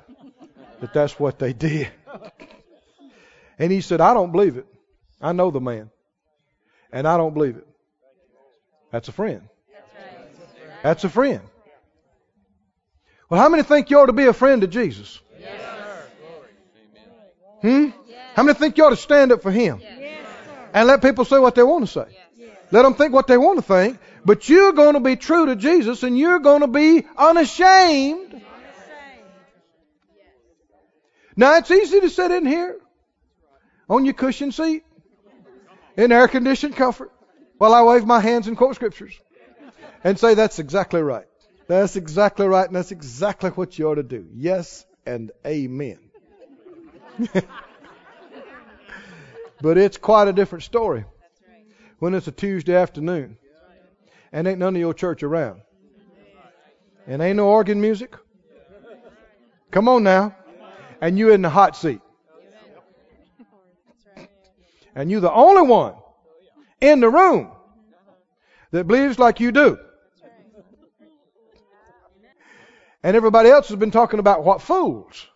that 0.79 0.93
that's 0.93 1.19
what 1.19 1.39
they 1.39 1.53
did. 1.53 1.89
And 3.57 3.71
he 3.71 3.81
said, 3.81 4.01
I 4.01 4.13
don't 4.13 4.31
believe 4.31 4.57
it. 4.57 4.65
I 5.21 5.31
know 5.31 5.49
the 5.49 5.61
man. 5.61 5.89
And 6.91 7.07
I 7.07 7.17
don't 7.17 7.33
believe 7.33 7.55
it. 7.55 7.67
That's 8.91 9.07
a 9.07 9.11
friend. 9.11 9.47
That's 10.83 11.03
a 11.03 11.09
friend. 11.09 11.41
Well, 13.29 13.41
how 13.41 13.49
many 13.49 13.63
think 13.63 13.89
you 13.89 13.99
ought 13.99 14.05
to 14.07 14.13
be 14.13 14.25
a 14.25 14.33
friend 14.33 14.61
to 14.61 14.67
Jesus? 14.67 15.19
Yes, 15.39 15.61
Hmm? 17.61 17.89
How 18.35 18.43
many 18.43 18.57
think 18.57 18.77
you 18.77 18.85
ought 18.85 18.91
to 18.91 18.95
stand 18.95 19.31
up 19.31 19.41
for 19.41 19.51
him? 19.51 19.79
Yes, 19.81 20.27
And 20.73 20.87
let 20.87 21.01
people 21.01 21.25
say 21.25 21.39
what 21.39 21.55
they 21.55 21.63
want 21.63 21.87
to 21.87 21.91
say. 21.91 22.17
Let 22.71 22.83
them 22.83 22.93
think 22.95 23.13
what 23.13 23.27
they 23.27 23.37
want 23.37 23.57
to 23.57 23.61
think. 23.61 23.97
But 24.25 24.49
you're 24.49 24.73
going 24.73 24.95
to 24.95 24.99
be 24.99 25.15
true 25.15 25.45
to 25.47 25.55
Jesus 25.55 26.03
and 26.03 26.17
you're 26.17 26.39
going 26.39 26.61
to 26.61 26.67
be 26.67 27.05
unashamed. 27.17 28.41
Now 31.35 31.57
it's 31.57 31.69
easy 31.71 31.99
to 32.01 32.09
sit 32.09 32.31
in 32.31 32.45
here 32.45 32.77
on 33.89 34.05
your 34.05 34.13
cushion 34.13 34.51
seat 34.51 34.83
in 35.97 36.11
air 36.11 36.27
conditioned 36.27 36.75
comfort 36.75 37.11
while 37.57 37.73
I 37.73 37.83
wave 37.83 38.05
my 38.05 38.19
hands 38.19 38.47
and 38.47 38.57
quote 38.57 38.75
scriptures 38.75 39.19
and 40.03 40.17
say 40.19 40.33
that's 40.33 40.59
exactly 40.59 41.01
right. 41.01 41.25
That's 41.67 41.95
exactly 41.95 42.47
right 42.47 42.67
and 42.67 42.75
that's 42.75 42.91
exactly 42.91 43.49
what 43.51 43.79
you 43.79 43.89
ought 43.89 43.95
to 43.95 44.03
do. 44.03 44.27
Yes 44.33 44.85
and 45.05 45.31
amen. 45.45 45.99
but 49.61 49.77
it's 49.77 49.97
quite 49.97 50.27
a 50.27 50.33
different 50.33 50.63
story 50.63 51.05
when 51.99 52.13
it's 52.13 52.27
a 52.27 52.31
Tuesday 52.31 52.75
afternoon 52.75 53.37
and 54.31 54.47
ain't 54.47 54.59
none 54.59 54.75
of 54.75 54.79
your 54.79 54.93
church 54.93 55.23
around. 55.23 55.61
And 57.07 57.21
ain't 57.21 57.37
no 57.37 57.47
organ 57.47 57.79
music. 57.79 58.15
Come 59.71 59.87
on 59.87 60.03
now. 60.03 60.35
And 61.01 61.17
you 61.17 61.31
in 61.31 61.41
the 61.41 61.49
hot 61.49 61.77
seat. 61.77 62.01
And 64.95 65.11
you 65.11 65.19
the 65.19 65.31
only 65.31 65.61
one 65.63 65.95
in 66.81 66.99
the 66.99 67.09
room 67.09 67.51
that 68.71 68.87
believes 68.87 69.19
like 69.19 69.39
you 69.39 69.51
do. 69.51 69.77
And 73.05 73.15
everybody 73.15 73.49
else 73.49 73.67
has 73.67 73.77
been 73.77 73.91
talking 73.91 74.17
about 74.19 74.43
what 74.43 74.63
fools 74.63 75.27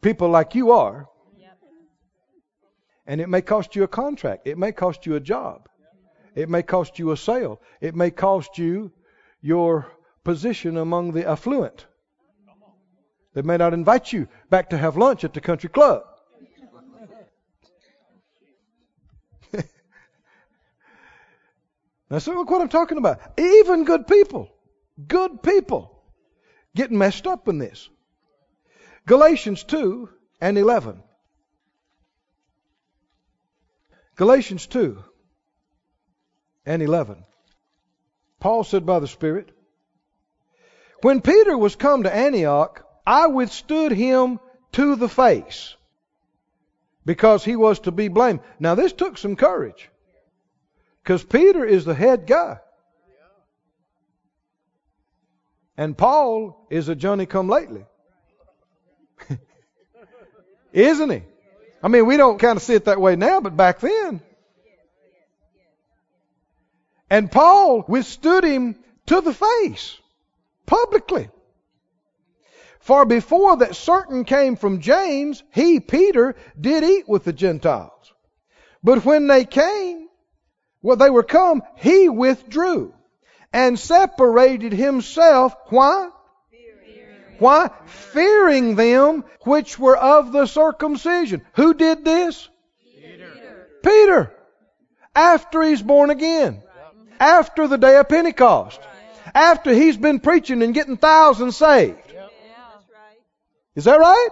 people 0.00 0.28
like 0.28 0.54
you 0.54 0.70
are. 0.70 1.08
And 3.04 3.20
it 3.20 3.28
may 3.28 3.42
cost 3.42 3.74
you 3.74 3.82
a 3.82 3.88
contract. 3.88 4.46
It 4.46 4.56
may 4.58 4.70
cost 4.70 5.04
you 5.04 5.16
a 5.16 5.20
job. 5.20 5.68
It 6.36 6.48
may 6.48 6.62
cost 6.62 7.00
you 7.00 7.10
a 7.10 7.16
sale. 7.16 7.60
It 7.80 7.96
may 7.96 8.12
cost 8.12 8.58
you 8.58 8.92
your 9.40 9.90
position 10.22 10.76
among 10.76 11.10
the 11.10 11.28
affluent. 11.28 11.84
They 13.34 13.42
may 13.42 13.56
not 13.56 13.74
invite 13.74 14.12
you 14.12 14.28
back 14.48 14.70
to 14.70 14.78
have 14.78 14.96
lunch 14.96 15.24
at 15.24 15.34
the 15.34 15.40
country 15.40 15.70
club. 15.70 16.04
now, 22.08 22.18
see, 22.20 22.30
look 22.30 22.48
what 22.48 22.62
I'm 22.62 22.68
talking 22.68 22.98
about. 22.98 23.18
Even 23.36 23.82
good 23.82 24.06
people, 24.06 24.48
good 25.08 25.42
people, 25.42 25.93
get 26.74 26.90
messed 26.90 27.26
up 27.26 27.48
in 27.48 27.58
this. 27.58 27.88
Galatians 29.06 29.64
2 29.64 30.08
and 30.40 30.58
11. 30.58 31.02
Galatians 34.16 34.66
2 34.66 35.02
and 36.66 36.82
11. 36.82 37.24
Paul 38.40 38.64
said 38.64 38.86
by 38.86 39.00
the 39.00 39.08
Spirit, 39.08 39.50
When 41.02 41.20
Peter 41.20 41.56
was 41.56 41.76
come 41.76 42.02
to 42.04 42.14
Antioch, 42.14 42.84
I 43.06 43.26
withstood 43.26 43.92
him 43.92 44.40
to 44.72 44.96
the 44.96 45.08
face 45.08 45.76
because 47.04 47.44
he 47.44 47.56
was 47.56 47.80
to 47.80 47.92
be 47.92 48.08
blamed. 48.08 48.40
Now, 48.58 48.74
this 48.74 48.92
took 48.92 49.18
some 49.18 49.36
courage 49.36 49.90
because 51.02 51.22
Peter 51.22 51.64
is 51.64 51.84
the 51.84 51.94
head 51.94 52.26
guy. 52.26 52.58
And 55.76 55.96
Paul 55.96 56.66
is 56.70 56.88
a 56.88 56.94
Johnny 56.94 57.26
come 57.26 57.48
lately. 57.48 57.84
Isn't 60.72 61.10
he? 61.10 61.22
I 61.82 61.88
mean, 61.88 62.06
we 62.06 62.16
don't 62.16 62.38
kind 62.38 62.56
of 62.56 62.62
see 62.62 62.74
it 62.74 62.84
that 62.86 63.00
way 63.00 63.16
now, 63.16 63.40
but 63.40 63.56
back 63.56 63.80
then. 63.80 64.20
And 67.10 67.30
Paul 67.30 67.84
withstood 67.86 68.44
him 68.44 68.76
to 69.06 69.20
the 69.20 69.34
face, 69.34 69.98
publicly. 70.66 71.28
For 72.80 73.04
before 73.04 73.56
that 73.58 73.76
certain 73.76 74.24
came 74.24 74.56
from 74.56 74.80
James, 74.80 75.42
he, 75.52 75.80
Peter, 75.80 76.36
did 76.58 76.84
eat 76.84 77.08
with 77.08 77.24
the 77.24 77.32
Gentiles. 77.32 78.12
But 78.82 79.04
when 79.04 79.26
they 79.26 79.44
came, 79.44 80.08
well, 80.82 80.96
they 80.96 81.10
were 81.10 81.22
come, 81.22 81.62
he 81.76 82.08
withdrew 82.08 82.94
and 83.54 83.78
separated 83.78 84.72
himself. 84.72 85.54
Why? 85.68 86.10
Why? 87.38 87.70
Fearing 87.86 88.74
them 88.74 89.24
which 89.42 89.78
were 89.78 89.96
of 89.96 90.32
the 90.32 90.46
circumcision. 90.46 91.42
Who 91.54 91.72
did 91.72 92.04
this? 92.04 92.48
Peter. 93.00 93.68
Peter. 93.82 94.34
After 95.14 95.62
he's 95.62 95.82
born 95.82 96.10
again. 96.10 96.62
After 97.20 97.68
the 97.68 97.78
day 97.78 97.96
of 97.96 98.08
Pentecost. 98.08 98.80
After 99.32 99.72
he's 99.72 99.96
been 99.96 100.18
preaching 100.18 100.60
and 100.62 100.74
getting 100.74 100.96
thousands 100.96 101.56
saved. 101.56 102.12
Is 103.76 103.84
that 103.84 104.00
right? 104.00 104.28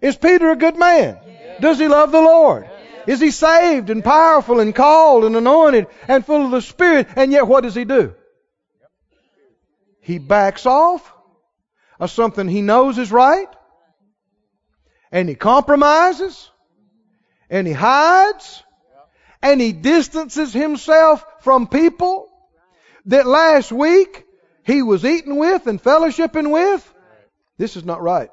Is 0.00 0.16
Peter 0.16 0.50
a 0.50 0.56
good 0.56 0.76
man? 0.76 1.18
Does 1.60 1.80
he 1.80 1.88
love 1.88 2.12
the 2.12 2.20
Lord? 2.20 2.70
Is 3.08 3.20
he 3.20 3.32
saved 3.32 3.90
and 3.90 4.04
powerful 4.04 4.60
and 4.60 4.72
called 4.72 5.24
and 5.24 5.34
anointed 5.34 5.88
and 6.06 6.24
full 6.24 6.44
of 6.44 6.52
the 6.52 6.62
Spirit? 6.62 7.08
And 7.16 7.32
yet 7.32 7.48
what 7.48 7.62
does 7.62 7.74
he 7.74 7.84
do? 7.84 8.14
He 10.10 10.18
backs 10.18 10.66
off 10.66 11.08
of 12.00 12.10
something 12.10 12.48
he 12.48 12.62
knows 12.62 12.98
is 12.98 13.12
right. 13.12 13.46
And 15.12 15.28
he 15.28 15.36
compromises. 15.36 16.50
And 17.48 17.64
he 17.64 17.72
hides. 17.72 18.60
And 19.40 19.60
he 19.60 19.70
distances 19.70 20.52
himself 20.52 21.24
from 21.42 21.68
people 21.68 22.28
that 23.06 23.24
last 23.24 23.70
week 23.70 24.24
he 24.64 24.82
was 24.82 25.04
eating 25.04 25.36
with 25.36 25.68
and 25.68 25.80
fellowshipping 25.80 26.50
with. 26.50 26.94
This 27.56 27.76
is 27.76 27.84
not 27.84 28.02
right. 28.02 28.30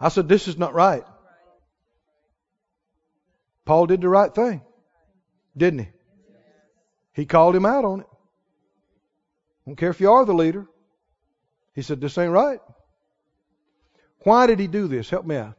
I 0.00 0.08
said, 0.08 0.28
This 0.28 0.48
is 0.48 0.58
not 0.58 0.74
right. 0.74 1.04
Paul 3.64 3.86
did 3.86 4.00
the 4.00 4.08
right 4.08 4.34
thing, 4.34 4.62
didn't 5.56 5.78
he? 5.78 5.88
He 7.12 7.24
called 7.24 7.54
him 7.54 7.66
out 7.66 7.84
on 7.84 8.00
it. 8.00 8.06
Don't 9.66 9.76
care 9.76 9.90
if 9.90 10.00
you 10.00 10.10
are 10.10 10.24
the 10.24 10.34
leader. 10.34 10.66
He 11.74 11.82
said, 11.82 12.00
This 12.00 12.16
ain't 12.18 12.32
right. 12.32 12.60
Why 14.20 14.46
did 14.46 14.58
he 14.58 14.66
do 14.66 14.88
this? 14.88 15.10
Help 15.10 15.26
me 15.26 15.36
out. 15.36 15.54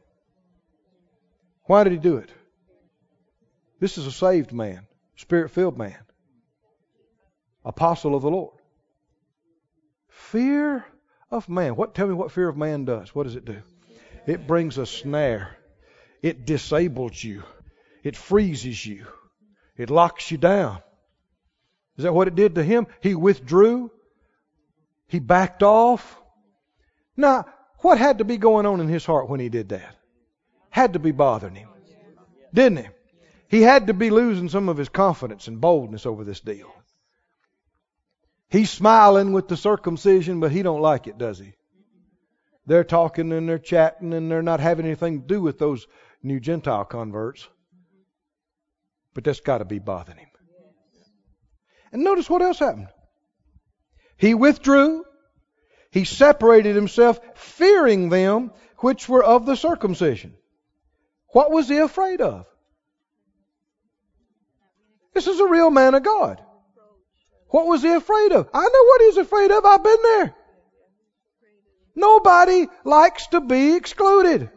Why 1.64 1.84
did 1.84 1.92
he 1.92 1.98
do 1.98 2.16
it? 2.16 2.30
This 3.80 3.98
is 3.98 4.06
a 4.06 4.12
saved 4.12 4.52
man, 4.52 4.86
spirit 5.16 5.50
filled 5.50 5.78
man, 5.78 5.98
apostle 7.64 8.14
of 8.14 8.22
the 8.22 8.30
Lord. 8.30 8.56
Fear 10.08 10.84
of 11.30 11.48
man. 11.48 11.76
What 11.76 11.94
tell 11.94 12.08
me 12.08 12.14
what 12.14 12.32
fear 12.32 12.48
of 12.48 12.56
man 12.56 12.84
does? 12.84 13.14
What 13.14 13.24
does 13.24 13.36
it 13.36 13.44
do? 13.44 13.62
It 14.26 14.46
brings 14.46 14.78
a 14.78 14.86
snare. 14.86 15.56
It 16.22 16.44
disables 16.44 17.22
you. 17.22 17.44
It 18.02 18.16
freezes 18.16 18.84
you. 18.84 19.06
It 19.76 19.90
locks 19.90 20.30
you 20.30 20.38
down. 20.38 20.78
Is 21.96 22.04
that 22.04 22.14
what 22.14 22.28
it 22.28 22.34
did 22.34 22.56
to 22.56 22.64
him? 22.64 22.86
He 23.00 23.14
withdrew. 23.14 23.90
He 25.08 25.18
backed 25.18 25.62
off. 25.62 26.20
Now, 27.16 27.46
what 27.78 27.98
had 27.98 28.18
to 28.18 28.24
be 28.24 28.36
going 28.36 28.66
on 28.66 28.80
in 28.80 28.88
his 28.88 29.04
heart 29.04 29.28
when 29.28 29.40
he 29.40 29.48
did 29.48 29.70
that? 29.70 29.96
Had 30.70 30.92
to 30.92 30.98
be 30.98 31.12
bothering 31.12 31.54
him. 31.54 31.68
Didn't 32.52 32.78
he? 32.78 32.88
He 33.48 33.62
had 33.62 33.86
to 33.86 33.94
be 33.94 34.10
losing 34.10 34.48
some 34.48 34.68
of 34.68 34.76
his 34.76 34.90
confidence 34.90 35.48
and 35.48 35.60
boldness 35.60 36.04
over 36.04 36.24
this 36.24 36.40
deal. 36.40 36.70
He's 38.50 38.70
smiling 38.70 39.32
with 39.32 39.48
the 39.48 39.56
circumcision, 39.56 40.40
but 40.40 40.52
he 40.52 40.62
don't 40.62 40.80
like 40.80 41.06
it, 41.06 41.18
does 41.18 41.38
he? 41.38 41.54
They're 42.66 42.84
talking 42.84 43.32
and 43.32 43.48
they're 43.48 43.58
chatting 43.58 44.12
and 44.12 44.30
they're 44.30 44.42
not 44.42 44.60
having 44.60 44.84
anything 44.84 45.22
to 45.22 45.26
do 45.26 45.40
with 45.40 45.58
those 45.58 45.86
new 46.22 46.38
Gentile 46.38 46.84
converts. 46.84 47.48
But 49.14 49.24
that's 49.24 49.40
got 49.40 49.58
to 49.58 49.64
be 49.64 49.78
bothering 49.78 50.18
him. 50.18 50.28
And 51.92 52.04
notice 52.04 52.28
what 52.28 52.42
else 52.42 52.58
happened. 52.58 52.88
He 54.18 54.34
withdrew. 54.34 55.04
He 55.90 56.04
separated 56.04 56.74
himself, 56.74 57.18
fearing 57.34 58.10
them 58.10 58.52
which 58.78 59.08
were 59.08 59.24
of 59.24 59.46
the 59.46 59.56
circumcision. 59.56 60.34
What 61.28 61.50
was 61.50 61.68
he 61.68 61.78
afraid 61.78 62.20
of? 62.20 62.46
This 65.14 65.26
is 65.26 65.40
a 65.40 65.46
real 65.46 65.70
man 65.70 65.94
of 65.94 66.02
God. 66.02 66.42
What 67.48 67.66
was 67.66 67.82
he 67.82 67.90
afraid 67.90 68.32
of? 68.32 68.48
I 68.52 68.62
know 68.62 68.84
what 68.84 69.00
he's 69.02 69.16
afraid 69.16 69.50
of. 69.50 69.64
I've 69.64 69.82
been 69.82 70.02
there. 70.02 70.34
Nobody 71.94 72.68
likes 72.84 73.26
to 73.28 73.40
be 73.40 73.74
excluded. 73.74 74.50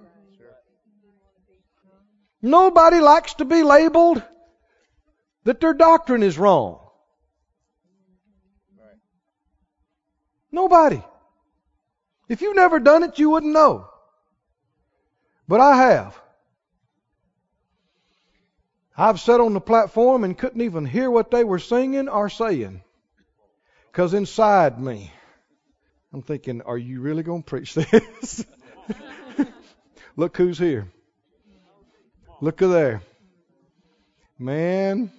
Nobody 2.42 3.00
likes 3.00 3.36
to 3.36 3.46
be 3.46 3.64
labeled 3.64 4.22
that 5.44 5.60
their 5.60 5.74
doctrine 5.74 6.24
is 6.24 6.38
wrong. 6.38 6.81
Nobody. 10.52 11.04
If 12.28 12.42
you've 12.42 12.56
never 12.56 12.80
done 12.80 13.04
it, 13.04 13.20
you 13.20 13.30
wouldn't 13.30 13.54
know. 13.54 13.88
But 15.48 15.62
I 15.62 15.76
have. 15.76 16.22
I've 18.98 19.20
sat 19.20 19.40
on 19.40 19.54
the 19.54 19.62
platform 19.62 20.24
and 20.24 20.38
couldn't 20.38 20.62
even 20.62 20.86
hear 20.86 21.10
what 21.10 21.32
they 21.32 21.44
were 21.44 21.60
singing 21.60 22.08
or 22.08 22.30
saying. 22.30 22.82
Because 23.92 24.14
inside 24.14 24.80
me, 24.80 25.12
I'm 26.14 26.22
thinking, 26.22 26.62
are 26.62 26.78
you 26.78 27.02
really 27.02 27.24
going 27.24 27.44
to 27.44 27.50
preach 27.50 27.74
this? 27.74 28.46
Look 30.16 30.38
who's 30.38 30.58
here. 30.58 30.88
Look 32.42 32.58
there. 32.58 33.02
Man, 34.38 35.12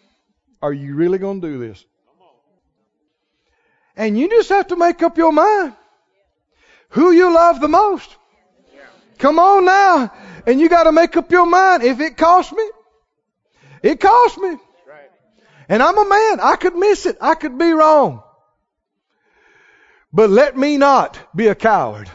are 0.60 0.72
you 0.72 0.94
really 0.94 1.18
going 1.18 1.40
to 1.40 1.48
do 1.48 1.58
this? 1.58 1.84
And 3.96 4.18
you 4.18 4.28
just 4.28 4.48
have 4.48 4.68
to 4.68 4.76
make 4.76 5.02
up 5.02 5.18
your 5.18 5.32
mind 5.32 5.74
who 6.90 7.10
you 7.10 7.32
love 7.32 7.60
the 7.60 7.68
most. 7.68 8.16
Come 9.18 9.38
on 9.38 9.64
now. 9.64 10.12
And 10.46 10.60
you 10.60 10.68
got 10.68 10.84
to 10.84 10.92
make 10.92 11.16
up 11.16 11.30
your 11.30 11.46
mind. 11.46 11.82
If 11.82 12.00
it 12.00 12.16
costs 12.16 12.52
me, 12.52 12.68
it 13.82 14.00
costs 14.00 14.38
me. 14.38 14.56
And 15.68 15.82
I'm 15.82 15.96
a 15.96 16.08
man. 16.08 16.40
I 16.40 16.56
could 16.56 16.74
miss 16.74 17.06
it. 17.06 17.16
I 17.20 17.34
could 17.34 17.56
be 17.56 17.72
wrong. 17.72 18.22
But 20.12 20.28
let 20.28 20.56
me 20.56 20.76
not 20.76 21.18
be 21.34 21.46
a 21.46 21.54
coward. 21.54 22.10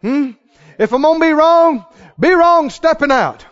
Hmm? 0.00 0.32
If 0.78 0.92
I'm 0.92 1.02
going 1.02 1.20
to 1.20 1.26
be 1.26 1.32
wrong, 1.32 1.86
be 2.18 2.32
wrong 2.32 2.70
stepping 2.70 3.12
out. 3.12 3.46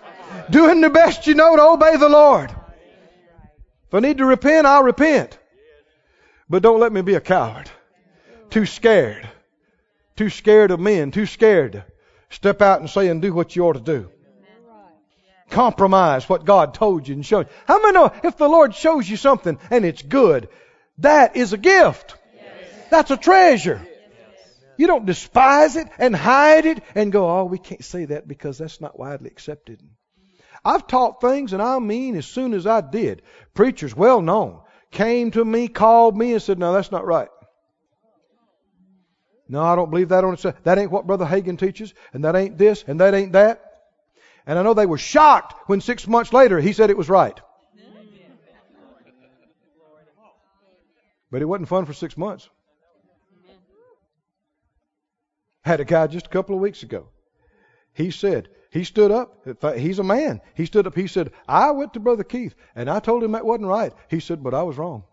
Doing 0.51 0.81
the 0.81 0.91
best 0.91 1.27
you 1.27 1.35
know 1.35 1.57
to 1.57 1.63
obey 1.63 1.97
the 1.97 2.09
Lord. 2.09 2.51
If 2.51 3.95
I 3.95 4.01
need 4.01 4.19
to 4.19 4.27
repent, 4.27 4.67
I'll 4.67 4.83
repent. 4.83 5.39
But 6.49 6.63
don't 6.63 6.81
let 6.81 6.93
me 6.93 7.03
be 7.03 7.15
a 7.15 7.21
coward. 7.21 7.71
Too 8.51 8.67
scared. 8.67 9.29
Too 10.17 10.31
scared 10.31 10.71
of 10.71 10.81
men. 10.81 11.11
Too 11.11 11.27
scared 11.27 11.73
to 11.73 11.85
step 12.31 12.61
out 12.63 12.81
and 12.81 12.91
say 12.91 13.09
and 13.09 13.23
do 13.23 13.33
what 13.33 13.57
you 13.57 13.67
ought 13.67 13.75
to 13.75 13.81
do. 13.81 14.11
Compromise 15.51 16.29
what 16.29 16.45
God 16.45 16.75
told 16.75 17.07
you 17.07 17.15
and 17.15 17.25
showed 17.25 17.47
you. 17.47 17.53
How 17.67 17.81
many 17.81 17.93
know 17.93 18.13
if 18.23 18.37
the 18.37 18.49
Lord 18.49 18.75
shows 18.75 19.09
you 19.09 19.17
something 19.17 19.59
and 19.71 19.85
it's 19.85 20.03
good, 20.03 20.49
that 20.99 21.37
is 21.37 21.53
a 21.53 21.59
gift? 21.59 22.17
That's 22.91 23.11
a 23.11 23.17
treasure. 23.17 23.87
You 24.77 24.87
don't 24.87 25.07
despise 25.07 25.77
it 25.77 25.89
and 25.99 26.17
hide 26.17 26.67
it 26.67 26.83
and 26.95 27.13
go, 27.13 27.29
oh, 27.29 27.45
we 27.45 27.59
can't 27.59 27.85
say 27.85 28.07
that 28.07 28.27
because 28.27 28.59
that's 28.59 28.81
not 28.81 28.99
widely 28.99 29.31
accepted. 29.31 29.81
I've 30.65 30.87
taught 30.87 31.21
things, 31.21 31.53
and 31.53 31.63
I 31.63 31.79
mean 31.79 32.17
as 32.17 32.27
soon 32.27 32.55
as 32.55 32.67
I 32.67 32.81
did, 32.81 33.23
preachers 33.53 33.95
well 33.95 34.21
known 34.21 34.61
came 34.95 35.31
to 35.33 35.45
me, 35.45 35.69
called 35.69 36.17
me, 36.17 36.33
and 36.33 36.41
said, 36.41 36.59
no, 36.59 36.73
that's 36.73 36.91
not 36.91 37.05
right. 37.05 37.29
No, 39.47 39.63
I 39.63 39.77
don't 39.77 39.91
believe 39.91 40.09
that 40.09 40.25
on 40.25 40.33
itself. 40.33 40.55
That 40.63 40.79
ain't 40.79 40.91
what 40.91 41.07
Brother 41.07 41.27
Hagin 41.27 41.59
teaches, 41.59 41.93
and 42.15 42.25
that 42.25 42.35
ain't 42.35 42.57
this, 42.57 42.83
and 42.87 43.01
that 43.01 43.13
ain't 43.13 43.33
that. 43.33 43.61
And 44.47 44.59
I 44.59 44.63
know 44.63 44.73
they 44.73 44.87
were 44.87 44.99
shocked 44.99 45.55
when 45.69 45.81
six 45.81 46.07
months 46.07 46.33
later 46.33 46.59
he 46.59 46.73
said 46.73 46.89
it 46.89 46.97
was 46.97 47.11
right. 47.11 47.39
But 51.31 51.43
it 51.43 51.47
wasn't 51.47 51.69
fun 51.69 51.85
for 51.85 51.93
six 51.93 52.17
months. 52.17 52.49
Had 55.63 55.81
a 55.81 55.85
guy 55.85 56.07
just 56.07 56.27
a 56.27 56.31
couple 56.31 56.55
of 56.55 56.61
weeks 56.61 56.83
ago. 56.83 57.09
He 57.93 58.11
said, 58.11 58.49
he 58.75 58.83
stood 58.83 59.13
up. 59.13 59.47
He's 59.77 60.01
a 60.01 60.03
man. 60.03 60.41
He 60.57 60.67
stood 60.67 60.89
up. 60.89 60.97
He 60.97 61.07
said, 61.07 61.31
I 61.47 61.71
went 61.71 61.95
to 61.95 62.01
Brother 62.01 62.25
Keith 62.25 62.57
and 62.75 62.91
I 62.91 62.99
told 62.99 63.23
him 63.23 63.31
that 63.33 63.47
wasn't 63.47 63.69
right. 63.69 63.93
He 64.11 64.19
said, 64.19 64.43
but 64.43 64.53
I 64.53 64.65
was 64.65 64.77
wrong. 64.77 65.05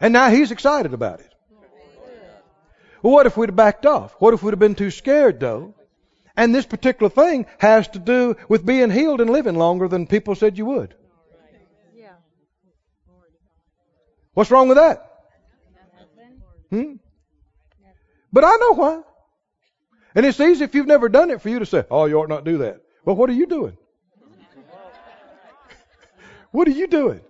And 0.00 0.12
now 0.12 0.28
he's 0.28 0.50
excited 0.50 0.92
about 0.92 1.20
it. 1.20 1.32
Well, 3.00 3.12
what 3.12 3.26
if 3.26 3.36
we'd 3.36 3.50
have 3.50 3.54
backed 3.54 3.86
off? 3.86 4.16
What 4.18 4.34
if 4.34 4.42
we'd 4.42 4.50
have 4.50 4.58
been 4.58 4.74
too 4.74 4.90
scared, 4.90 5.38
though? 5.38 5.72
And 6.36 6.52
this 6.52 6.66
particular 6.66 7.10
thing 7.10 7.46
has 7.58 7.86
to 7.88 8.00
do 8.00 8.34
with 8.48 8.66
being 8.66 8.90
healed 8.90 9.20
and 9.20 9.30
living 9.30 9.54
longer 9.54 9.86
than 9.86 10.08
people 10.08 10.34
said 10.34 10.58
you 10.58 10.66
would. 10.66 10.96
What's 14.34 14.50
wrong 14.50 14.66
with 14.66 14.78
that? 14.78 15.06
Hmm? 16.70 16.94
But 18.32 18.44
I 18.44 18.56
know 18.56 18.74
why. 18.74 19.02
And 20.14 20.26
it's 20.26 20.40
easy 20.40 20.64
if 20.64 20.74
you've 20.74 20.86
never 20.86 21.08
done 21.08 21.30
it 21.30 21.40
for 21.40 21.48
you 21.48 21.58
to 21.58 21.66
say, 21.66 21.84
oh, 21.90 22.06
you 22.06 22.18
ought 22.18 22.28
not 22.28 22.44
do 22.44 22.58
that. 22.58 22.80
Well, 23.04 23.16
what 23.16 23.30
are 23.30 23.34
you 23.34 23.46
doing? 23.46 23.76
what 26.50 26.66
are 26.66 26.72
you 26.72 26.86
doing? 26.86 27.20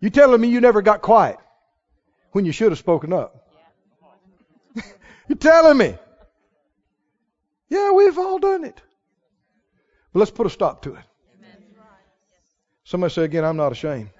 You 0.00 0.10
telling 0.10 0.40
me 0.40 0.48
you 0.48 0.60
never 0.60 0.80
got 0.80 1.02
quiet 1.02 1.36
when 2.32 2.46
you 2.46 2.52
should 2.52 2.72
have 2.72 2.78
spoken 2.78 3.12
up? 3.12 3.46
You're 5.28 5.36
telling 5.38 5.76
me. 5.76 5.96
Yeah, 7.68 7.92
we've 7.92 8.18
all 8.18 8.38
done 8.38 8.64
it. 8.64 8.80
But 10.12 10.20
let's 10.20 10.30
put 10.30 10.46
a 10.46 10.50
stop 10.50 10.82
to 10.82 10.94
it. 10.94 11.04
Somebody 12.84 13.12
say 13.12 13.24
again, 13.24 13.44
I'm 13.44 13.56
not 13.56 13.72
ashamed. 13.72 14.10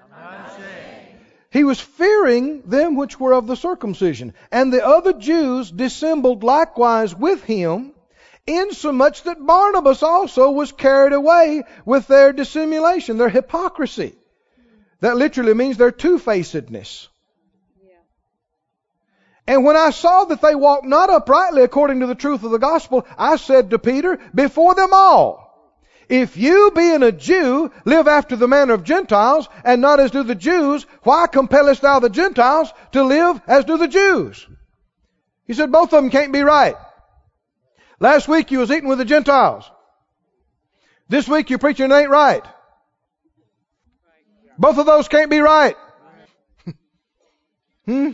He 1.51 1.65
was 1.65 1.81
fearing 1.81 2.63
them 2.63 2.95
which 2.95 3.19
were 3.19 3.35
of 3.35 3.47
the 3.47 3.57
circumcision. 3.57 4.35
And 4.53 4.73
the 4.73 4.87
other 4.87 5.13
Jews 5.13 5.71
dissembled 5.71 6.45
likewise 6.45 7.15
with 7.15 7.43
him, 7.43 7.93
insomuch 8.47 9.25
that 9.25 9.45
Barnabas 9.45 10.03
also 10.03 10.53
was 10.53 10.71
carried 10.71 11.13
away 11.13 11.65
with 11.85 12.07
their 12.07 12.33
dissimulation, 12.33 13.19
their 13.19 13.29
hypocrisy. 13.29 14.15
That 15.01 15.17
literally 15.17 15.55
means 15.55 15.77
their 15.77 15.91
two-facedness. 15.91 17.09
And 19.47 19.65
when 19.65 19.77
I 19.77 19.91
saw 19.91 20.27
that 20.27 20.41
they 20.43 20.55
walked 20.55 20.87
not 20.87 21.11
uprightly 21.11 21.63
according 21.63 22.01
to 22.01 22.07
the 22.07 22.15
truth 22.15 22.45
of 22.45 22.53
the 22.53 22.59
gospel, 22.59 23.05
I 23.19 23.35
said 23.35 23.71
to 23.71 23.81
Peter, 23.81 24.21
before 24.33 24.77
them 24.77 24.91
all, 24.93 25.50
if 26.11 26.37
you, 26.37 26.73
being 26.75 27.05
a 27.05 27.13
Jew, 27.13 27.71
live 27.85 28.09
after 28.09 28.35
the 28.35 28.49
manner 28.49 28.75
of 28.75 28.83
Gentiles, 28.85 29.49
and 29.65 29.81
not 29.81 30.01
as 30.01 30.11
do 30.11 30.25
the 30.25 30.35
Jews, 30.35 30.85
why 31.05 31.29
compellest 31.29 31.83
thou 31.83 32.01
the 32.01 32.11
Gentiles 32.11 32.73
to 32.93 33.05
live 33.05 33.41
as 33.47 33.65
do 33.65 33.79
the 33.79 33.89
Jews? 33.89 34.47
He 35.47 35.55
said 35.55 35.73
both 35.73 35.93
of 35.93 36.03
them 36.03 36.11
can't 36.11 36.33
be 36.33 36.43
right. 36.43 36.77
Last 38.01 38.29
week 38.29 38.51
you 38.51 38.59
was 38.59 38.71
eating 38.71 38.89
with 38.89 38.99
the 38.99 39.05
Gentiles. 39.05 39.71
This 41.09 41.29
week 41.29 41.51
you're 41.51 41.59
preaching 41.59 41.91
it 41.91 41.95
ain't 41.95 42.11
right. 42.11 42.45
Both 44.59 44.79
of 44.79 44.87
those 44.87 45.09
can't 45.09 45.31
be 45.31 45.41
right. 45.41 45.77
hmm? 47.87 48.11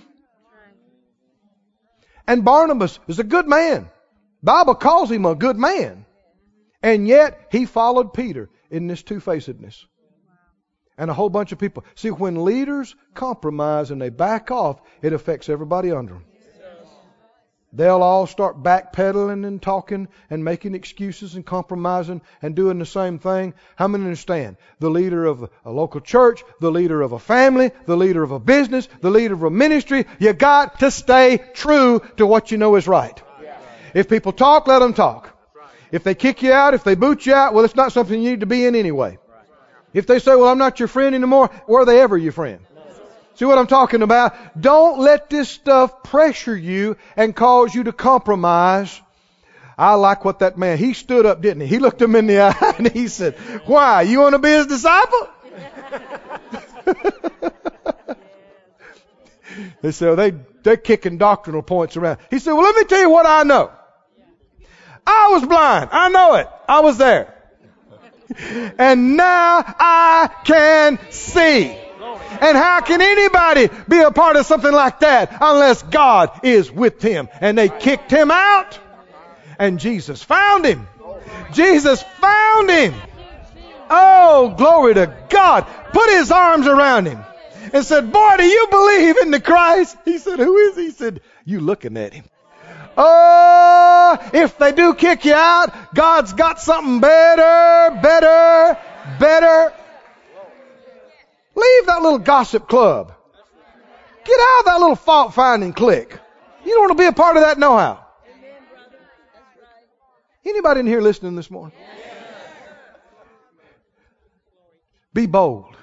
And 2.27 2.45
Barnabas 2.45 2.99
is 3.09 3.19
a 3.19 3.25
good 3.25 3.49
man. 3.49 3.91
Bible 4.43 4.75
calls 4.75 5.11
him 5.11 5.27
a 5.27 5.35
good 5.35 5.57
man. 5.57 6.06
And 6.83 7.09
yet, 7.09 7.49
he 7.51 7.67
followed 7.67 8.13
Peter 8.13 8.49
in 8.71 8.87
this 8.87 9.03
two 9.03 9.21
facedness. 9.21 9.87
And 10.99 11.11
a 11.11 11.15
whole 11.15 11.29
bunch 11.29 11.53
of 11.53 11.59
people. 11.59 11.85
See, 11.95 12.11
when 12.11 12.45
leaders 12.45 12.95
compromise 13.15 13.91
and 13.91 14.01
they 14.01 14.09
back 14.09 14.51
off, 14.51 14.81
it 15.03 15.13
affects 15.13 15.49
everybody 15.49 15.93
under 15.93 16.15
them. 16.15 16.25
They'll 17.73 18.03
all 18.03 18.27
start 18.27 18.63
backpedaling 18.63 19.47
and 19.47 19.61
talking 19.61 20.09
and 20.31 20.43
making 20.43 20.75
excuses 20.75 21.35
and 21.35 21.45
compromising 21.45 22.23
and 22.41 22.55
doing 22.55 22.79
the 22.79 22.87
same 22.87 23.19
thing. 23.19 23.53
How 23.75 23.87
many 23.87 24.05
understand? 24.05 24.57
The 24.79 24.89
leader 24.89 25.27
of 25.27 25.51
a 25.65 25.71
local 25.71 26.01
church, 26.01 26.43
the 26.61 26.71
leader 26.71 27.03
of 27.03 27.13
a 27.13 27.19
family, 27.19 27.73
the 27.85 27.97
leader 27.97 28.23
of 28.23 28.31
a 28.31 28.39
business, 28.39 28.89
the 29.03 29.11
leader 29.11 29.35
of 29.35 29.43
a 29.43 29.51
ministry, 29.51 30.07
you 30.19 30.33
got 30.33 30.81
to 30.81 30.91
stay 30.91 31.39
true 31.53 32.01
to 32.17 32.27
what 32.27 32.51
you 32.51 32.57
know 32.57 32.77
is 32.77 32.89
right. 32.89 33.23
If 33.93 34.09
people 34.09 34.33
talk, 34.33 34.67
let 34.67 34.79
them 34.79 34.95
talk. 34.95 35.36
If 35.93 36.03
they 36.05 36.15
kick 36.15 36.43
you 36.43 36.53
out, 36.53 36.75
if 36.75 36.85
they 36.85 36.95
boot 36.95 37.27
you 37.27 37.35
out, 37.35 37.55
well, 37.55 37.65
it's 37.65 37.77
not 37.77 37.93
something 37.93 38.21
you 38.21 38.31
need 38.31 38.41
to 38.41 38.47
be 38.47 38.65
in 38.67 38.75
anyway. 38.75 39.19
If 39.93 40.07
they 40.07 40.19
say, 40.19 40.35
well, 40.35 40.49
I'm 40.49 40.59
not 40.59 40.79
your 40.79 40.89
friend 40.89 41.15
anymore, 41.15 41.51
were 41.67 41.85
they 41.85 42.01
ever 42.01 42.19
your 42.19 42.33
friend? 42.33 42.61
See 43.37 43.45
what 43.45 43.59
I'm 43.59 43.67
talking 43.67 44.03
about? 44.03 44.61
Don't 44.61 44.99
let 44.99 45.29
this 45.29 45.49
stuff 45.49 46.03
pressure 46.03 46.57
you 46.57 46.97
and 47.17 47.37
cause 47.37 47.75
you 47.75 47.85
to 47.85 47.93
compromise. 47.93 49.01
I 49.79 49.95
like 49.95 50.25
what 50.25 50.39
that 50.39 50.57
man, 50.57 50.79
he 50.79 50.95
stood 50.95 51.27
up, 51.27 51.43
didn't 51.43 51.61
he? 51.61 51.67
He 51.67 51.79
looked 51.79 52.01
him 52.01 52.17
in 52.17 52.27
the 52.27 52.41
eye 52.43 52.75
and 52.79 52.91
he 52.91 53.09
said, 53.09 53.35
why? 53.67 54.03
You 54.03 54.21
want 54.21 54.35
to 54.35 54.39
be 54.39 54.49
his 54.49 54.67
disciple? 54.67 55.29
they 59.83 59.93
said, 59.93 60.07
well, 60.07 60.17
they, 60.17 60.33
they're 60.63 60.79
kicking 60.79 61.19
doctrinal 61.19 61.63
points 61.63 61.97
around. 61.99 62.19
He 62.31 62.39
said, 62.39 62.53
well, 62.53 62.63
let 62.63 62.77
me 62.77 62.85
tell 62.85 63.01
you 63.01 63.11
what 63.11 63.27
I 63.27 63.43
know. 63.43 63.71
I 65.07 65.29
was 65.33 65.47
blind. 65.47 65.91
I 65.93 66.09
know 66.09 66.35
it. 66.35 66.49
I 66.69 66.81
was 66.81 66.99
there. 66.99 67.33
And 68.79 69.17
now 69.17 69.65
I 69.79 70.31
can 70.45 70.99
see. 71.11 71.77
And 72.41 72.57
how 72.57 72.81
can 72.81 73.01
anybody 73.01 73.71
be 73.89 74.01
a 74.01 74.11
part 74.11 74.37
of 74.37 74.47
something 74.47 74.73
like 74.73 75.01
that 75.01 75.39
unless 75.41 75.83
God 75.83 76.41
is 76.43 76.71
with 76.71 77.01
him? 77.01 77.29
And 77.41 77.57
they 77.57 77.69
kicked 77.69 78.11
him 78.11 78.31
out. 78.31 78.79
And 79.59 79.81
Jesus 79.81 80.23
found 80.23 80.67
him. 80.67 80.87
Jesus 81.53 82.03
found 82.03 82.71
him. 82.71 82.95
Oh, 83.89 84.55
glory 84.57 84.95
to 84.95 85.15
God. 85.31 85.67
Put 85.93 86.11
his 86.11 86.31
arms 86.31 86.67
around 86.67 87.07
him 87.07 87.25
and 87.73 87.85
said, 87.85 88.13
Boy, 88.13 88.37
do 88.37 88.45
you 88.45 88.67
believe 88.71 89.17
in 89.19 89.31
the 89.31 89.41
Christ? 89.41 89.97
He 90.05 90.19
said, 90.19 90.39
Who 90.39 90.57
is 90.57 90.77
he? 90.77 90.85
He 90.87 90.91
said, 90.91 91.21
You 91.45 91.61
looking 91.61 91.97
at 91.97 92.13
him. 92.13 92.25
Oh, 92.97 94.19
if 94.33 94.57
they 94.59 94.73
do 94.73 94.95
kick 94.95 95.25
you 95.25 95.35
out, 95.35 95.95
God's 95.95 96.33
got 96.33 96.61
something 96.61 97.01
better, 97.01 98.01
better, 98.01 98.79
better. 99.19 99.73
Leave 101.55 101.87
that 101.87 102.03
little 102.03 102.19
gossip 102.19 102.69
club. 102.69 103.13
Get 104.25 104.41
out 104.41 104.61
of 104.61 104.65
that 104.67 104.81
little 104.81 104.97
fault 104.97 105.35
finding 105.35 105.73
clique. 105.73 106.19
You 106.65 106.73
don't 106.73 106.81
want 106.81 106.99
to 106.99 107.03
be 107.03 107.07
a 107.07 107.13
part 107.13 107.37
of 107.37 107.43
that 107.43 107.59
know 107.59 107.77
how. 107.77 108.05
Anybody 110.45 110.81
in 110.81 110.87
here 110.87 111.01
listening 111.01 111.37
this 111.37 111.51
morning? 111.51 111.77
Be 115.13 115.27
bold. 115.27 115.77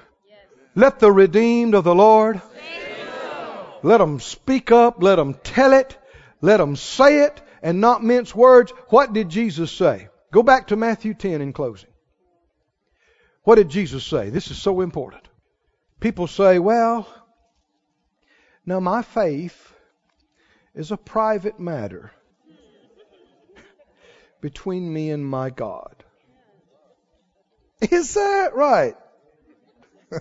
Let 0.76 1.00
the 1.00 1.12
redeemed 1.12 1.76
of 1.76 1.84
the 1.84 1.94
Lord 1.94 2.42
let 3.84 3.98
them 3.98 4.22
speak 4.22 4.72
up. 4.72 5.04
Let 5.04 5.18
them 5.18 5.36
tell 5.44 5.74
it. 5.74 5.98
Let 6.44 6.58
them 6.58 6.76
say 6.76 7.24
it 7.24 7.42
and 7.62 7.80
not 7.80 8.04
mince 8.04 8.36
words. 8.36 8.72
What 8.90 9.14
did 9.14 9.30
Jesus 9.30 9.72
say? 9.72 10.10
Go 10.34 10.44
back 10.44 10.68
to 10.68 10.76
Matthew 10.76 11.14
10 11.14 11.40
in 11.42 11.54
closing. 11.54 11.90
What 13.44 13.56
did 13.56 13.70
Jesus 13.70 14.04
say? 14.04 14.30
This 14.30 14.52
is 14.52 14.62
so 14.62 14.82
important. 14.82 15.26
People 16.02 16.28
say, 16.28 16.60
well, 16.60 17.08
now 18.66 18.82
my 18.82 19.04
faith 19.04 19.72
is 20.76 20.92
a 20.92 20.98
private 20.98 21.62
matter 21.62 22.12
between 24.42 24.92
me 24.94 25.12
and 25.12 25.26
my 25.26 25.50
God. 25.50 25.96
Is 27.80 28.16
that 28.16 28.54
right? 28.54 28.96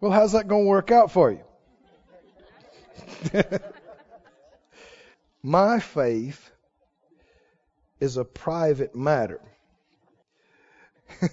well, 0.00 0.10
how's 0.10 0.32
that 0.32 0.48
going 0.48 0.64
to 0.64 0.68
work 0.68 0.90
out 0.90 1.12
for 1.12 1.30
you? 1.30 1.44
my 5.42 5.80
faith 5.80 6.50
is 8.00 8.16
a 8.16 8.24
private 8.24 8.94
matter. 8.94 9.40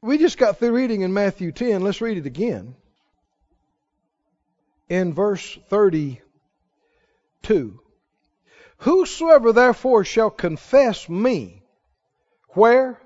we 0.00 0.18
just 0.18 0.38
got 0.38 0.58
through 0.58 0.72
reading 0.72 1.02
in 1.02 1.12
Matthew 1.12 1.52
10. 1.52 1.82
Let's 1.82 2.00
read 2.00 2.18
it 2.18 2.26
again. 2.26 2.74
In 4.88 5.14
verse 5.14 5.58
32. 5.68 7.80
Whosoever 8.78 9.52
therefore 9.52 10.04
shall 10.04 10.30
confess 10.30 11.08
me, 11.08 11.62
where? 12.48 13.00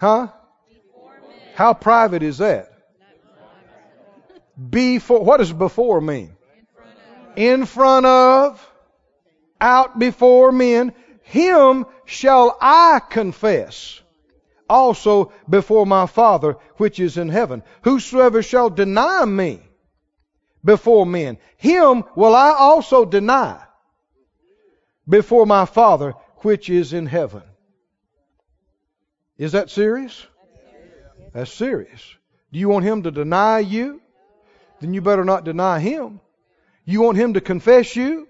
Huh? 0.00 0.28
How 1.54 1.74
private 1.74 2.22
is 2.22 2.38
that? 2.38 2.71
Before, 4.70 5.24
what 5.24 5.38
does 5.38 5.52
before 5.52 6.00
mean? 6.00 6.36
In 7.36 7.64
front 7.64 8.04
of, 8.04 8.72
out 9.60 9.98
before 9.98 10.52
men, 10.52 10.92
him 11.22 11.86
shall 12.04 12.56
I 12.60 13.00
confess 13.08 14.00
also 14.68 15.32
before 15.48 15.86
my 15.86 16.06
Father 16.06 16.58
which 16.76 17.00
is 17.00 17.16
in 17.16 17.28
heaven. 17.28 17.62
Whosoever 17.82 18.42
shall 18.42 18.68
deny 18.68 19.24
me 19.24 19.60
before 20.64 21.06
men, 21.06 21.38
him 21.56 22.04
will 22.14 22.34
I 22.34 22.50
also 22.50 23.04
deny 23.04 23.62
before 25.08 25.46
my 25.46 25.64
Father 25.64 26.14
which 26.38 26.68
is 26.68 26.92
in 26.92 27.06
heaven. 27.06 27.42
Is 29.38 29.52
that 29.52 29.70
serious? 29.70 30.26
That's 31.32 31.52
serious. 31.52 32.16
Do 32.52 32.58
you 32.58 32.68
want 32.68 32.84
him 32.84 33.04
to 33.04 33.10
deny 33.10 33.60
you? 33.60 34.01
Then 34.82 34.94
you 34.94 35.00
better 35.00 35.24
not 35.24 35.44
deny 35.44 35.78
him. 35.78 36.20
You 36.84 37.02
want 37.02 37.16
him 37.16 37.34
to 37.34 37.40
confess 37.40 37.94
you 37.94 38.26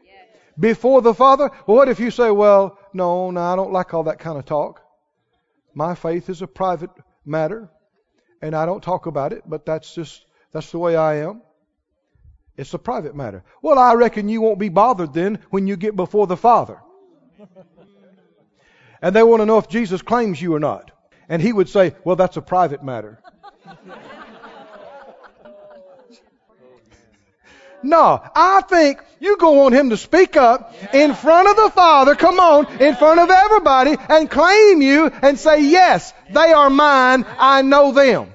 before 0.60 1.00
the 1.00 1.14
Father? 1.14 1.50
Well, 1.66 1.78
what 1.78 1.88
if 1.88 1.98
you 1.98 2.10
say, 2.10 2.30
well, 2.30 2.78
no, 2.92 3.30
no, 3.30 3.40
I 3.40 3.56
don't 3.56 3.72
like 3.72 3.94
all 3.94 4.02
that 4.02 4.18
kind 4.18 4.38
of 4.38 4.44
talk. 4.44 4.82
My 5.72 5.94
faith 5.94 6.28
is 6.28 6.42
a 6.42 6.46
private 6.46 6.90
matter, 7.24 7.70
and 8.42 8.54
I 8.54 8.66
don't 8.66 8.82
talk 8.82 9.06
about 9.06 9.32
it, 9.32 9.44
but 9.46 9.64
that's 9.64 9.94
just, 9.94 10.26
that's 10.52 10.70
the 10.70 10.78
way 10.78 10.94
I 10.94 11.20
am. 11.26 11.40
It's 12.58 12.74
a 12.74 12.78
private 12.78 13.16
matter. 13.16 13.42
Well, 13.62 13.78
I 13.78 13.94
reckon 13.94 14.28
you 14.28 14.42
won't 14.42 14.58
be 14.58 14.68
bothered 14.68 15.14
then 15.14 15.38
when 15.48 15.66
you 15.66 15.76
get 15.76 15.96
before 15.96 16.26
the 16.26 16.36
Father. 16.36 16.82
And 19.00 19.16
they 19.16 19.22
want 19.22 19.40
to 19.40 19.46
know 19.46 19.56
if 19.56 19.68
Jesus 19.68 20.02
claims 20.02 20.40
you 20.40 20.54
or 20.54 20.60
not. 20.60 20.90
And 21.30 21.40
he 21.40 21.50
would 21.52 21.70
say, 21.70 21.94
Well, 22.04 22.14
that's 22.14 22.36
a 22.36 22.42
private 22.42 22.84
matter. 22.84 23.22
No, 27.82 28.22
I 28.34 28.62
think 28.62 29.00
you 29.20 29.36
go 29.36 29.66
on 29.66 29.72
him 29.72 29.90
to 29.90 29.96
speak 29.96 30.36
up 30.36 30.74
in 30.92 31.14
front 31.14 31.48
of 31.48 31.56
the 31.56 31.70
Father, 31.70 32.14
come 32.14 32.40
on, 32.40 32.66
in 32.80 32.96
front 32.96 33.20
of 33.20 33.30
everybody, 33.30 33.96
and 34.08 34.28
claim 34.28 34.82
you 34.82 35.06
and 35.06 35.38
say, 35.38 35.62
Yes, 35.62 36.12
they 36.30 36.52
are 36.52 36.70
mine, 36.70 37.24
I 37.38 37.62
know 37.62 37.92
them. 37.92 38.34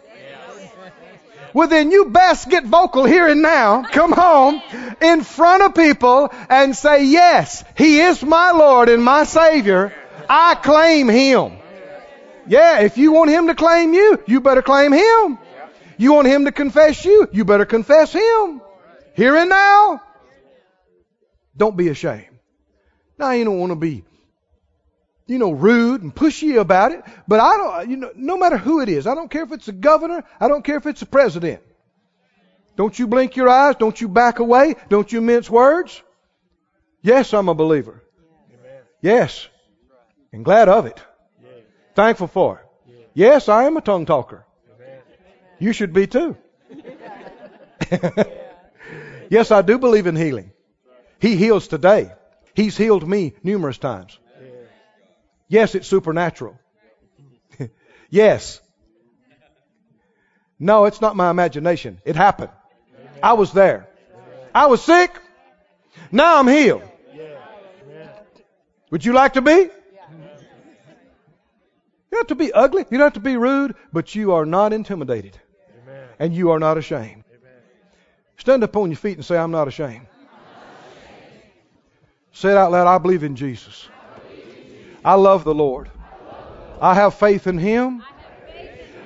Well, 1.54 1.68
then 1.68 1.92
you 1.92 2.06
best 2.06 2.50
get 2.50 2.66
vocal 2.66 3.06
here 3.06 3.28
and 3.28 3.42
now. 3.42 3.84
Come 3.84 4.12
home 4.12 4.62
in 5.02 5.24
front 5.24 5.64
of 5.64 5.74
people 5.74 6.30
and 6.50 6.76
say, 6.76 7.06
Yes, 7.06 7.64
He 7.76 8.00
is 8.00 8.24
my 8.24 8.52
Lord 8.52 8.90
and 8.90 9.04
my 9.04 9.24
Savior. 9.24 9.94
I 10.30 10.56
claim 10.56 11.10
Him. 11.10 11.54
Yeah, 12.48 12.82
if 12.82 12.98
you 12.98 13.12
want 13.12 13.30
Him 13.30 13.48
to 13.48 13.56
claim 13.56 13.94
you, 13.94 14.24
you 14.28 14.40
better 14.40 14.62
claim 14.62 14.94
Him. 14.94 15.38
You 15.98 16.14
want 16.14 16.28
Him 16.28 16.46
to 16.46 16.52
confess 16.52 17.04
you, 17.04 17.28
you 17.32 17.44
better 17.44 17.66
confess 17.66 18.14
Him. 18.14 18.62
Here 19.18 19.36
and 19.36 19.50
now. 19.50 20.04
Don't 21.58 21.76
be 21.76 21.90
ashamed. 21.90 22.38
Now, 23.18 23.32
you 23.32 23.46
don't 23.46 23.60
want 23.60 23.72
to 23.72 23.76
be, 23.76 24.04
you 25.26 25.40
know, 25.40 25.50
rude 25.50 26.04
and 26.04 26.16
pushy 26.16 26.60
about 26.62 26.92
it, 26.92 27.04
but 27.28 27.40
I 27.40 27.58
don't, 27.58 27.90
you 27.90 27.98
know, 27.98 28.12
no 28.16 28.38
matter 28.38 28.58
who 28.58 28.80
it 28.80 28.90
is, 28.90 29.08
I 29.08 29.16
don't 29.16 29.32
care 29.32 29.42
if 29.42 29.52
it's 29.52 29.68
a 29.68 29.72
governor, 29.72 30.24
I 30.40 30.48
don't 30.48 30.64
care 30.64 30.78
if 30.78 30.86
it's 30.86 31.02
a 31.02 31.08
president. 31.08 31.64
Don't 32.76 32.98
you 33.00 33.08
blink 33.08 33.36
your 33.36 33.50
eyes, 33.50 33.76
don't 33.78 34.00
you 34.00 34.08
back 34.08 34.38
away, 34.38 34.76
don't 34.88 35.12
you 35.12 35.20
mince 35.20 35.50
words. 35.50 36.00
Yes, 37.02 37.34
I'm 37.34 37.50
a 37.50 37.56
believer. 37.56 38.04
Yes. 39.02 39.48
And 40.32 40.46
glad 40.46 40.70
of 40.70 40.86
it. 40.86 41.02
Thankful 41.96 42.28
for 42.28 42.60
it. 42.60 42.66
Yes, 43.16 43.50
I 43.50 43.64
am 43.64 43.78
a 43.78 43.82
tongue 43.82 44.06
talker. 44.06 44.46
You 45.58 45.74
should 45.74 45.92
be 45.92 46.06
too. 46.06 46.38
yes, 49.30 49.52
I 49.52 49.62
do 49.62 49.78
believe 49.78 50.08
in 50.08 50.16
healing. 50.16 50.52
He 51.20 51.36
heals 51.36 51.68
today. 51.68 52.12
He's 52.54 52.78
healed 52.78 53.08
me 53.08 53.34
numerous 53.44 53.78
times. 53.78 54.18
Yes, 55.48 55.76
it's 55.76 55.88
supernatural. 55.88 56.60
yes. 58.10 58.60
No, 60.60 60.86
it's 60.86 61.02
not 61.02 61.16
my 61.16 61.30
imagination. 61.30 62.02
It 62.04 62.16
happened. 62.16 62.52
I 63.22 63.34
was 63.34 63.52
there. 63.54 63.88
I 64.54 64.66
was 64.68 64.82
sick. 64.82 65.12
Now 66.12 66.40
I'm 66.40 66.48
healed. 66.48 66.84
Would 68.90 69.06
you 69.06 69.14
like 69.14 69.34
to 69.34 69.42
be? 69.42 69.52
You 69.52 69.70
don't 72.12 72.22
have 72.22 72.28
to 72.28 72.36
be 72.36 72.54
ugly. 72.54 72.86
You 72.90 72.98
don't 72.98 73.08
have 73.08 73.14
to 73.14 73.20
be 73.20 73.38
rude, 73.38 73.76
but 73.92 74.16
you 74.16 74.34
are 74.34 74.46
not 74.46 74.74
intimidated. 74.74 75.38
And 76.20 76.34
you 76.34 76.52
are 76.52 76.60
not 76.60 76.78
ashamed. 76.78 77.24
Stand 78.38 78.64
up 78.64 78.76
on 78.78 78.92
your 78.92 78.98
feet 78.98 79.18
and 79.18 79.26
say, 79.26 79.38
I'm 79.38 79.52
not 79.52 79.68
ashamed. 79.68 80.06
Say 82.34 82.52
it 82.52 82.58
out 82.58 82.72
loud. 82.72 82.88
I 82.88 83.00
believe 83.00 83.24
in 83.24 83.36
Jesus. 83.36 83.90
I 85.04 85.16
love 85.16 85.44
the 85.44 85.56
Lord. 85.56 85.90
I 86.80 86.94
have 86.94 87.16
faith 87.16 87.48
in 87.48 87.58
Him. 87.58 88.04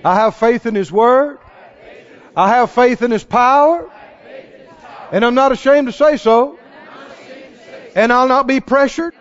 I 0.04 0.16
have 0.16 0.36
faith 0.36 0.66
in 0.66 0.76
His 0.76 0.92
Word. 0.92 1.40
I 2.36 2.50
have 2.50 2.72
faith 2.72 3.02
in 3.02 3.12
His 3.12 3.24
power. 3.24 3.90
And 5.12 5.24
I'm 5.24 5.36
not 5.36 5.54
ashamed 5.54 5.88
to 5.88 5.94
say 5.94 6.18
so. 6.18 6.60
And 7.96 8.12
I'll 8.12 8.28
not 8.28 8.48
be 8.48 8.60
pressured. 8.60 9.14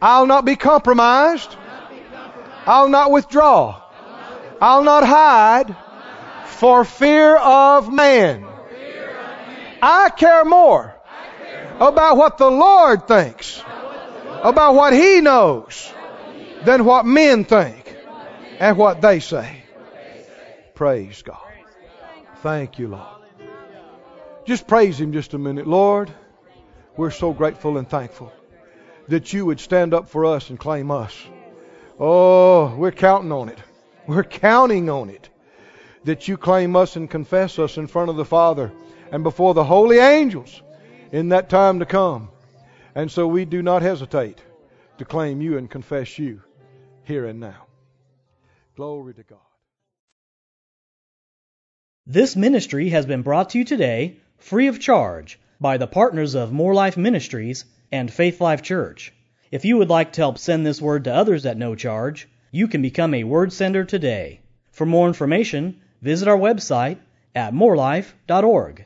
I'll 0.00 0.26
not 0.26 0.46
be 0.46 0.56
compromised. 0.56 1.56
I'll 2.66 2.88
not 2.88 3.10
withdraw. 3.10 3.82
I'll 4.60 4.82
not 4.82 5.04
hide 5.04 5.76
for 6.46 6.84
fear 6.84 7.36
of 7.36 7.92
man. 7.92 8.47
I 9.82 10.10
care 10.10 10.44
more 10.44 10.94
about 11.76 12.16
what 12.16 12.38
the 12.38 12.50
Lord 12.50 13.06
thinks, 13.06 13.62
about 14.42 14.74
what 14.74 14.92
He 14.92 15.20
knows, 15.20 15.92
than 16.64 16.84
what 16.84 17.06
men 17.06 17.44
think 17.44 17.96
and 18.58 18.76
what 18.76 19.00
they 19.00 19.20
say. 19.20 19.62
Praise 20.74 21.22
God. 21.22 21.38
Thank 22.42 22.78
you, 22.78 22.88
Lord. 22.88 23.06
Just 24.44 24.66
praise 24.66 25.00
Him 25.00 25.12
just 25.12 25.34
a 25.34 25.38
minute. 25.38 25.66
Lord, 25.66 26.12
we're 26.96 27.10
so 27.10 27.32
grateful 27.32 27.78
and 27.78 27.88
thankful 27.88 28.32
that 29.08 29.32
you 29.32 29.46
would 29.46 29.60
stand 29.60 29.94
up 29.94 30.08
for 30.08 30.26
us 30.26 30.50
and 30.50 30.58
claim 30.58 30.90
us. 30.90 31.14
Oh, 31.98 32.74
we're 32.76 32.92
counting 32.92 33.32
on 33.32 33.48
it. 33.48 33.58
We're 34.06 34.24
counting 34.24 34.88
on 34.88 35.10
it 35.10 35.28
that 36.04 36.28
you 36.28 36.36
claim 36.36 36.76
us 36.76 36.96
and 36.96 37.10
confess 37.10 37.58
us 37.58 37.76
in 37.76 37.86
front 37.86 38.10
of 38.10 38.16
the 38.16 38.24
Father 38.24 38.72
and 39.10 39.22
before 39.22 39.54
the 39.54 39.64
holy 39.64 39.98
angels 39.98 40.62
in 41.12 41.30
that 41.30 41.48
time 41.48 41.78
to 41.78 41.86
come. 41.86 42.30
And 42.94 43.10
so 43.10 43.26
we 43.26 43.44
do 43.44 43.62
not 43.62 43.82
hesitate 43.82 44.38
to 44.98 45.04
claim 45.04 45.40
you 45.40 45.56
and 45.58 45.70
confess 45.70 46.18
you 46.18 46.42
here 47.04 47.26
and 47.26 47.40
now. 47.40 47.66
Glory 48.76 49.14
to 49.14 49.22
God. 49.22 49.38
This 52.06 52.36
ministry 52.36 52.88
has 52.90 53.06
been 53.06 53.22
brought 53.22 53.50
to 53.50 53.58
you 53.58 53.64
today 53.64 54.16
free 54.38 54.68
of 54.68 54.80
charge 54.80 55.38
by 55.60 55.76
the 55.76 55.86
partners 55.86 56.34
of 56.34 56.52
Moore 56.52 56.74
Life 56.74 56.96
Ministries 56.96 57.64
and 57.92 58.10
Faith 58.10 58.40
Life 58.40 58.62
Church. 58.62 59.12
If 59.50 59.64
you 59.64 59.78
would 59.78 59.88
like 59.88 60.12
to 60.12 60.20
help 60.20 60.38
send 60.38 60.64
this 60.64 60.80
word 60.80 61.04
to 61.04 61.14
others 61.14 61.46
at 61.46 61.56
no 61.56 61.74
charge, 61.74 62.28
you 62.50 62.68
can 62.68 62.82
become 62.82 63.14
a 63.14 63.24
word 63.24 63.52
sender 63.52 63.84
today. 63.84 64.40
For 64.70 64.86
more 64.86 65.08
information, 65.08 65.80
visit 66.00 66.28
our 66.28 66.38
website 66.38 66.98
at 67.34 67.52
moorelife.org. 67.52 68.84